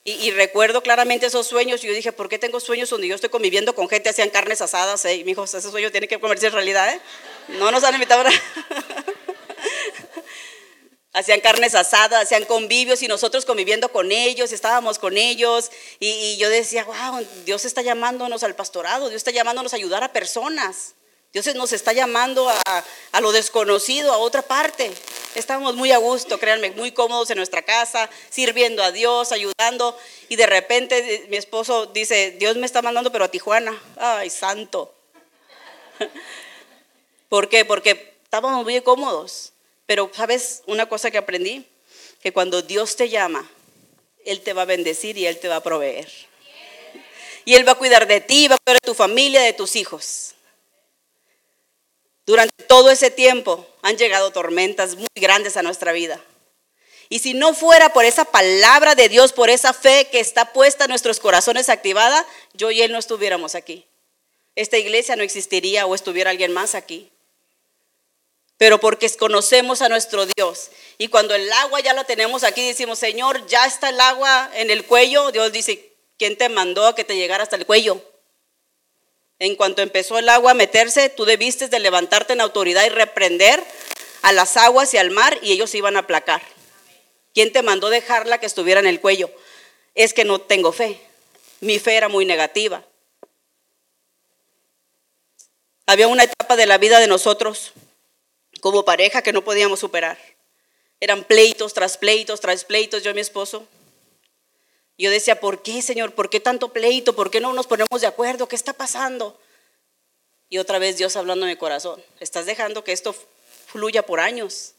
Y, 0.08 0.30
recuerdo 0.30 0.84
claramente 0.84 1.26
esos 1.26 1.48
sueños. 1.48 1.82
Y 1.82 1.88
yo 1.88 1.92
dije, 1.92 2.12
¿por 2.12 2.28
qué 2.28 2.38
tengo 2.38 2.60
sueños 2.60 2.88
donde 2.88 3.08
yo 3.08 3.16
estoy 3.16 3.28
conviviendo 3.28 3.74
con 3.74 3.88
gente, 3.88 4.08
hacían 4.08 4.30
carnes 4.30 4.60
asadas? 4.60 5.04
Eh? 5.04 5.16
Y 5.16 5.24
mi 5.24 5.32
hijo, 5.32 5.42
ese 5.42 5.60
sueño 5.60 5.90
tiene 5.90 6.06
que 6.06 6.20
convertirse 6.20 6.46
en 6.46 6.52
realidad. 6.52 6.94
¿eh? 6.94 7.00
No 7.48 7.72
nos 7.72 7.82
han 7.82 7.94
invitado 7.94 8.22
a... 8.22 8.30
hacían 11.12 11.40
carnes 11.40 11.74
asadas, 11.74 12.22
hacían 12.22 12.44
convivios 12.44 13.02
y 13.02 13.08
nosotros 13.08 13.44
conviviendo 13.44 13.88
con 13.88 14.12
ellos, 14.12 14.52
estábamos 14.52 15.00
con 15.00 15.16
ellos. 15.16 15.72
Y, 15.98 16.06
y 16.06 16.36
yo 16.36 16.48
decía, 16.50 16.84
wow, 16.84 17.26
Dios 17.44 17.64
está 17.64 17.82
llamándonos 17.82 18.44
al 18.44 18.54
pastorado, 18.54 19.08
Dios 19.08 19.18
está 19.18 19.32
llamándonos 19.32 19.72
a 19.72 19.76
ayudar 19.76 20.04
a 20.04 20.12
personas. 20.12 20.94
Dios 21.36 21.54
nos 21.54 21.74
está 21.74 21.92
llamando 21.92 22.48
a, 22.48 23.20
lo 23.20 23.30
desconocido, 23.30 24.10
a 24.10 24.16
otra 24.16 24.40
parte. 24.40 24.90
Estamos 25.34 25.76
muy 25.76 25.92
a 25.92 25.98
gusto, 25.98 26.40
créanme, 26.40 26.70
muy 26.70 26.92
cómodos 26.92 27.28
en 27.28 27.36
nuestra 27.36 27.60
casa, 27.60 28.08
sirviendo 28.30 28.82
a 28.82 28.90
Dios, 28.90 29.32
ayudando. 29.32 29.98
Y 30.30 30.36
de 30.36 30.46
repente 30.46 30.96
eh, 30.96 31.26
mi 31.28 31.36
esposo 31.36 31.84
dice, 31.84 32.30
Dios 32.38 32.56
me 32.56 32.64
está 32.64 32.80
mandando, 32.80 33.12
pero 33.12 33.26
a 33.26 33.28
Tijuana. 33.28 33.78
Ay, 33.98 34.30
santo. 34.30 34.94
¿Por 37.28 37.50
qué? 37.50 37.66
Porque 37.66 38.14
estábamos 38.24 38.64
muy 38.64 38.80
cómodos. 38.80 39.52
Pero, 39.84 40.10
¿sabes 40.14 40.62
una 40.64 40.88
cosa 40.88 41.10
que 41.10 41.18
aprendí? 41.18 41.66
Que 42.22 42.32
cuando 42.32 42.62
Dios 42.62 42.96
te 42.96 43.10
llama, 43.10 43.46
Él 44.24 44.40
te 44.40 44.54
va 44.54 44.62
a 44.62 44.64
bendecir 44.64 45.18
y 45.18 45.26
Él 45.26 45.38
te 45.38 45.48
va 45.48 45.56
a 45.56 45.62
proveer. 45.62 46.10
Y 47.44 47.56
Él 47.56 47.68
va 47.68 47.72
a 47.72 47.74
cuidar 47.74 48.06
de 48.06 48.22
ti, 48.22 48.48
va 48.48 48.54
a 48.54 48.58
cuidar 48.64 48.80
de 48.80 48.86
tu 48.86 48.94
familia, 48.94 49.42
de 49.42 49.52
tus 49.52 49.76
hijos. 49.76 50.32
Durante 52.26 52.64
todo 52.64 52.90
ese 52.90 53.10
tiempo 53.10 53.66
han 53.82 53.96
llegado 53.96 54.32
tormentas 54.32 54.96
muy 54.96 55.06
grandes 55.14 55.56
a 55.56 55.62
nuestra 55.62 55.92
vida. 55.92 56.20
Y 57.08 57.20
si 57.20 57.34
no 57.34 57.54
fuera 57.54 57.92
por 57.92 58.04
esa 58.04 58.24
palabra 58.24 58.96
de 58.96 59.08
Dios, 59.08 59.32
por 59.32 59.48
esa 59.48 59.72
fe 59.72 60.08
que 60.10 60.18
está 60.18 60.52
puesta 60.52 60.84
en 60.84 60.90
nuestros 60.90 61.20
corazones 61.20 61.68
activada, 61.68 62.26
yo 62.52 62.72
y 62.72 62.82
él 62.82 62.90
no 62.90 62.98
estuviéramos 62.98 63.54
aquí. 63.54 63.86
Esta 64.56 64.76
iglesia 64.76 65.14
no 65.14 65.22
existiría 65.22 65.86
o 65.86 65.94
estuviera 65.94 66.30
alguien 66.30 66.52
más 66.52 66.74
aquí. 66.74 67.10
Pero 68.58 68.80
porque 68.80 69.08
conocemos 69.16 69.82
a 69.82 69.88
nuestro 69.88 70.26
Dios. 70.26 70.70
Y 70.98 71.08
cuando 71.08 71.34
el 71.34 71.52
agua 71.52 71.80
ya 71.80 71.92
la 71.92 72.04
tenemos 72.04 72.42
aquí, 72.42 72.66
decimos, 72.66 72.98
Señor, 72.98 73.46
ya 73.46 73.66
está 73.66 73.90
el 73.90 74.00
agua 74.00 74.50
en 74.54 74.70
el 74.70 74.84
cuello. 74.84 75.30
Dios 75.30 75.52
dice, 75.52 75.92
¿quién 76.18 76.36
te 76.36 76.48
mandó 76.48 76.86
a 76.86 76.94
que 76.96 77.04
te 77.04 77.16
llegara 77.16 77.44
hasta 77.44 77.56
el 77.56 77.66
cuello? 77.66 78.02
En 79.38 79.54
cuanto 79.54 79.82
empezó 79.82 80.18
el 80.18 80.28
agua 80.28 80.52
a 80.52 80.54
meterse, 80.54 81.10
tú 81.10 81.24
debiste 81.24 81.68
de 81.68 81.78
levantarte 81.78 82.32
en 82.32 82.40
autoridad 82.40 82.84
y 82.86 82.88
reprender 82.88 83.62
a 84.22 84.32
las 84.32 84.56
aguas 84.56 84.94
y 84.94 84.98
al 84.98 85.10
mar 85.10 85.38
y 85.42 85.52
ellos 85.52 85.74
iban 85.74 85.96
a 85.96 86.00
aplacar. 86.00 86.42
¿Quién 87.34 87.52
te 87.52 87.62
mandó 87.62 87.90
dejarla 87.90 88.38
que 88.38 88.46
estuviera 88.46 88.80
en 88.80 88.86
el 88.86 89.00
cuello? 89.00 89.30
Es 89.94 90.14
que 90.14 90.24
no 90.24 90.40
tengo 90.40 90.72
fe. 90.72 90.98
Mi 91.60 91.78
fe 91.78 91.96
era 91.96 92.08
muy 92.08 92.24
negativa. 92.24 92.82
Había 95.86 96.08
una 96.08 96.24
etapa 96.24 96.56
de 96.56 96.66
la 96.66 96.78
vida 96.78 96.98
de 96.98 97.06
nosotros 97.06 97.72
como 98.60 98.84
pareja 98.84 99.22
que 99.22 99.34
no 99.34 99.44
podíamos 99.44 99.80
superar. 99.80 100.18
Eran 100.98 101.24
pleitos 101.24 101.74
tras 101.74 101.98
pleitos 101.98 102.40
tras 102.40 102.64
pleitos, 102.64 103.02
yo 103.02 103.10
y 103.10 103.14
mi 103.14 103.20
esposo. 103.20 103.68
Yo 104.98 105.10
decía, 105.10 105.40
¿por 105.40 105.62
qué, 105.62 105.82
Señor? 105.82 106.14
¿Por 106.14 106.30
qué 106.30 106.40
tanto 106.40 106.72
pleito? 106.72 107.14
¿Por 107.14 107.30
qué 107.30 107.40
no 107.40 107.52
nos 107.52 107.66
ponemos 107.66 108.00
de 108.00 108.06
acuerdo? 108.06 108.48
¿Qué 108.48 108.56
está 108.56 108.72
pasando? 108.72 109.38
Y 110.48 110.58
otra 110.58 110.78
vez 110.78 110.96
Dios 110.96 111.16
hablando 111.16 111.44
en 111.44 111.50
mi 111.50 111.56
corazón, 111.56 112.02
estás 112.20 112.46
dejando 112.46 112.84
que 112.84 112.92
esto 112.92 113.14
fluya 113.66 114.06
por 114.06 114.20
años. 114.20 114.74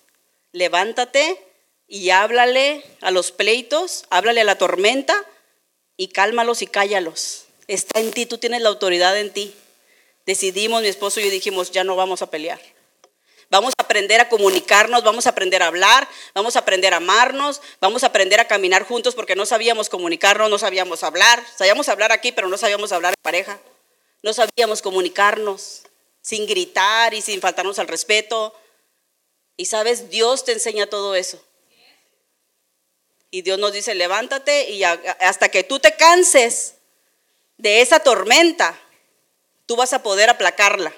Levántate 0.53 1.39
y 1.87 2.09
háblale 2.09 2.83
a 3.01 3.11
los 3.11 3.31
pleitos, 3.31 4.05
háblale 4.09 4.41
a 4.41 4.45
la 4.45 4.57
tormenta 4.57 5.25
y 5.97 6.07
cálmalos 6.07 6.61
y 6.61 6.67
cállalos. 6.67 7.45
Está 7.67 7.99
en 7.99 8.11
ti, 8.11 8.25
tú 8.25 8.37
tienes 8.37 8.61
la 8.61 8.69
autoridad 8.69 9.19
en 9.19 9.31
ti. 9.31 9.53
Decidimos, 10.25 10.81
mi 10.81 10.87
esposo 10.87 11.19
y 11.19 11.25
yo 11.25 11.29
dijimos, 11.29 11.71
ya 11.71 11.83
no 11.83 11.95
vamos 11.95 12.21
a 12.21 12.29
pelear. 12.29 12.59
Vamos 13.49 13.73
a 13.77 13.83
aprender 13.83 14.19
a 14.19 14.27
comunicarnos, 14.27 15.03
vamos 15.03 15.25
a 15.25 15.29
aprender 15.29 15.63
a 15.63 15.67
hablar, 15.67 16.07
vamos 16.33 16.55
a 16.55 16.59
aprender 16.59 16.93
a 16.93 16.97
amarnos, 16.97 17.61
vamos 17.79 18.03
a 18.03 18.07
aprender 18.07 18.39
a 18.41 18.47
caminar 18.47 18.83
juntos 18.83 19.15
porque 19.15 19.35
no 19.35 19.45
sabíamos 19.45 19.87
comunicarnos, 19.87 20.49
no 20.49 20.57
sabíamos 20.57 21.03
hablar. 21.03 21.41
Sabíamos 21.55 21.87
hablar 21.87 22.11
aquí, 22.11 22.31
pero 22.31 22.49
no 22.49 22.57
sabíamos 22.57 22.91
hablar 22.91 23.13
en 23.13 23.23
pareja. 23.23 23.59
No 24.21 24.33
sabíamos 24.33 24.81
comunicarnos 24.81 25.83
sin 26.21 26.45
gritar 26.45 27.13
y 27.13 27.21
sin 27.21 27.39
faltarnos 27.39 27.79
al 27.79 27.87
respeto. 27.87 28.53
Y 29.55 29.65
sabes, 29.65 30.09
Dios 30.09 30.43
te 30.43 30.51
enseña 30.51 30.87
todo 30.87 31.15
eso. 31.15 31.41
Y 33.31 33.43
Dios 33.43 33.59
nos 33.59 33.71
dice, 33.71 33.95
levántate 33.95 34.71
y 34.71 34.83
hasta 34.83 35.49
que 35.49 35.63
tú 35.63 35.79
te 35.79 35.95
canses 35.95 36.75
de 37.57 37.81
esa 37.81 37.99
tormenta, 37.99 38.77
tú 39.65 39.75
vas 39.75 39.93
a 39.93 40.03
poder 40.03 40.29
aplacarla. 40.29 40.93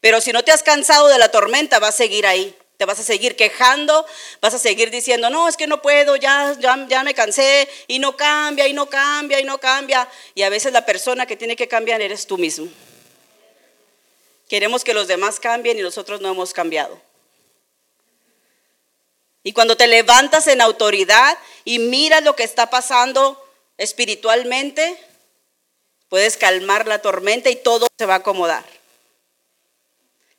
Pero 0.00 0.20
si 0.20 0.32
no 0.32 0.42
te 0.42 0.52
has 0.52 0.62
cansado 0.62 1.08
de 1.08 1.18
la 1.18 1.30
tormenta, 1.30 1.78
vas 1.78 1.94
a 1.94 1.98
seguir 1.98 2.26
ahí. 2.26 2.56
Te 2.78 2.86
vas 2.86 2.98
a 2.98 3.02
seguir 3.02 3.36
quejando, 3.36 4.06
vas 4.40 4.54
a 4.54 4.58
seguir 4.58 4.90
diciendo, 4.90 5.28
no, 5.28 5.48
es 5.48 5.58
que 5.58 5.66
no 5.66 5.82
puedo, 5.82 6.16
ya, 6.16 6.56
ya, 6.58 6.86
ya 6.88 7.02
me 7.04 7.12
cansé, 7.12 7.68
y 7.88 7.98
no 7.98 8.16
cambia, 8.16 8.66
y 8.68 8.72
no 8.72 8.86
cambia, 8.86 9.38
y 9.38 9.44
no 9.44 9.58
cambia. 9.58 10.08
Y 10.34 10.42
a 10.44 10.48
veces 10.48 10.72
la 10.72 10.86
persona 10.86 11.26
que 11.26 11.36
tiene 11.36 11.56
que 11.56 11.68
cambiar 11.68 12.00
eres 12.00 12.26
tú 12.26 12.38
mismo. 12.38 12.68
Queremos 14.48 14.82
que 14.82 14.94
los 14.94 15.08
demás 15.08 15.38
cambien 15.38 15.78
y 15.78 15.82
nosotros 15.82 16.22
no 16.22 16.30
hemos 16.30 16.54
cambiado. 16.54 16.98
Y 19.42 19.52
cuando 19.52 19.76
te 19.76 19.86
levantas 19.86 20.46
en 20.46 20.62
autoridad 20.62 21.38
y 21.64 21.78
miras 21.78 22.22
lo 22.22 22.34
que 22.34 22.44
está 22.44 22.70
pasando 22.70 23.42
espiritualmente, 23.76 24.98
puedes 26.08 26.36
calmar 26.36 26.86
la 26.86 27.00
tormenta 27.00 27.50
y 27.50 27.56
todo 27.56 27.86
se 27.98 28.06
va 28.06 28.14
a 28.14 28.18
acomodar. 28.18 28.79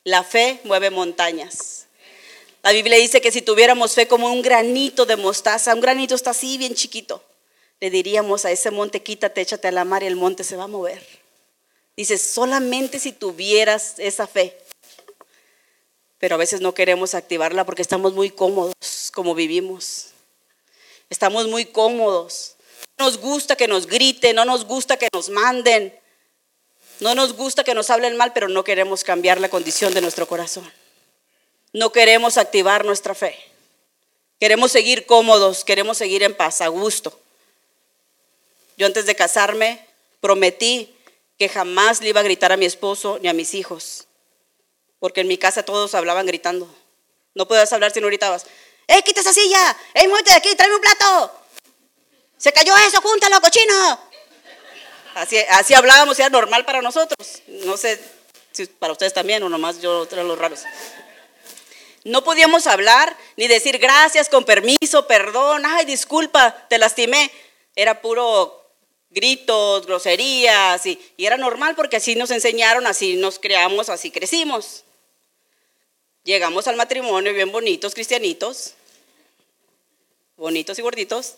La 0.04 0.24
fe 0.24 0.60
mueve 0.64 0.90
montañas. 0.90 1.88
La 2.64 2.72
Biblia 2.72 2.98
dice 2.98 3.22
que 3.22 3.32
si 3.32 3.42
tuviéramos 3.42 3.94
fe 3.94 4.08
como 4.08 4.32
un 4.32 4.42
granito 4.42 5.06
de 5.06 5.16
mostaza, 5.16 5.74
un 5.74 5.82
granito 5.82 6.16
está 6.16 6.32
así 6.32 6.58
bien 6.58 6.76
chiquito, 6.76 7.24
le 7.80 7.90
diríamos 7.90 8.46
a 8.46 8.52
ese 8.52 8.72
monte, 8.72 9.02
quítate, 9.02 9.42
échate 9.42 9.68
a 9.68 9.72
la 9.72 9.86
mar 9.86 10.04
y 10.04 10.08
el 10.08 10.16
monte 10.16 10.44
se 10.44 10.56
va 10.56 10.66
a 10.66 10.68
mover. 10.68 11.04
Dice, 11.98 12.18
solamente 12.18 13.00
si 13.00 13.12
tuvieras 13.12 13.96
esa 13.98 14.28
fe. 14.28 14.58
Pero 16.20 16.36
a 16.36 16.38
veces 16.38 16.62
no 16.62 16.74
queremos 16.74 17.16
activarla 17.16 17.66
porque 17.66 17.82
estamos 17.82 18.14
muy 18.14 18.30
cómodos 18.30 19.12
como 19.14 19.34
vivimos. 19.34 20.08
Estamos 21.10 21.48
muy 21.48 21.66
cómodos. 21.66 22.56
No 22.98 23.06
nos 23.06 23.18
gusta 23.18 23.56
que 23.56 23.68
nos 23.68 23.88
griten, 23.88 24.36
no 24.36 24.46
nos 24.46 24.66
gusta 24.66 24.98
que 24.98 25.10
nos 25.12 25.30
manden, 25.30 26.00
no 27.02 27.16
nos 27.16 27.34
gusta 27.34 27.64
que 27.64 27.74
nos 27.74 27.90
hablen 27.90 28.16
mal, 28.16 28.32
pero 28.32 28.48
no 28.48 28.64
queremos 28.64 29.04
cambiar 29.04 29.42
la 29.42 29.50
condición 29.50 29.94
de 29.94 30.02
nuestro 30.02 30.28
corazón. 30.28 30.72
No 31.74 31.92
queremos 31.92 32.38
activar 32.38 32.86
nuestra 32.86 33.16
fe. 33.16 33.36
Queremos 34.40 34.72
seguir 34.72 35.08
cómodos, 35.08 35.66
queremos 35.66 35.98
seguir 35.98 36.22
en 36.22 36.36
paz, 36.36 36.62
a 36.62 36.68
gusto. 36.68 37.20
Yo 38.78 38.86
antes 38.86 39.08
de 39.08 39.16
casarme 39.16 39.84
prometí 40.20 40.96
que 41.40 41.50
jamás 41.50 42.02
le 42.02 42.10
iba 42.10 42.20
a 42.20 42.24
gritar 42.24 42.52
a 42.52 42.58
mi 42.58 42.66
esposo 42.66 43.18
ni 43.20 43.30
a 43.30 43.34
mis 43.34 43.56
hijos, 43.56 44.06
porque 45.00 45.22
en 45.22 45.28
mi 45.28 45.40
casa 45.40 45.64
todos 45.64 45.96
hablaban 45.96 46.28
gritando. 46.28 46.72
No 47.34 47.48
podías 47.48 47.74
hablar 47.74 47.92
si 47.92 48.00
no 48.00 48.08
gritabas. 48.08 48.46
¡Ey, 48.86 49.02
quita 49.02 49.22
esa 49.22 49.34
silla! 49.34 49.76
¡Ey, 49.96 50.08
muévete 50.08 50.32
de 50.32 50.38
aquí! 50.38 50.56
¡Tráeme 50.56 50.76
un 50.76 50.82
plato! 50.82 51.32
¡Se 52.38 52.54
cayó 52.54 52.76
eso! 52.78 53.02
¡Júntalo, 53.02 53.42
cochino! 53.42 54.11
Así, 55.16 55.74
hablábamos, 55.74 56.20
era 56.20 56.30
normal 56.30 56.66
para 56.66 56.82
nosotros. 56.82 57.42
No 57.66 57.78
sé 57.78 58.00
si 58.52 58.66
para 58.66 58.94
ustedes 58.94 59.14
también 59.14 59.44
o 59.44 59.50
nomás 59.50 59.82
yo 59.82 60.08
era 60.12 60.24
los 60.24 60.38
raros. 60.38 60.62
No 62.04 62.24
podíamos 62.24 62.66
hablar 62.68 63.16
ni 63.36 63.48
decir 63.48 63.78
gracias, 63.78 64.30
con 64.30 64.44
permiso, 64.44 65.06
perdón, 65.08 65.64
ay, 65.66 65.86
disculpa, 65.86 66.68
te 66.68 66.78
lastimé. 66.78 67.32
Era 67.76 68.02
puro 68.02 68.58
gritos, 69.10 69.86
groserías, 69.86 70.86
y, 70.86 71.00
y 71.18 71.26
era 71.26 71.38
normal 71.38 71.76
porque 71.76 71.98
así 71.98 72.16
nos 72.16 72.32
enseñaron, 72.32 72.88
así 72.88 73.16
nos 73.16 73.38
creamos, 73.38 73.90
así 73.90 74.10
crecimos. 74.10 74.84
Llegamos 76.24 76.68
al 76.68 76.76
matrimonio 76.76 77.34
bien 77.34 77.52
bonitos, 77.52 77.94
cristianitos, 77.94 78.74
bonitos 80.38 80.80
y 80.80 80.82
gorditos. 80.82 81.36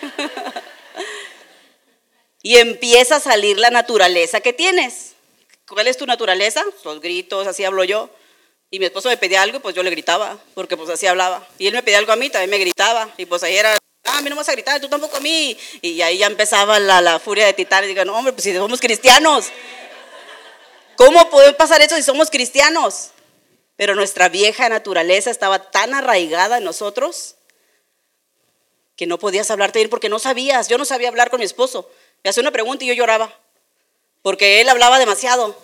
y 2.42 2.56
empieza 2.56 3.16
a 3.16 3.20
salir 3.20 3.58
la 3.58 3.70
naturaleza 3.70 4.40
que 4.40 4.52
tienes. 4.52 5.12
¿Cuál 5.68 5.86
es 5.86 5.96
tu 5.96 6.06
naturaleza? 6.06 6.64
Los 6.84 7.00
gritos, 7.00 7.46
así 7.46 7.64
hablo 7.64 7.84
yo. 7.84 8.10
Y 8.70 8.78
mi 8.78 8.86
esposo 8.86 9.08
me 9.08 9.16
pedía 9.16 9.42
algo, 9.42 9.60
pues 9.60 9.74
yo 9.74 9.82
le 9.82 9.90
gritaba, 9.90 10.38
porque 10.54 10.76
pues 10.76 10.88
así 10.90 11.06
hablaba. 11.06 11.46
Y 11.58 11.66
él 11.66 11.74
me 11.74 11.82
pedía 11.82 11.98
algo 11.98 12.12
a 12.12 12.16
mí, 12.16 12.30
también 12.30 12.50
me 12.50 12.58
gritaba. 12.58 13.08
Y 13.16 13.26
pues 13.26 13.42
ahí 13.42 13.56
era, 13.56 13.76
ah, 14.04 14.18
a 14.18 14.22
mí 14.22 14.30
no 14.30 14.36
me 14.36 14.40
vas 14.40 14.48
a 14.48 14.52
gritar, 14.52 14.80
tú 14.80 14.88
tampoco 14.88 15.16
a 15.16 15.20
mí. 15.20 15.56
Y 15.82 16.00
ahí 16.02 16.18
ya 16.18 16.26
empezaba 16.26 16.78
la, 16.78 17.00
la 17.00 17.18
furia 17.18 17.46
de 17.46 17.52
Titán. 17.52 17.84
Y 17.84 17.88
digo, 17.88 18.04
no, 18.04 18.16
hombre, 18.16 18.32
pues 18.32 18.44
si 18.44 18.54
somos 18.54 18.80
cristianos. 18.80 19.46
¿Cómo 20.96 21.30
puede 21.30 21.52
pasar 21.54 21.80
eso 21.82 21.96
si 21.96 22.02
somos 22.02 22.30
cristianos? 22.30 23.10
Pero 23.76 23.94
nuestra 23.94 24.28
vieja 24.28 24.68
naturaleza 24.68 25.30
estaba 25.30 25.70
tan 25.70 25.94
arraigada 25.94 26.58
en 26.58 26.64
nosotros 26.64 27.36
que 28.96 29.06
no 29.06 29.18
podías 29.18 29.50
hablarte 29.50 29.78
bien 29.78 29.90
porque 29.90 30.10
no 30.10 30.18
sabías. 30.18 30.68
Yo 30.68 30.78
no 30.78 30.84
sabía 30.84 31.08
hablar 31.08 31.30
con 31.30 31.40
mi 31.40 31.46
esposo. 31.46 31.90
Me 32.22 32.30
hacía 32.30 32.42
una 32.42 32.52
pregunta 32.52 32.84
y 32.84 32.88
yo 32.88 32.94
lloraba, 32.94 33.34
porque 34.22 34.60
él 34.60 34.68
hablaba 34.68 34.98
demasiado, 34.98 35.56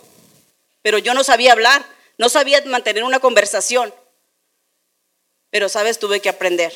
pero 0.83 0.99
yo 0.99 1.15
no 1.15 1.25
sabía 1.25 1.53
hablar, 1.53 1.85
no 2.19 2.29
sabía 2.29 2.63
mantener 2.65 3.05
una 3.05 3.21
conversación. 3.21 3.93
Pero, 5.51 5.69
sabes, 5.69 5.99
tuve 5.99 6.21
que 6.21 6.29
aprender. 6.29 6.73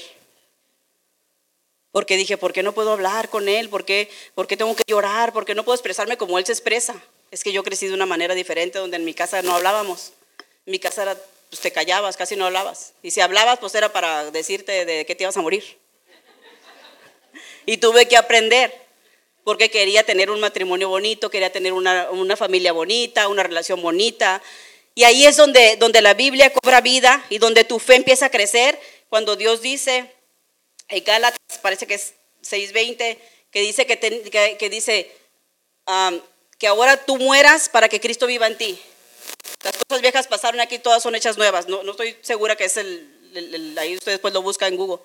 Porque 1.93 2.17
dije, 2.17 2.37
¿por 2.37 2.53
qué 2.53 2.63
no 2.63 2.73
puedo 2.73 2.93
hablar 2.93 3.29
con 3.29 3.49
él? 3.49 3.69
¿Por 3.69 3.85
qué, 3.85 4.11
¿Por 4.35 4.47
qué 4.47 4.57
tengo 4.57 4.75
que 4.77 4.85
llorar? 4.87 5.33
¿Por 5.33 5.45
qué 5.45 5.55
no 5.55 5.65
puedo 5.65 5.75
expresarme 5.75 6.17
como 6.17 6.39
él 6.39 6.47
se 6.47 6.53
expresa? 6.53 6.95
Es 7.31 7.43
que 7.43 7.53
yo 7.53 7.65
crecí 7.65 7.89
de 7.89 7.95
una 7.95 8.07
manera 8.07 8.35
diferente 8.35 8.79
donde 8.79 8.97
en 8.97 9.05
mi 9.05 9.15
casa 9.15 9.43
no 9.43 9.55
hablábamos. 9.55 10.13
En 10.67 10.73
mi 10.73 10.79
casa 10.79 11.03
era, 11.03 11.17
pues 11.49 11.61
te 11.61 11.73
callabas, 11.73 12.17
casi 12.17 12.37
no 12.37 12.47
hablabas. 12.47 12.93
Y 13.03 13.11
si 13.11 13.21
hablabas, 13.21 13.59
pues 13.59 13.75
era 13.75 13.93
para 13.93 14.31
decirte 14.31 14.85
de 14.85 15.05
qué 15.05 15.15
te 15.15 15.25
ibas 15.25 15.37
a 15.37 15.43
morir. 15.43 15.79
Y 17.67 17.79
tuve 17.79 18.07
que 18.07 18.17
aprender 18.17 18.73
porque 19.45 19.71
quería 19.71 20.05
tener 20.05 20.31
un 20.31 20.41
matrimonio 20.41 20.89
bonito, 20.89 21.31
quería 21.31 21.51
tener 21.51 21.73
una, 21.73 22.11
una, 22.11 22.37
familia 22.37 22.73
bonita, 22.73 23.29
una 23.29 23.43
relación 23.43 23.81
bonita. 23.83 24.43
Y 24.95 25.05
ahí 25.05 25.27
es 25.27 25.37
donde, 25.37 25.77
donde 25.77 26.03
la 26.03 26.15
Biblia 26.15 26.53
cobra 26.53 26.81
vida 26.81 27.25
y 27.31 27.39
donde 27.39 27.65
tu 27.65 27.79
fe 27.79 27.97
empieza 27.97 28.27
a 28.27 28.31
crecer, 28.31 28.79
cuando 29.09 29.37
Dios 29.37 29.63
dice, 29.63 30.13
en 30.89 31.05
Gálatas, 31.05 31.39
parece 31.63 31.87
que 31.87 31.95
es 31.95 32.15
6.20, 32.43 33.19
que 33.51 33.61
dice, 33.61 33.87
que, 33.87 33.99
que, 34.59 34.71
dice 34.71 35.11
que 36.59 36.67
ahora 36.67 37.05
tú 37.05 37.17
mueras 37.17 37.69
para 37.69 37.89
que 37.89 38.01
Cristo 38.01 38.27
viva 38.27 38.47
en 38.47 38.57
ti. 38.57 38.79
Las 39.65 39.75
cosas 39.77 40.03
viejas 40.03 40.27
pasaron 40.27 40.61
aquí, 40.61 40.79
todas 40.79 41.03
son 41.03 41.15
hechas 41.15 41.37
nuevas. 41.37 41.69
No, 41.69 41.83
no 41.83 41.93
estoy 41.93 42.17
segura 42.23 42.57
que 42.57 42.65
es 42.65 42.77
el, 42.77 43.11
el, 43.35 43.79
ahí 43.79 43.97
usted 43.97 44.13
después 44.13 44.35
lo 44.35 44.43
busca 44.43 44.69
en 44.69 44.77
Google. 44.77 45.03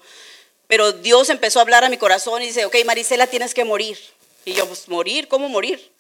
Pero 0.68 0.92
Dios 0.92 1.30
empezó 1.30 1.60
a 1.60 1.62
hablar 1.62 1.84
a 1.84 1.90
mi 1.90 1.98
corazón 1.98 2.42
y 2.42 2.48
dice, 2.48 2.66
ok, 2.66 2.76
Marisela, 2.86 3.28
tienes 3.28 3.54
que 3.54 3.64
morir. 3.64 3.98
Y 4.46 4.54
yo, 4.54 4.68
pues, 4.68 4.88
¿morir? 4.88 5.28
¿Cómo 5.28 5.50
morir? 5.50 5.92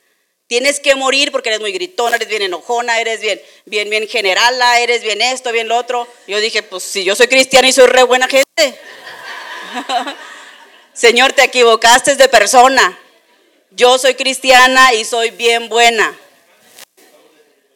Tienes 0.47 0.79
que 0.79 0.93
morir 0.93 1.31
porque 1.31 1.49
eres 1.49 1.59
muy 1.59 1.71
gritona, 1.71 2.17
eres 2.17 2.27
bien 2.27 2.43
enojona, 2.43 2.99
eres 2.99 3.19
bien, 3.19 3.41
bien, 3.65 3.89
bien 3.89 4.07
generala, 4.07 4.79
eres 4.79 5.01
bien 5.01 5.19
esto, 5.21 5.51
bien 5.51 5.67
lo 5.67 5.75
otro. 5.75 6.07
Yo 6.27 6.39
dije, 6.39 6.61
pues 6.61 6.83
si 6.83 7.03
yo 7.03 7.15
soy 7.15 7.27
cristiana 7.27 7.67
y 7.67 7.73
soy 7.73 7.87
re 7.87 8.03
buena 8.03 8.27
gente. 8.27 8.45
Señor, 10.93 11.33
te 11.33 11.43
equivocaste 11.43 12.15
de 12.15 12.29
persona. 12.29 12.99
Yo 13.71 13.97
soy 13.97 14.13
cristiana 14.13 14.93
y 14.93 15.03
soy 15.03 15.31
bien 15.31 15.67
buena. 15.67 16.15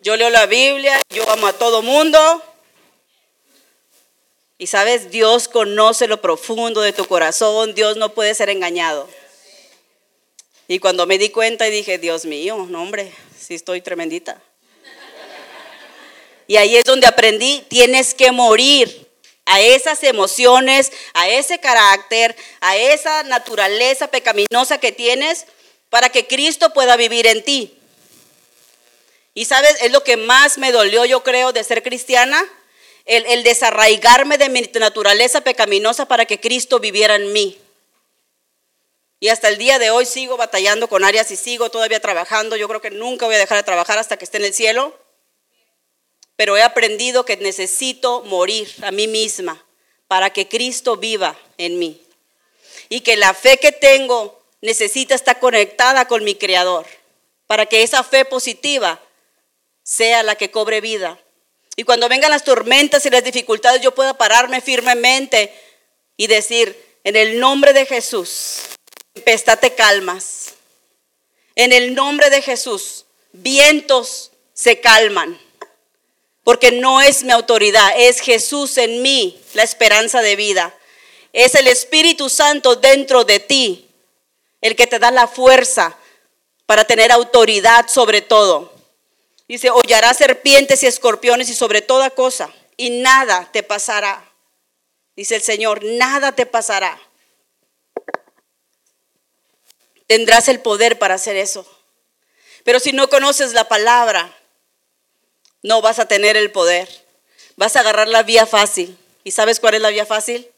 Yo 0.01 0.15
leo 0.15 0.29
la 0.29 0.45
Biblia, 0.45 1.01
yo 1.09 1.27
amo 1.31 1.47
a 1.47 1.53
todo 1.53 1.81
mundo. 1.81 2.43
Y 4.59 4.67
sabes, 4.67 5.09
Dios 5.09 5.47
conoce 5.47 6.07
lo 6.07 6.21
profundo 6.21 6.81
de 6.81 6.93
tu 6.93 7.05
corazón, 7.05 7.73
Dios 7.73 7.97
no 7.97 8.13
puede 8.13 8.35
ser 8.35 8.49
engañado. 8.49 9.09
Y 10.71 10.77
cuando 10.77 11.07
me 11.07 11.17
di 11.17 11.29
cuenta 11.29 11.67
y 11.67 11.71
dije, 11.71 11.97
Dios 11.97 12.25
mío, 12.25 12.67
no 12.69 12.83
hombre, 12.83 13.11
sí 13.35 13.55
estoy 13.55 13.81
tremendita. 13.81 14.39
Y 16.45 16.57
ahí 16.57 16.77
es 16.77 16.83
donde 16.83 17.07
aprendí, 17.07 17.65
tienes 17.69 18.13
que 18.13 18.31
morir 18.31 19.07
a 19.45 19.61
esas 19.61 20.03
emociones, 20.03 20.91
a 21.15 21.27
ese 21.27 21.59
carácter, 21.59 22.35
a 22.61 22.77
esa 22.77 23.23
naturaleza 23.23 24.11
pecaminosa 24.11 24.79
que 24.79 24.91
tienes 24.91 25.47
para 25.89 26.09
que 26.09 26.27
Cristo 26.27 26.71
pueda 26.71 26.95
vivir 26.97 27.25
en 27.25 27.43
ti. 27.43 27.75
Y 29.33 29.45
sabes, 29.45 29.75
es 29.81 29.91
lo 29.91 30.03
que 30.03 30.17
más 30.17 30.59
me 30.59 30.71
dolió, 30.71 31.03
yo 31.03 31.23
creo, 31.23 31.51
de 31.51 31.63
ser 31.63 31.81
cristiana, 31.81 32.45
el, 33.05 33.25
el 33.25 33.41
desarraigarme 33.41 34.37
de 34.37 34.49
mi 34.49 34.61
naturaleza 34.61 35.41
pecaminosa 35.41 36.07
para 36.07 36.25
que 36.25 36.39
Cristo 36.39 36.79
viviera 36.79 37.15
en 37.15 37.33
mí. 37.33 37.57
Y 39.19 39.27
hasta 39.29 39.49
el 39.49 39.57
día 39.57 39.79
de 39.79 39.89
hoy 39.89 40.05
sigo 40.05 40.37
batallando 40.37 40.87
con 40.87 41.03
áreas 41.03 41.29
y 41.31 41.35
sigo 41.35 41.69
todavía 41.69 41.99
trabajando. 41.99 42.55
Yo 42.55 42.67
creo 42.67 42.81
que 42.81 42.91
nunca 42.91 43.25
voy 43.25 43.35
a 43.35 43.39
dejar 43.39 43.57
de 43.57 43.63
trabajar 43.63 43.97
hasta 43.97 44.17
que 44.17 44.23
esté 44.23 44.37
en 44.37 44.45
el 44.45 44.53
cielo. 44.53 44.97
Pero 46.37 46.55
he 46.55 46.61
aprendido 46.61 47.25
que 47.25 47.35
necesito 47.35 48.21
morir 48.21 48.73
a 48.81 48.91
mí 48.91 49.07
misma 49.07 49.65
para 50.07 50.29
que 50.29 50.47
Cristo 50.47 50.95
viva 50.95 51.37
en 51.57 51.79
mí. 51.79 52.01
Y 52.87 53.01
que 53.01 53.17
la 53.17 53.33
fe 53.33 53.57
que 53.57 53.73
tengo 53.73 54.41
necesita 54.61 55.15
estar 55.15 55.39
conectada 55.39 56.07
con 56.07 56.23
mi 56.23 56.35
Creador. 56.35 56.85
Para 57.45 57.65
que 57.65 57.83
esa 57.83 58.03
fe 58.03 58.23
positiva 58.23 59.01
sea 59.83 60.23
la 60.23 60.35
que 60.35 60.49
cobre 60.49 60.79
vida. 60.79 61.19
Y 61.75 61.83
cuando 61.83 62.07
vengan 62.07 62.31
las 62.31 62.45
tormentas 62.45 63.05
y 63.05 63.09
las 63.09 63.23
dificultades, 63.23 63.81
yo 63.81 63.93
pueda 63.93 64.17
pararme 64.17 64.61
firmemente 64.61 65.53
y 66.15 66.27
decir, 66.27 66.77
en 67.03 67.15
el 67.15 67.39
nombre 67.39 67.73
de 67.73 67.85
Jesús, 67.85 68.61
tempestad 69.19 69.59
calmas. 69.75 70.53
En 71.55 71.73
el 71.73 71.93
nombre 71.93 72.29
de 72.29 72.41
Jesús, 72.41 73.05
vientos 73.33 74.31
se 74.53 74.79
calman. 74.79 75.37
Porque 76.45 76.71
no 76.71 77.01
es 77.01 77.23
mi 77.23 77.31
autoridad, 77.31 77.91
es 77.97 78.21
Jesús 78.21 78.77
en 78.77 79.01
mí, 79.01 79.39
la 79.53 79.63
esperanza 79.63 80.21
de 80.21 80.37
vida. 80.37 80.73
Es 81.33 81.53
el 81.55 81.67
Espíritu 81.67 82.29
Santo 82.29 82.77
dentro 82.77 83.25
de 83.25 83.39
ti, 83.39 83.89
el 84.61 84.75
que 84.75 84.87
te 84.87 84.99
da 84.99 85.11
la 85.11 85.27
fuerza 85.27 85.97
para 86.65 86.85
tener 86.85 87.11
autoridad 87.11 87.87
sobre 87.89 88.21
todo. 88.21 88.73
Dice, 89.49 89.69
hollarás 89.69 90.17
serpientes 90.17 90.81
y 90.83 90.87
escorpiones 90.87 91.49
y 91.49 91.55
sobre 91.55 91.81
toda 91.81 92.09
cosa, 92.09 92.49
y 92.77 92.89
nada 93.01 93.49
te 93.51 93.63
pasará. 93.63 94.31
Dice 95.15 95.35
el 95.35 95.41
Señor, 95.41 95.83
nada 95.83 96.31
te 96.31 96.45
pasará 96.45 96.99
tendrás 100.09 100.47
el 100.47 100.59
poder 100.59 100.97
para 100.97 101.13
hacer 101.13 101.37
eso. 101.37 101.67
Pero 102.63 102.79
si 102.79 102.93
no 102.93 103.09
conoces 103.09 103.53
la 103.53 103.67
palabra, 103.67 104.35
no 105.61 105.83
vas 105.83 105.99
a 105.99 106.07
tener 106.07 106.35
el 106.35 106.51
poder. 106.51 106.89
Vas 107.57 107.75
a 107.75 107.81
agarrar 107.81 108.07
la 108.07 108.23
vía 108.23 108.47
fácil. 108.47 108.97
¿Y 109.23 109.29
sabes 109.29 109.59
cuál 109.59 109.75
es 109.75 109.81
la 109.81 109.91
vía 109.91 110.07
fácil? 110.07 110.49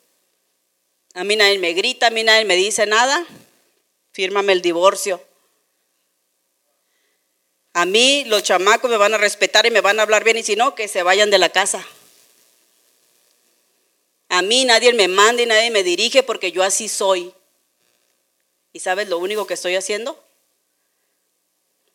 A 1.15 1.25
mí 1.25 1.35
nadie 1.35 1.59
me 1.59 1.73
grita, 1.73 2.07
a 2.07 2.11
mí 2.11 2.23
nadie 2.23 2.45
me 2.45 2.55
dice 2.55 2.85
nada. 2.85 3.25
Fírmame 4.13 4.53
el 4.53 4.61
divorcio. 4.61 5.21
A 7.73 7.85
mí 7.85 8.23
los 8.27 8.43
chamacos 8.43 8.89
me 8.89 8.95
van 8.95 9.13
a 9.13 9.17
respetar 9.17 9.65
y 9.65 9.71
me 9.71 9.81
van 9.81 9.99
a 9.99 10.03
hablar 10.03 10.23
bien 10.23 10.37
y 10.37 10.43
si 10.43 10.55
no, 10.55 10.75
que 10.75 10.87
se 10.87 11.03
vayan 11.03 11.29
de 11.29 11.39
la 11.39 11.49
casa. 11.49 11.85
A 14.29 14.41
mí 14.43 14.63
nadie 14.63 14.93
me 14.93 15.09
manda 15.09 15.41
y 15.41 15.45
nadie 15.45 15.71
me 15.71 15.83
dirige 15.83 16.23
porque 16.23 16.53
yo 16.53 16.63
así 16.63 16.87
soy. 16.87 17.33
¿Y 18.74 18.80
sabes 18.80 19.09
lo 19.09 19.17
único 19.17 19.47
que 19.47 19.53
estoy 19.53 19.76
haciendo? 19.76 20.22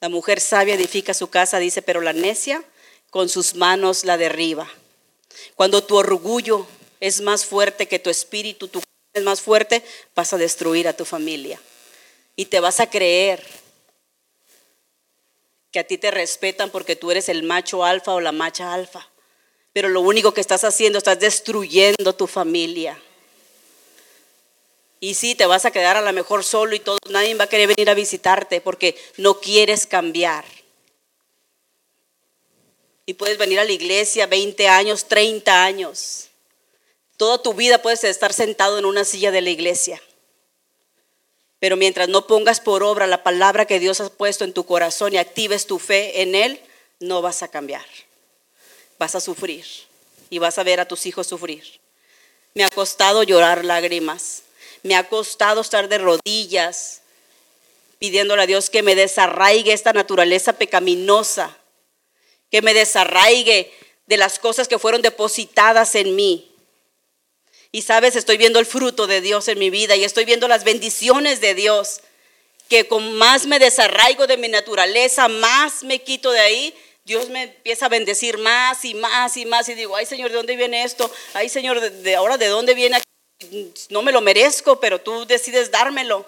La 0.01 0.09
mujer 0.09 0.41
sabia 0.41 0.75
edifica 0.75 1.15
su 1.15 1.29
casa, 1.29 1.59
dice, 1.59 1.83
pero 1.83 2.01
la 2.01 2.13
necia 2.13 2.63
con 3.11 3.29
sus 3.29 3.55
manos 3.55 4.05
la 4.05 4.19
derriba. 4.19 4.71
Cuando 5.55 5.83
tu 5.83 5.97
orgullo 5.97 6.67
es 7.01 7.21
más 7.21 7.45
fuerte 7.45 7.89
que 7.89 7.99
tu 7.99 8.11
espíritu, 8.11 8.69
tu 8.69 8.83
es 9.15 9.23
más 9.23 9.41
fuerte, 9.41 9.83
vas 10.15 10.35
a 10.35 10.37
destruir 10.37 10.87
a 10.89 10.93
tu 10.93 11.07
familia. 11.07 11.59
Y 12.37 12.47
te 12.47 12.61
vas 12.61 12.81
a 12.81 12.91
creer 12.91 13.43
que 15.73 15.79
a 15.79 15.85
ti 15.85 15.97
te 15.97 16.11
respetan 16.11 16.71
porque 16.71 16.97
tú 16.97 17.11
eres 17.11 17.31
el 17.31 17.43
macho 17.43 17.83
alfa 17.83 18.13
o 18.13 18.21
la 18.21 18.33
macha 18.33 18.75
alfa. 18.75 19.09
Pero 19.73 19.89
lo 19.89 20.03
único 20.03 20.35
que 20.35 20.43
estás 20.43 20.65
haciendo, 20.65 20.99
estás 20.99 21.19
destruyendo 21.19 22.15
tu 22.15 22.27
familia. 22.27 23.01
Y 25.07 25.15
sí, 25.15 25.37
te 25.37 25.47
vas 25.47 25.65
a 25.65 25.71
quedar 25.71 25.97
a 25.97 26.03
lo 26.03 26.13
mejor 26.13 26.43
solo 26.43 26.75
y 26.75 26.81
todo, 26.81 26.99
nadie 27.11 27.33
va 27.37 27.45
a 27.45 27.49
querer 27.49 27.69
venir 27.69 27.89
a 27.89 27.95
visitarte 27.95 28.61
porque 28.61 28.97
no 29.19 29.39
quieres 29.39 29.87
cambiar. 29.87 30.45
Y 33.07 33.15
puedes 33.15 33.39
venir 33.39 33.61
a 33.61 33.65
la 33.65 33.71
iglesia 33.71 34.27
20 34.27 34.67
años, 34.67 35.05
30 35.05 35.63
años. 35.63 36.27
Toda 37.17 37.41
tu 37.41 37.55
vida 37.55 37.81
puedes 37.81 38.03
estar 38.03 38.33
sentado 38.33 38.81
en 38.81 38.85
una 38.85 39.05
silla 39.05 39.31
de 39.31 39.43
la 39.43 39.51
iglesia. 39.51 40.03
Pero 41.61 41.77
mientras 41.77 42.09
no 42.09 42.27
pongas 42.27 42.59
por 42.59 42.83
obra 42.83 43.07
la 43.07 43.23
palabra 43.23 43.65
que 43.65 43.79
Dios 43.79 44.01
ha 44.01 44.09
puesto 44.11 44.43
en 44.43 44.55
tu 44.55 44.67
corazón 44.67 45.15
y 45.15 45.19
actives 45.19 45.69
tu 45.69 45.79
fe 45.79 46.23
en 46.23 46.35
Él, 46.35 46.61
no 46.99 47.23
vas 47.23 47.45
a 47.45 47.49
cambiar. 47.49 47.87
Vas 48.99 49.15
a 49.15 49.21
sufrir 49.21 49.65
y 50.31 50.41
vas 50.41 50.59
a 50.59 50.65
ver 50.65 50.81
a 50.81 50.89
tus 50.89 51.07
hijos 51.07 51.29
sufrir. 51.29 51.63
Me 52.55 52.65
ha 52.65 52.71
costado 52.71 53.23
llorar 53.23 53.65
lágrimas. 53.65 54.43
Me 54.87 54.95
ha 54.95 55.09
costado 55.09 55.63
estar 55.63 55.89
de 55.89 55.99
rodillas 55.99 57.03
pidiéndole 57.99 58.45
a 58.45 58.47
Dios 58.47 58.71
que 58.71 58.85
me 58.85 58.95
desarraigue 58.95 59.73
esta 59.73 59.93
naturaleza 59.93 60.53
pecaminosa, 60.53 61.59
que 62.53 62.63
me 62.63 62.73
desarraigue 62.73 63.73
de 64.07 64.17
las 64.17 64.39
cosas 64.39 64.69
que 64.69 64.79
fueron 64.79 65.03
depositadas 65.03 65.97
en 65.97 66.15
mí. 66.15 66.53
Y 67.73 67.83
sabes, 67.83 68.15
estoy 68.15 68.37
viendo 68.37 68.61
el 68.61 68.67
fruto 68.67 69.09
de 69.09 69.21
Dios 69.21 69.49
en 69.49 69.59
mi 69.59 69.71
vida 69.71 69.97
y 69.97 70.05
estoy 70.05 70.25
viendo 70.25 70.47
las 70.47 70.63
bendiciones 70.63 71.41
de 71.41 71.55
Dios, 71.55 72.01
que 72.69 72.87
con 72.87 73.15
más 73.15 73.47
me 73.47 73.59
desarraigo 73.59 74.29
de 74.29 74.37
mi 74.37 74.47
naturaleza, 74.47 75.27
más 75.27 75.83
me 75.83 75.99
quito 75.99 76.31
de 76.31 76.41
ahí, 76.41 76.75
Dios 77.05 77.29
me 77.29 77.43
empieza 77.43 77.87
a 77.87 77.89
bendecir 77.89 78.39
más 78.39 78.85
y 78.85 78.95
más 78.95 79.37
y 79.37 79.47
más 79.47 79.69
y 79.69 79.75
digo, 79.75 79.97
ay 79.97 80.07
Señor, 80.07 80.31
¿de 80.31 80.37
dónde 80.37 80.55
viene 80.55 80.85
esto? 80.85 81.11
Ay 81.35 81.49
Señor, 81.49 81.81
¿de, 81.81 82.15
ahora 82.15 82.39
de 82.39 82.47
dónde 82.47 82.75
viene? 82.75 82.99
No 83.91 84.03
me 84.03 84.13
lo 84.13 84.21
merezco, 84.21 84.81
pero 84.81 85.01
tú 85.01 85.27
decides 85.27 85.71
dármelo. 85.71 86.27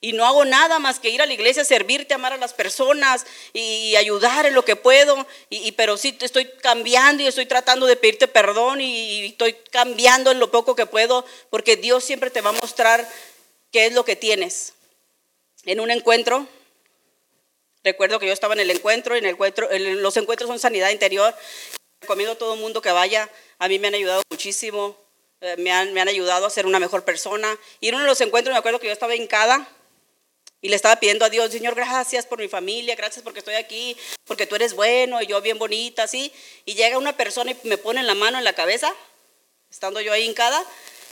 Y 0.00 0.12
no 0.12 0.26
hago 0.26 0.44
nada 0.44 0.78
más 0.78 1.00
que 1.00 1.08
ir 1.08 1.22
a 1.22 1.26
la 1.26 1.32
iglesia, 1.32 1.64
servirte, 1.64 2.14
amar 2.14 2.32
a 2.32 2.36
las 2.36 2.52
personas 2.52 3.24
y, 3.52 3.96
ayudar 3.96 4.44
en 4.44 4.54
lo 4.54 4.64
que 4.64 4.76
puedo. 4.76 5.26
Y, 5.48 5.72
pero 5.72 5.96
sí 5.96 6.16
estoy 6.20 6.50
cambiando 6.60 7.22
y 7.22 7.26
estoy 7.26 7.46
tratando 7.46 7.86
de 7.86 7.96
pedirte 7.96 8.28
perdón 8.28 8.80
y, 8.80 9.26
estoy 9.26 9.54
cambiando 9.70 10.30
en 10.30 10.38
lo 10.38 10.50
poco 10.50 10.74
que 10.76 10.86
puedo, 10.86 11.24
porque 11.50 11.76
Dios 11.76 12.04
siempre 12.04 12.30
te 12.30 12.42
va 12.42 12.50
a 12.50 12.60
mostrar 12.60 13.08
qué 13.72 13.86
es 13.86 13.94
lo 13.94 14.04
que 14.04 14.16
tienes. 14.16 14.74
En 15.64 15.80
un 15.80 15.90
encuentro, 15.90 16.46
recuerdo 17.82 18.18
que 18.18 18.26
yo 18.26 18.32
estaba 18.32 18.54
en 18.54 18.60
el 18.60 18.70
encuentro, 18.70 19.16
y 19.16 19.18
en 19.18 19.24
el 19.24 19.30
encuentro, 19.32 19.70
en 19.70 20.02
los 20.02 20.16
encuentros 20.18 20.48
son 20.48 20.58
sanidad 20.58 20.90
interior. 20.90 21.34
Recomiendo 22.02 22.34
a 22.34 22.38
todo 22.38 22.54
el 22.54 22.60
mundo 22.60 22.82
que 22.82 22.92
vaya. 22.92 23.30
A 23.58 23.66
mí 23.66 23.78
me 23.78 23.88
han 23.88 23.94
ayudado 23.94 24.22
muchísimo. 24.30 25.05
Eh, 25.40 25.56
me, 25.58 25.70
han, 25.70 25.92
me 25.92 26.00
han 26.00 26.08
ayudado 26.08 26.46
a 26.46 26.50
ser 26.50 26.66
una 26.66 26.78
mejor 26.78 27.04
persona. 27.04 27.56
Y 27.80 27.88
en 27.88 27.94
uno 27.94 28.04
de 28.04 28.10
los 28.10 28.20
encuentros 28.20 28.52
me 28.52 28.58
acuerdo 28.58 28.80
que 28.80 28.86
yo 28.86 28.92
estaba 28.92 29.14
hincada 29.14 29.68
y 30.62 30.68
le 30.68 30.76
estaba 30.76 30.96
pidiendo 30.96 31.24
a 31.24 31.30
Dios, 31.30 31.52
Señor, 31.52 31.74
gracias 31.74 32.26
por 32.26 32.38
mi 32.38 32.48
familia, 32.48 32.96
gracias 32.96 33.22
porque 33.22 33.40
estoy 33.40 33.54
aquí, 33.54 33.96
porque 34.24 34.46
tú 34.46 34.56
eres 34.56 34.74
bueno 34.74 35.20
y 35.20 35.26
yo 35.26 35.40
bien 35.40 35.58
bonita, 35.58 36.04
así. 36.04 36.32
Y 36.64 36.74
llega 36.74 36.98
una 36.98 37.16
persona 37.16 37.52
y 37.52 37.56
me 37.64 37.78
pone 37.78 38.02
la 38.02 38.14
mano 38.14 38.38
en 38.38 38.44
la 38.44 38.54
cabeza, 38.54 38.92
estando 39.70 40.00
yo 40.00 40.12
ahí 40.12 40.24
hincada, 40.24 40.64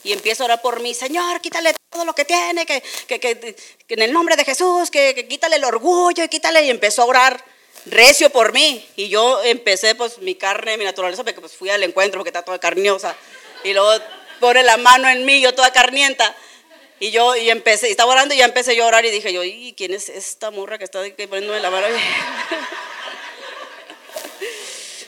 y 0.03 0.13
empiezo 0.13 0.43
a 0.43 0.47
orar 0.47 0.63
por 0.63 0.81
mí, 0.81 0.95
Señor, 0.95 1.41
quítale 1.41 1.75
todo 1.91 2.05
lo 2.05 2.15
que 2.15 2.25
tiene, 2.25 2.67
que, 2.67 2.83
que, 3.07 3.21
que, 3.21 3.57
en 3.89 4.03
el 4.03 4.13
nombre 4.13 4.37
de 4.37 4.45
Jesús, 4.45 4.91
que, 4.91 5.27
quítale 5.29 5.57
el 5.57 5.65
orgullo 5.65 6.25
y 6.25 6.29
quítale. 6.29 6.65
Y 6.65 6.71
empezó 6.71 7.03
a 7.03 7.07
orar 7.07 7.45
recio 7.87 8.31
por 8.31 8.53
mí. 8.53 8.87
Y 8.97 9.09
yo 9.09 9.43
empecé, 9.45 9.95
pues, 9.95 10.19
mi 10.19 10.35
carne, 10.35 10.77
mi 10.77 10.85
naturaleza, 10.85 11.23
porque 11.23 11.41
pues 11.41 11.53
fui 11.53 11.71
al 11.71 11.83
encuentro 11.83 12.19
porque 12.19 12.31
está 12.31 12.43
toda 12.43 12.59
carniosa. 12.59 13.17
Y 13.65 13.73
luego 13.73 13.91
pone 14.41 14.63
la 14.63 14.77
mano 14.77 15.09
en 15.09 15.25
mí, 15.25 15.41
yo 15.41 15.55
toda 15.55 15.73
carnienta. 15.73 16.35
Y 17.01 17.11
yo 17.11 17.35
y 17.35 17.51
empecé, 17.51 17.91
estaba 17.91 18.13
orando 18.13 18.35
y 18.35 18.39
ya 18.39 18.45
empecé 18.45 18.77
yo 18.77 18.85
a 18.85 18.87
orar 18.87 19.05
y 19.05 19.11
dije 19.11 19.33
yo, 19.33 19.43
¿y 19.43 19.75
quién 19.77 19.93
es 19.93 20.09
esta 20.09 20.51
morra 20.51 20.79
que 20.79 20.85
está 20.85 21.01
poniéndome 21.01 21.61
la 21.61 21.71
mano? 21.71 21.87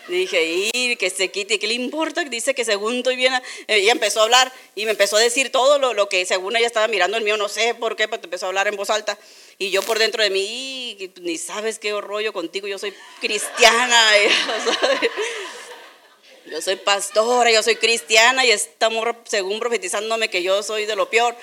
dije, 0.08 0.70
y 0.72 0.96
que 0.96 1.10
se 1.10 1.30
quite, 1.30 1.58
¿qué 1.58 1.66
le 1.66 1.74
importa? 1.74 2.24
Dice 2.24 2.54
que 2.54 2.64
según 2.64 2.98
estoy 2.98 3.16
bien. 3.16 3.32
Ella 3.66 3.92
empezó 3.92 4.20
a 4.20 4.24
hablar 4.24 4.52
y 4.74 4.84
me 4.84 4.92
empezó 4.92 5.16
a 5.16 5.20
decir 5.20 5.50
todo 5.50 5.78
lo, 5.78 5.94
lo, 5.94 6.08
que 6.08 6.24
según 6.26 6.56
ella 6.56 6.66
estaba 6.66 6.88
mirando 6.88 7.16
el 7.16 7.24
mío, 7.24 7.36
no 7.36 7.48
sé 7.48 7.74
por 7.74 7.96
qué, 7.96 8.08
pero 8.08 8.22
empezó 8.22 8.46
a 8.46 8.48
hablar 8.48 8.68
en 8.68 8.76
voz 8.76 8.90
alta. 8.90 9.18
Y 9.58 9.70
yo 9.70 9.82
por 9.82 9.98
dentro 9.98 10.22
de 10.22 10.30
mí, 10.30 11.12
ni 11.20 11.38
sabes 11.38 11.78
qué 11.78 11.98
rollo 12.00 12.32
contigo, 12.32 12.66
yo 12.66 12.78
soy 12.78 12.94
cristiana. 13.20 14.10
Yo 16.50 16.62
soy 16.62 16.76
pastora, 16.76 17.50
yo 17.50 17.62
soy 17.62 17.76
cristiana 17.76 18.44
y 18.44 18.52
esta 18.52 18.88
morra, 18.88 19.16
según 19.24 19.58
profetizándome 19.58 20.30
que 20.30 20.42
yo 20.42 20.62
soy 20.62 20.86
de 20.86 20.94
lo 20.94 21.10
peor. 21.10 21.34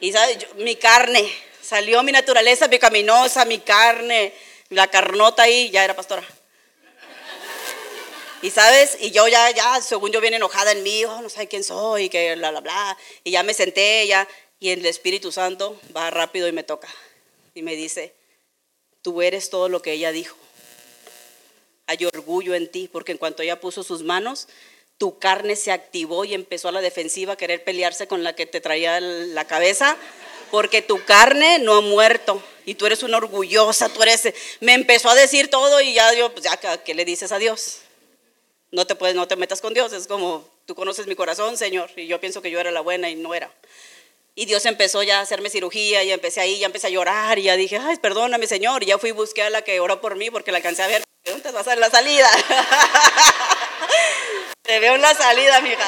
Y 0.00 0.12
¿sabes? 0.12 0.38
mi 0.56 0.76
carne, 0.76 1.30
salió 1.60 2.02
mi 2.02 2.10
naturaleza 2.10 2.70
pecaminosa, 2.70 3.44
mi 3.44 3.58
carne, 3.58 4.32
la 4.70 4.86
carnota 4.88 5.42
ahí, 5.42 5.68
ya 5.70 5.84
era 5.84 5.94
pastora. 5.94 6.24
Y 8.42 8.50
sabes, 8.50 8.96
y 9.00 9.10
yo 9.10 9.28
ya, 9.28 9.50
ya, 9.50 9.82
según 9.82 10.12
yo 10.12 10.20
bien 10.22 10.32
enojada 10.32 10.72
en 10.72 10.82
mí, 10.82 11.04
oh, 11.04 11.20
no 11.20 11.28
sé 11.28 11.46
quién 11.46 11.62
soy, 11.62 12.08
que 12.08 12.36
bla, 12.36 12.52
bla, 12.52 12.60
bla. 12.60 12.98
Y 13.22 13.32
ya 13.32 13.42
me 13.42 13.52
senté, 13.52 14.06
ya, 14.06 14.26
y 14.58 14.70
el 14.70 14.86
Espíritu 14.86 15.30
Santo 15.30 15.78
va 15.94 16.08
rápido 16.08 16.48
y 16.48 16.52
me 16.52 16.62
toca. 16.62 16.88
Y 17.54 17.60
me 17.60 17.76
dice, 17.76 18.14
tú 19.02 19.20
eres 19.20 19.50
todo 19.50 19.68
lo 19.68 19.82
que 19.82 19.92
ella 19.92 20.10
dijo. 20.10 20.36
Hay 21.90 22.04
orgullo 22.04 22.54
en 22.54 22.68
ti, 22.68 22.88
porque 22.90 23.10
en 23.10 23.18
cuanto 23.18 23.42
ella 23.42 23.58
puso 23.58 23.82
sus 23.82 24.04
manos, 24.04 24.46
tu 24.96 25.18
carne 25.18 25.56
se 25.56 25.72
activó 25.72 26.24
y 26.24 26.34
empezó 26.34 26.68
a 26.68 26.72
la 26.72 26.80
defensiva 26.80 27.32
a 27.32 27.36
querer 27.36 27.64
pelearse 27.64 28.06
con 28.06 28.22
la 28.22 28.36
que 28.36 28.46
te 28.46 28.60
traía 28.60 29.00
la 29.00 29.44
cabeza, 29.44 29.96
porque 30.52 30.82
tu 30.82 31.04
carne 31.04 31.58
no 31.58 31.74
ha 31.74 31.80
muerto 31.80 32.40
y 32.64 32.76
tú 32.76 32.86
eres 32.86 33.02
una 33.02 33.16
orgullosa, 33.16 33.88
tú 33.88 34.04
eres... 34.04 34.32
Me 34.60 34.74
empezó 34.74 35.10
a 35.10 35.16
decir 35.16 35.50
todo 35.50 35.80
y 35.80 35.94
ya 35.94 36.14
yo, 36.14 36.30
pues 36.30 36.44
ya, 36.44 36.56
¿qué 36.84 36.94
le 36.94 37.04
dices 37.04 37.32
a 37.32 37.40
Dios? 37.40 37.78
No 38.70 38.86
te, 38.86 38.94
puedes, 38.94 39.16
no 39.16 39.26
te 39.26 39.34
metas 39.34 39.60
con 39.60 39.74
Dios, 39.74 39.92
es 39.92 40.06
como, 40.06 40.48
tú 40.66 40.76
conoces 40.76 41.08
mi 41.08 41.16
corazón, 41.16 41.56
Señor, 41.56 41.90
y 41.96 42.06
yo 42.06 42.20
pienso 42.20 42.40
que 42.40 42.52
yo 42.52 42.60
era 42.60 42.70
la 42.70 42.82
buena 42.82 43.10
y 43.10 43.16
no 43.16 43.34
era. 43.34 43.52
Y 44.36 44.44
Dios 44.44 44.64
empezó 44.64 45.02
ya 45.02 45.18
a 45.18 45.22
hacerme 45.22 45.50
cirugía 45.50 46.04
y 46.04 46.12
empecé 46.12 46.40
ahí, 46.40 46.60
ya 46.60 46.66
empecé 46.66 46.86
a 46.86 46.90
llorar 46.90 47.40
y 47.40 47.42
ya 47.42 47.56
dije, 47.56 47.78
ay, 47.78 47.96
perdóname, 47.96 48.46
Señor. 48.46 48.84
Y 48.84 48.86
ya 48.86 48.98
fui 48.98 49.08
y 49.08 49.12
busqué 49.12 49.42
a 49.42 49.50
la 49.50 49.62
que 49.62 49.80
oró 49.80 50.00
por 50.00 50.14
mí 50.14 50.30
porque 50.30 50.52
la 50.52 50.58
alcancé 50.58 50.82
a 50.82 50.86
ver. 50.86 51.02
¿Dónde 51.24 51.52
va 51.52 51.60
a 51.60 51.64
ser 51.64 51.78
la 51.78 51.90
salida? 51.90 52.28
Te 54.62 54.80
veo 54.80 54.94
en 54.94 55.02
la 55.02 55.14
salida, 55.14 55.60
mija. 55.60 55.86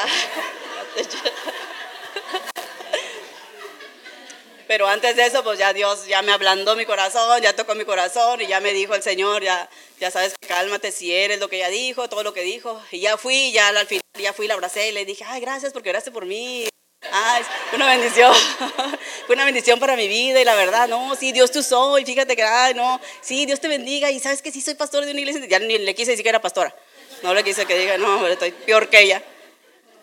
Pero 4.66 4.88
antes 4.88 5.16
de 5.16 5.26
eso, 5.26 5.44
pues 5.44 5.58
ya 5.58 5.72
Dios 5.72 6.06
ya 6.06 6.22
me 6.22 6.32
ablandó 6.32 6.76
mi 6.76 6.86
corazón, 6.86 7.42
ya 7.42 7.54
tocó 7.54 7.74
mi 7.74 7.84
corazón 7.84 8.40
y 8.40 8.46
ya 8.46 8.60
me 8.60 8.72
dijo 8.72 8.94
el 8.94 9.02
Señor, 9.02 9.42
ya, 9.42 9.68
ya 10.00 10.10
sabes, 10.10 10.34
cálmate 10.48 10.92
si 10.92 11.14
eres 11.14 11.40
lo 11.40 11.48
que 11.48 11.56
ella 11.56 11.68
dijo, 11.68 12.08
todo 12.08 12.22
lo 12.22 12.32
que 12.32 12.42
dijo. 12.42 12.80
Y 12.90 13.00
ya 13.00 13.18
fui, 13.18 13.52
ya 13.52 13.68
al 13.68 13.86
final, 13.86 14.02
ya 14.18 14.32
fui, 14.32 14.46
la 14.46 14.54
abracé 14.54 14.88
y 14.88 14.92
le 14.92 15.04
dije, 15.04 15.24
ay, 15.26 15.40
gracias 15.40 15.72
porque 15.72 15.90
oraste 15.90 16.10
por 16.10 16.24
mí. 16.24 16.68
Ay, 17.10 17.42
fue 17.68 17.76
una 17.76 17.88
bendición, 17.88 18.32
fue 19.26 19.34
una 19.34 19.44
bendición 19.44 19.80
para 19.80 19.96
mi 19.96 20.06
vida 20.08 20.40
y 20.40 20.44
la 20.44 20.54
verdad, 20.54 20.88
no, 20.88 21.16
sí, 21.16 21.32
Dios 21.32 21.50
tú 21.50 21.62
soy, 21.62 22.04
fíjate 22.04 22.36
que, 22.36 22.42
ay, 22.42 22.74
no, 22.74 23.00
sí, 23.20 23.44
Dios 23.44 23.60
te 23.60 23.68
bendiga 23.68 24.10
y 24.10 24.20
sabes 24.20 24.40
que 24.40 24.52
sí 24.52 24.60
soy 24.60 24.74
pastor 24.74 25.04
de 25.04 25.10
una 25.10 25.20
iglesia, 25.20 25.44
ya 25.46 25.58
ni 25.58 25.78
le 25.78 25.94
quise 25.94 26.12
decir 26.12 26.22
que 26.22 26.28
era 26.28 26.40
pastora. 26.40 26.74
No 27.22 27.34
le 27.34 27.44
quise 27.44 27.66
que 27.66 27.76
diga, 27.76 27.98
no, 27.98 28.26
estoy 28.26 28.52
peor 28.52 28.88
que 28.88 29.00
ella. 29.00 29.22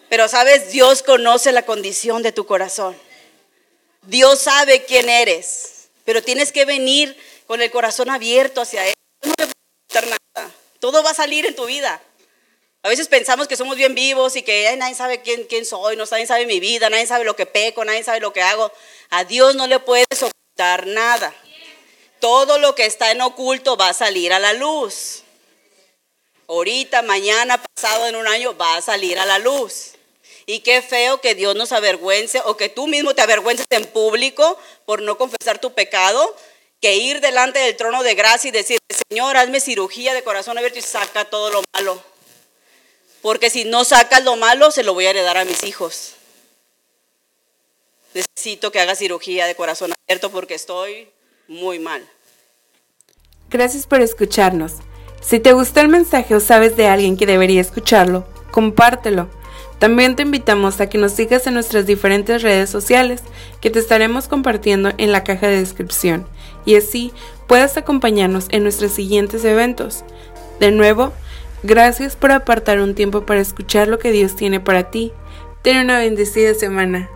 Pero 0.10 0.28
sabes, 0.28 0.72
Dios 0.72 1.04
conoce 1.04 1.52
la 1.52 1.64
condición 1.64 2.24
de 2.24 2.32
tu 2.32 2.46
corazón. 2.46 2.98
Dios 4.04 4.40
sabe 4.40 4.86
quién 4.86 5.10
eres. 5.10 5.90
Pero 6.06 6.24
tienes 6.24 6.52
que 6.52 6.66
venir 6.66 7.16
con 7.46 7.62
el 7.62 7.70
corazón 7.70 8.10
abierto 8.10 8.62
hacia 8.62 8.88
Él. 8.88 8.94
No 9.24 9.34
le 9.38 10.08
nada. 10.08 10.52
Todo 10.80 11.04
va 11.04 11.12
a 11.12 11.14
salir 11.14 11.46
en 11.46 11.56
tu 11.56 11.66
vida. 11.66 12.02
A 12.82 12.88
veces 12.88 13.10
pensamos 13.10 13.48
que 13.48 13.58
somos 13.58 13.76
bien 13.76 13.94
vivos 13.94 14.38
y 14.38 14.42
que 14.42 14.74
nadie 14.78 14.96
sabe 14.96 15.22
quién, 15.22 15.44
quién 15.46 15.66
soy, 15.66 15.98
no, 15.98 16.06
nadie 16.10 16.26
sabe 16.26 16.46
mi 16.46 16.62
vida, 16.62 16.90
nadie 16.90 17.06
sabe 17.08 17.26
lo 17.26 17.36
que 17.36 17.46
peco, 17.46 17.84
nadie 17.84 18.04
sabe 18.04 18.22
lo 18.22 18.32
que 18.32 18.42
hago. 18.42 18.72
A 19.10 19.26
Dios 19.26 19.56
no 19.56 19.68
le 19.68 19.80
puedes 19.80 20.08
ocultar 20.14 20.88
nada. 20.88 21.34
Todo 22.22 22.58
lo 22.58 22.76
que 22.76 22.86
está 22.86 23.12
en 23.12 23.22
oculto 23.22 23.76
va 23.76 23.90
a 23.90 23.94
salir 23.94 24.32
a 24.32 24.40
la 24.40 24.54
luz. 24.54 25.24
Ahorita, 26.48 27.02
mañana, 27.02 27.62
pasado 27.62 28.08
en 28.08 28.16
un 28.16 28.28
año, 28.28 28.56
va 28.58 28.78
a 28.78 28.82
salir 28.82 29.20
a 29.20 29.26
la 29.26 29.40
luz. 29.40 29.92
Y 30.46 30.62
qué 30.62 30.82
feo 30.82 31.22
que 31.22 31.36
Dios 31.36 31.56
nos 31.56 31.74
avergüence 31.74 32.42
o 32.46 32.58
que 32.58 32.70
tú 32.70 32.88
mismo 32.88 33.14
te 33.14 33.22
avergüences 33.22 33.68
en 33.70 33.86
público 33.86 34.58
por 34.86 35.02
no 35.02 35.18
confesar 35.18 35.60
tu 35.60 35.74
pecado, 35.74 36.36
que 36.82 36.96
ir 36.96 37.20
delante 37.20 37.60
del 37.60 37.78
trono 37.78 38.04
de 38.04 38.16
gracia 38.16 38.48
y 38.48 38.52
decir, 38.52 38.80
Señor, 39.10 39.38
hazme 39.38 39.60
cirugía 39.60 40.14
de 40.14 40.24
corazón 40.24 40.58
abierto 40.58 40.80
y 40.80 40.82
saca 40.82 41.26
todo 41.26 41.52
lo 41.52 41.62
malo. 41.74 42.02
Porque 43.22 43.50
si 43.50 43.66
no 43.66 43.84
sacas 43.84 44.24
lo 44.24 44.36
malo, 44.36 44.72
se 44.72 44.84
lo 44.84 44.94
voy 44.94 45.06
a 45.06 45.10
heredar 45.10 45.38
a 45.38 45.46
mis 45.46 45.64
hijos. 45.64 46.14
Necesito 48.14 48.72
que 48.72 48.80
haga 48.80 48.96
cirugía 48.96 49.46
de 49.46 49.56
corazón 49.56 49.94
abierto 50.08 50.32
porque 50.32 50.56
estoy 50.56 51.10
muy 51.48 51.80
mal. 51.80 52.08
Gracias 53.50 53.86
por 53.86 54.02
escucharnos. 54.02 54.74
Si 55.22 55.40
te 55.40 55.54
gustó 55.54 55.82
el 55.82 55.90
mensaje 55.90 56.34
o 56.36 56.40
sabes 56.40 56.78
de 56.78 56.88
alguien 56.88 57.18
que 57.18 57.26
debería 57.26 57.62
escucharlo, 57.62 58.26
compártelo. 58.52 59.30
También 59.80 60.16
te 60.16 60.24
invitamos 60.24 60.80
a 60.82 60.90
que 60.90 60.98
nos 60.98 61.14
sigas 61.14 61.48
en 61.48 61.54
nuestras 61.54 61.86
diferentes 61.86 62.42
redes 62.42 62.70
sociales 62.70 63.22
que 63.62 63.70
te 63.70 63.80
estaremos 63.80 64.28
compartiendo 64.28 64.92
en 64.98 65.12
la 65.12 65.24
caja 65.24 65.48
de 65.48 65.60
descripción 65.60 66.28
y 66.66 66.76
así 66.76 67.14
puedas 67.48 67.78
acompañarnos 67.78 68.48
en 68.50 68.64
nuestros 68.64 68.92
siguientes 68.92 69.46
eventos. 69.46 70.04
De 70.60 70.72
nuevo, 70.72 71.14
gracias 71.64 72.16
por 72.16 72.32
apartar 72.32 72.80
un 72.80 72.96
tiempo 72.96 73.26
para 73.26 73.42
escuchar 73.42 73.88
lo 73.88 74.00
que 74.00 74.12
Dios 74.12 74.36
tiene 74.36 74.60
para 74.60 74.92
ti. 74.92 75.12
Ten 75.62 75.78
una 75.78 76.00
bendecida 76.00 76.54
semana. 76.54 77.10